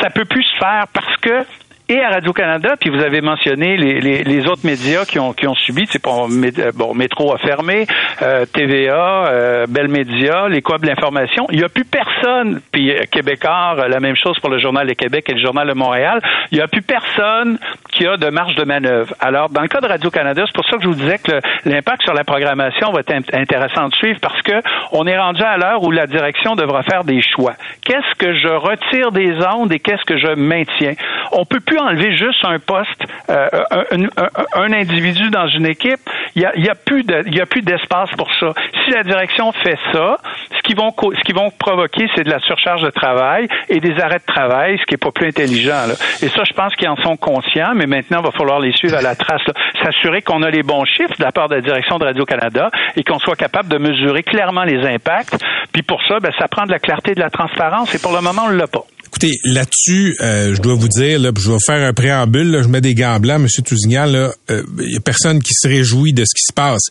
Ça 0.02 0.10
peut 0.10 0.24
plus 0.24 0.42
se 0.42 0.56
faire 0.58 0.84
parce 0.92 1.16
que 1.20 1.44
et 1.88 2.00
à 2.00 2.10
Radio-Canada, 2.10 2.74
puis 2.80 2.90
vous 2.90 3.00
avez 3.00 3.20
mentionné 3.20 3.76
les, 3.76 4.00
les, 4.00 4.24
les, 4.24 4.46
autres 4.48 4.66
médias 4.66 5.04
qui 5.04 5.20
ont, 5.20 5.32
qui 5.32 5.46
ont 5.46 5.54
subi, 5.54 5.86
c'est 5.88 6.02
bon, 6.02 6.28
bon, 6.74 6.94
Métro 6.94 7.32
a 7.32 7.38
fermé, 7.38 7.86
euh, 8.22 8.44
TVA, 8.44 9.28
euh, 9.28 9.66
Bell 9.68 9.86
Média, 9.86 10.48
les 10.48 10.62
coop 10.62 10.82
de 10.82 10.88
l'information, 10.88 11.46
il 11.52 11.58
n'y 11.58 11.64
a 11.64 11.68
plus 11.68 11.84
personne, 11.84 12.60
puis 12.72 12.90
euh, 12.90 13.04
Québécois, 13.10 13.86
la 13.88 14.00
même 14.00 14.16
chose 14.16 14.36
pour 14.40 14.50
le 14.50 14.58
Journal 14.58 14.86
de 14.88 14.94
Québec 14.94 15.26
et 15.28 15.34
le 15.34 15.40
Journal 15.40 15.68
de 15.68 15.74
Montréal, 15.74 16.20
il 16.50 16.58
n'y 16.58 16.64
a 16.64 16.66
plus 16.66 16.82
personne 16.82 17.58
qui 17.92 18.04
a 18.06 18.16
de 18.16 18.30
marge 18.30 18.56
de 18.56 18.64
manœuvre. 18.64 19.14
Alors, 19.20 19.48
dans 19.50 19.62
le 19.62 19.68
cas 19.68 19.80
de 19.80 19.86
Radio-Canada, 19.86 20.42
c'est 20.46 20.54
pour 20.54 20.66
ça 20.66 20.76
que 20.76 20.82
je 20.82 20.88
vous 20.88 20.94
disais 20.94 21.18
que 21.18 21.40
l'impact 21.64 22.02
sur 22.02 22.14
la 22.14 22.24
programmation 22.24 22.90
va 22.90 23.00
être 23.00 23.12
intéressant 23.32 23.88
de 23.88 23.94
suivre 23.94 24.18
parce 24.20 24.42
que 24.42 24.60
on 24.90 25.06
est 25.06 25.18
rendu 25.18 25.42
à 25.42 25.56
l'heure 25.56 25.82
où 25.84 25.92
la 25.92 26.06
direction 26.06 26.56
devra 26.56 26.82
faire 26.82 27.04
des 27.04 27.22
choix. 27.22 27.54
Qu'est-ce 27.84 28.18
que 28.18 28.34
je 28.34 28.48
retire 28.48 29.12
des 29.12 29.34
ondes 29.54 29.72
et 29.72 29.78
qu'est-ce 29.78 30.04
que 30.04 30.18
je 30.18 30.34
maintiens? 30.34 30.94
On 31.32 31.44
peut 31.44 31.60
plus 31.60 31.75
enlever 31.78 32.16
juste 32.16 32.44
un 32.44 32.58
poste, 32.58 33.02
euh, 33.30 33.48
un, 34.54 34.72
individu 34.72 35.30
dans 35.30 35.48
une 35.48 35.66
équipe. 35.66 36.00
Il 36.34 36.42
y 36.42 36.44
a, 36.44 36.56
y 36.56 36.68
a 36.68 36.74
plus 36.74 37.04
y 37.26 37.40
a 37.40 37.46
plus 37.46 37.62
d'espace 37.62 38.10
pour 38.16 38.28
ça. 38.38 38.52
Si 38.84 38.90
la 38.90 39.02
direction 39.02 39.52
fait 39.52 39.78
ça, 39.92 40.18
ce 40.56 40.62
qu'ils 40.62 40.76
vont, 40.76 40.92
ce 40.96 41.32
vont 41.34 41.50
provoquer, 41.50 42.08
c'est 42.14 42.24
de 42.24 42.30
la 42.30 42.40
surcharge 42.40 42.82
de 42.82 42.90
travail 42.90 43.48
et 43.68 43.80
des 43.80 44.00
arrêts 44.00 44.18
de 44.18 44.32
travail, 44.32 44.78
ce 44.78 44.84
qui 44.84 44.94
est 44.94 45.02
pas 45.02 45.10
plus 45.10 45.28
intelligent. 45.28 45.86
Là. 45.86 45.94
Et 46.22 46.28
ça, 46.28 46.42
je 46.44 46.52
pense 46.52 46.74
qu'ils 46.74 46.88
en 46.88 46.96
sont 46.96 47.16
conscients, 47.16 47.72
mais 47.74 47.86
maintenant, 47.86 48.20
il 48.20 48.26
va 48.26 48.32
falloir 48.32 48.60
les 48.60 48.72
suivre 48.72 48.96
à 48.96 49.02
la 49.02 49.14
trace. 49.14 49.42
S'assurer 49.82 50.22
qu'on 50.22 50.42
a 50.42 50.50
les 50.50 50.62
bons 50.62 50.84
chiffres 50.84 51.16
de 51.18 51.24
la 51.24 51.32
part 51.32 51.48
de 51.48 51.56
la 51.56 51.60
direction 51.60 51.98
de 51.98 52.04
Radio-Canada 52.04 52.70
et 52.96 53.04
qu'on 53.04 53.18
soit 53.18 53.36
capable 53.36 53.68
de 53.68 53.78
mesurer 53.78 54.22
clairement 54.22 54.64
les 54.64 54.86
impacts. 54.86 55.36
Puis 55.72 55.82
pour 55.82 56.02
ça, 56.08 56.20
ben, 56.20 56.32
ça 56.38 56.48
prend 56.48 56.64
de 56.64 56.72
la 56.72 56.78
clarté 56.78 57.12
et 57.12 57.14
de 57.14 57.20
la 57.20 57.30
transparence. 57.30 57.94
Et 57.94 57.98
pour 57.98 58.12
le 58.12 58.20
moment, 58.20 58.42
on 58.46 58.50
ne 58.50 58.56
l'a 58.56 58.66
pas. 58.66 58.84
Écoutez, 59.18 59.38
là-dessus, 59.44 60.14
euh, 60.20 60.54
je 60.54 60.60
dois 60.60 60.74
vous 60.74 60.88
dire, 60.88 61.18
je 61.18 61.50
vais 61.50 61.58
faire 61.64 61.88
un 61.88 61.94
préambule, 61.94 62.60
je 62.62 62.68
mets 62.68 62.82
des 62.82 62.92
gants 62.92 63.18
blancs, 63.18 63.40
M. 63.40 63.64
Tousignan, 63.64 64.06
il 64.10 64.14
euh, 64.50 64.62
y 64.80 64.96
a 64.98 65.00
personne 65.00 65.42
qui 65.42 65.54
se 65.54 65.66
réjouit 65.66 66.12
de 66.12 66.22
ce 66.26 66.34
qui 66.34 66.42
se 66.46 66.52
passe. 66.52 66.82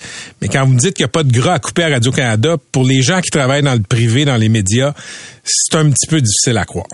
Mais 0.42 0.48
quand 0.48 0.66
vous 0.66 0.74
dites 0.74 0.96
qu'il 0.96 1.04
n'y 1.04 1.10
a 1.10 1.12
pas 1.12 1.22
de 1.22 1.32
gras 1.32 1.54
à 1.54 1.60
couper 1.60 1.84
à 1.84 1.90
Radio-Canada, 1.90 2.56
pour 2.72 2.84
les 2.84 3.04
gens 3.04 3.22
qui 3.22 3.30
travaillent 3.30 3.62
dans 3.62 3.76
le 3.76 3.84
privé, 3.84 4.26
dans 4.26 4.38
les 4.38 4.50
médias, 4.50 4.94
c'est 5.44 5.78
un 5.78 5.92
petit 5.92 6.08
peu 6.08 6.20
difficile 6.20 6.58
à 6.58 6.66
croire. 6.66 6.88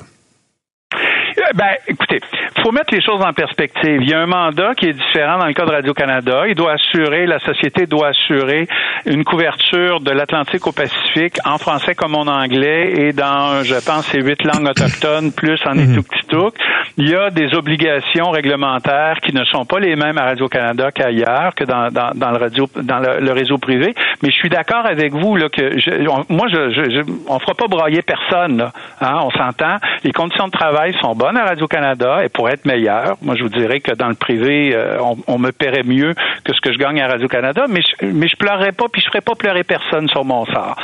Ben, 1.55 1.75
écoutez, 1.87 2.19
faut 2.61 2.71
mettre 2.71 2.93
les 2.93 3.01
choses 3.01 3.21
en 3.21 3.33
perspective. 3.33 4.01
Il 4.01 4.09
y 4.09 4.13
a 4.13 4.19
un 4.19 4.27
mandat 4.27 4.75
qui 4.75 4.87
est 4.87 4.93
différent 4.93 5.37
dans 5.37 5.45
le 5.45 5.53
cas 5.53 5.65
de 5.65 5.71
Radio-Canada. 5.71 6.43
Il 6.47 6.55
doit 6.55 6.73
assurer, 6.73 7.25
la 7.25 7.39
société 7.39 7.85
doit 7.85 8.09
assurer 8.09 8.67
une 9.05 9.23
couverture 9.23 9.99
de 9.99 10.11
l'Atlantique 10.11 10.65
au 10.67 10.71
Pacifique 10.71 11.37
en 11.45 11.57
français 11.57 11.95
comme 11.95 12.15
en 12.15 12.27
anglais 12.27 12.93
et 12.97 13.13
dans, 13.13 13.63
je 13.63 13.75
pense, 13.85 14.05
ces 14.07 14.21
huit 14.21 14.43
langues 14.43 14.67
autochtones 14.67 15.31
plus 15.31 15.59
en 15.65 15.75
mhm. 15.75 15.91
ituktituk. 15.91 16.55
Il 16.97 17.09
y 17.09 17.15
a 17.15 17.29
des 17.29 17.53
obligations 17.55 18.29
réglementaires 18.29 19.17
qui 19.21 19.33
ne 19.33 19.43
sont 19.45 19.65
pas 19.65 19.79
les 19.79 19.95
mêmes 19.95 20.17
à 20.17 20.25
Radio-Canada 20.25 20.91
qu'ailleurs, 20.91 21.55
que 21.55 21.63
dans, 21.63 21.89
dans, 21.89 22.11
dans, 22.13 22.31
le 22.31 22.37
radio, 22.37 22.67
dans 22.81 22.99
le, 22.99 23.31
réseau 23.31 23.57
privé. 23.57 23.95
Mais 24.21 24.29
je 24.29 24.35
suis 24.35 24.49
d'accord 24.49 24.85
avec 24.85 25.13
vous 25.13 25.35
là 25.35 25.49
que 25.49 25.79
je, 25.79 25.91
moi, 26.29 26.47
je, 26.49 26.69
je, 26.69 27.01
on 27.27 27.39
fera 27.39 27.53
pas 27.53 27.67
brailler 27.67 28.01
personne. 28.01 28.57
Là, 28.57 28.71
hein, 29.01 29.19
on 29.23 29.31
s'entend. 29.31 29.77
Les 30.03 30.11
conditions 30.11 30.47
de 30.47 30.51
travail 30.51 30.93
sont 31.01 31.15
bonnes 31.15 31.37
à 31.37 31.45
Radio-Canada 31.45 32.23
et 32.23 32.29
pour 32.29 32.50
être 32.53 32.65
meilleur, 32.65 33.17
moi, 33.21 33.35
je 33.35 33.43
vous 33.43 33.49
dirais 33.49 33.79
que 33.79 33.93
dans 33.93 34.09
le 34.09 34.15
privé, 34.15 34.75
euh, 34.75 34.97
on, 35.27 35.37
me 35.39 35.51
paierait 35.51 35.83
mieux 35.83 36.13
que 36.43 36.53
ce 36.53 36.61
que 36.61 36.71
je 36.71 36.77
gagne 36.77 37.01
à 37.01 37.07
Radio-Canada, 37.07 37.65
mais 37.69 37.81
je, 37.81 38.05
mais 38.05 38.27
je 38.27 38.35
pleurerais 38.35 38.71
pas, 38.71 38.85
puis 38.91 39.01
je 39.01 39.07
ferais 39.07 39.21
pas 39.21 39.35
pleurer 39.35 39.63
personne 39.63 40.07
sur 40.09 40.23
mon 40.25 40.45
sort. 40.45 40.75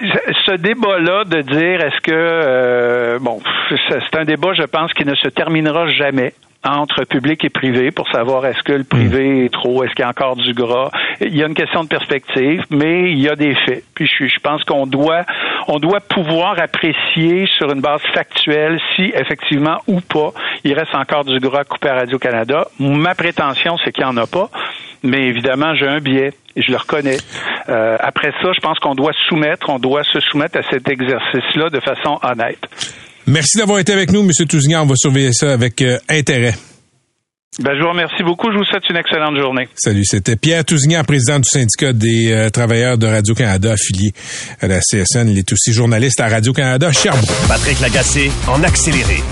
Ce 0.00 0.56
débat-là 0.56 1.24
de 1.24 1.42
dire 1.42 1.80
est-ce 1.80 2.00
que 2.00 2.12
euh, 2.12 3.18
bon, 3.20 3.40
c'est 3.88 4.16
un 4.16 4.24
débat, 4.24 4.52
je 4.52 4.64
pense, 4.64 4.92
qui 4.94 5.04
ne 5.04 5.14
se 5.14 5.28
terminera 5.28 5.86
jamais 5.88 6.32
entre 6.64 7.04
public 7.04 7.44
et 7.44 7.50
privé 7.50 7.90
pour 7.90 8.08
savoir 8.10 8.46
est-ce 8.46 8.62
que 8.62 8.72
le 8.72 8.84
privé 8.84 9.44
est 9.44 9.52
trop, 9.52 9.82
est-ce 9.82 9.94
qu'il 9.94 10.02
y 10.02 10.06
a 10.06 10.10
encore 10.10 10.36
du 10.36 10.52
gras. 10.52 10.90
Il 11.20 11.36
y 11.36 11.42
a 11.42 11.46
une 11.46 11.54
question 11.54 11.82
de 11.82 11.88
perspective, 11.88 12.64
mais 12.70 13.10
il 13.10 13.18
y 13.18 13.28
a 13.28 13.34
des 13.34 13.54
faits. 13.66 13.84
Puis 13.94 14.06
je, 14.06 14.26
je 14.26 14.38
pense 14.40 14.62
qu'on 14.64 14.86
doit, 14.86 15.24
on 15.66 15.78
doit 15.78 16.00
pouvoir 16.00 16.58
apprécier 16.60 17.46
sur 17.58 17.72
une 17.72 17.80
base 17.80 18.02
factuelle 18.14 18.80
si 18.94 19.12
effectivement 19.14 19.78
ou 19.88 20.00
pas 20.00 20.32
il 20.64 20.74
reste 20.74 20.94
encore 20.94 21.24
du 21.24 21.38
gras 21.40 21.64
coupé 21.64 21.88
à 21.88 21.94
Radio 21.94 22.18
Canada. 22.18 22.68
Ma 22.78 23.14
prétention, 23.14 23.76
c'est 23.84 23.92
qu'il 23.92 24.04
n'y 24.04 24.10
en 24.10 24.16
a 24.16 24.26
pas, 24.26 24.48
mais 25.02 25.26
évidemment 25.26 25.74
j'ai 25.74 25.88
un 25.88 25.98
biais. 25.98 26.32
Je 26.56 26.70
le 26.70 26.76
reconnais. 26.76 27.16
Euh, 27.68 27.96
après 27.98 28.32
ça, 28.42 28.52
je 28.52 28.60
pense 28.60 28.78
qu'on 28.78 28.94
doit 28.94 29.12
soumettre, 29.28 29.70
on 29.70 29.78
doit 29.78 30.04
se 30.04 30.20
soumettre 30.20 30.58
à 30.58 30.62
cet 30.70 30.88
exercice-là 30.88 31.70
de 31.70 31.80
façon 31.80 32.18
honnête. 32.22 32.68
Merci 33.26 33.58
d'avoir 33.58 33.78
été 33.78 33.92
avec 33.92 34.10
nous, 34.12 34.20
M. 34.20 34.30
Tousignan. 34.48 34.82
On 34.82 34.86
va 34.86 34.96
surveiller 34.96 35.32
ça 35.32 35.52
avec 35.52 35.80
euh, 35.82 35.98
intérêt. 36.08 36.54
Ben, 37.58 37.72
je 37.76 37.82
vous 37.82 37.90
remercie 37.90 38.22
beaucoup. 38.22 38.50
Je 38.50 38.56
vous 38.56 38.64
souhaite 38.64 38.88
une 38.88 38.96
excellente 38.96 39.36
journée. 39.36 39.68
Salut. 39.74 40.04
C'était 40.06 40.36
Pierre 40.36 40.64
Tousignan, 40.64 41.04
président 41.04 41.38
du 41.38 41.48
syndicat 41.48 41.92
des 41.92 42.32
euh, 42.32 42.48
travailleurs 42.48 42.96
de 42.96 43.06
Radio-Canada, 43.06 43.72
affilié 43.72 44.12
à 44.60 44.68
la 44.68 44.80
CSN. 44.80 45.28
Il 45.28 45.38
est 45.38 45.52
aussi 45.52 45.72
journaliste 45.72 46.20
à 46.20 46.28
Radio-Canada, 46.28 46.90
Sherbrooke. 46.92 47.48
Patrick 47.48 47.78
Lagacé, 47.80 48.30
en 48.48 48.62
accéléré. 48.62 49.22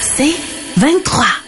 C'est 0.00 0.34
23. 0.76 1.43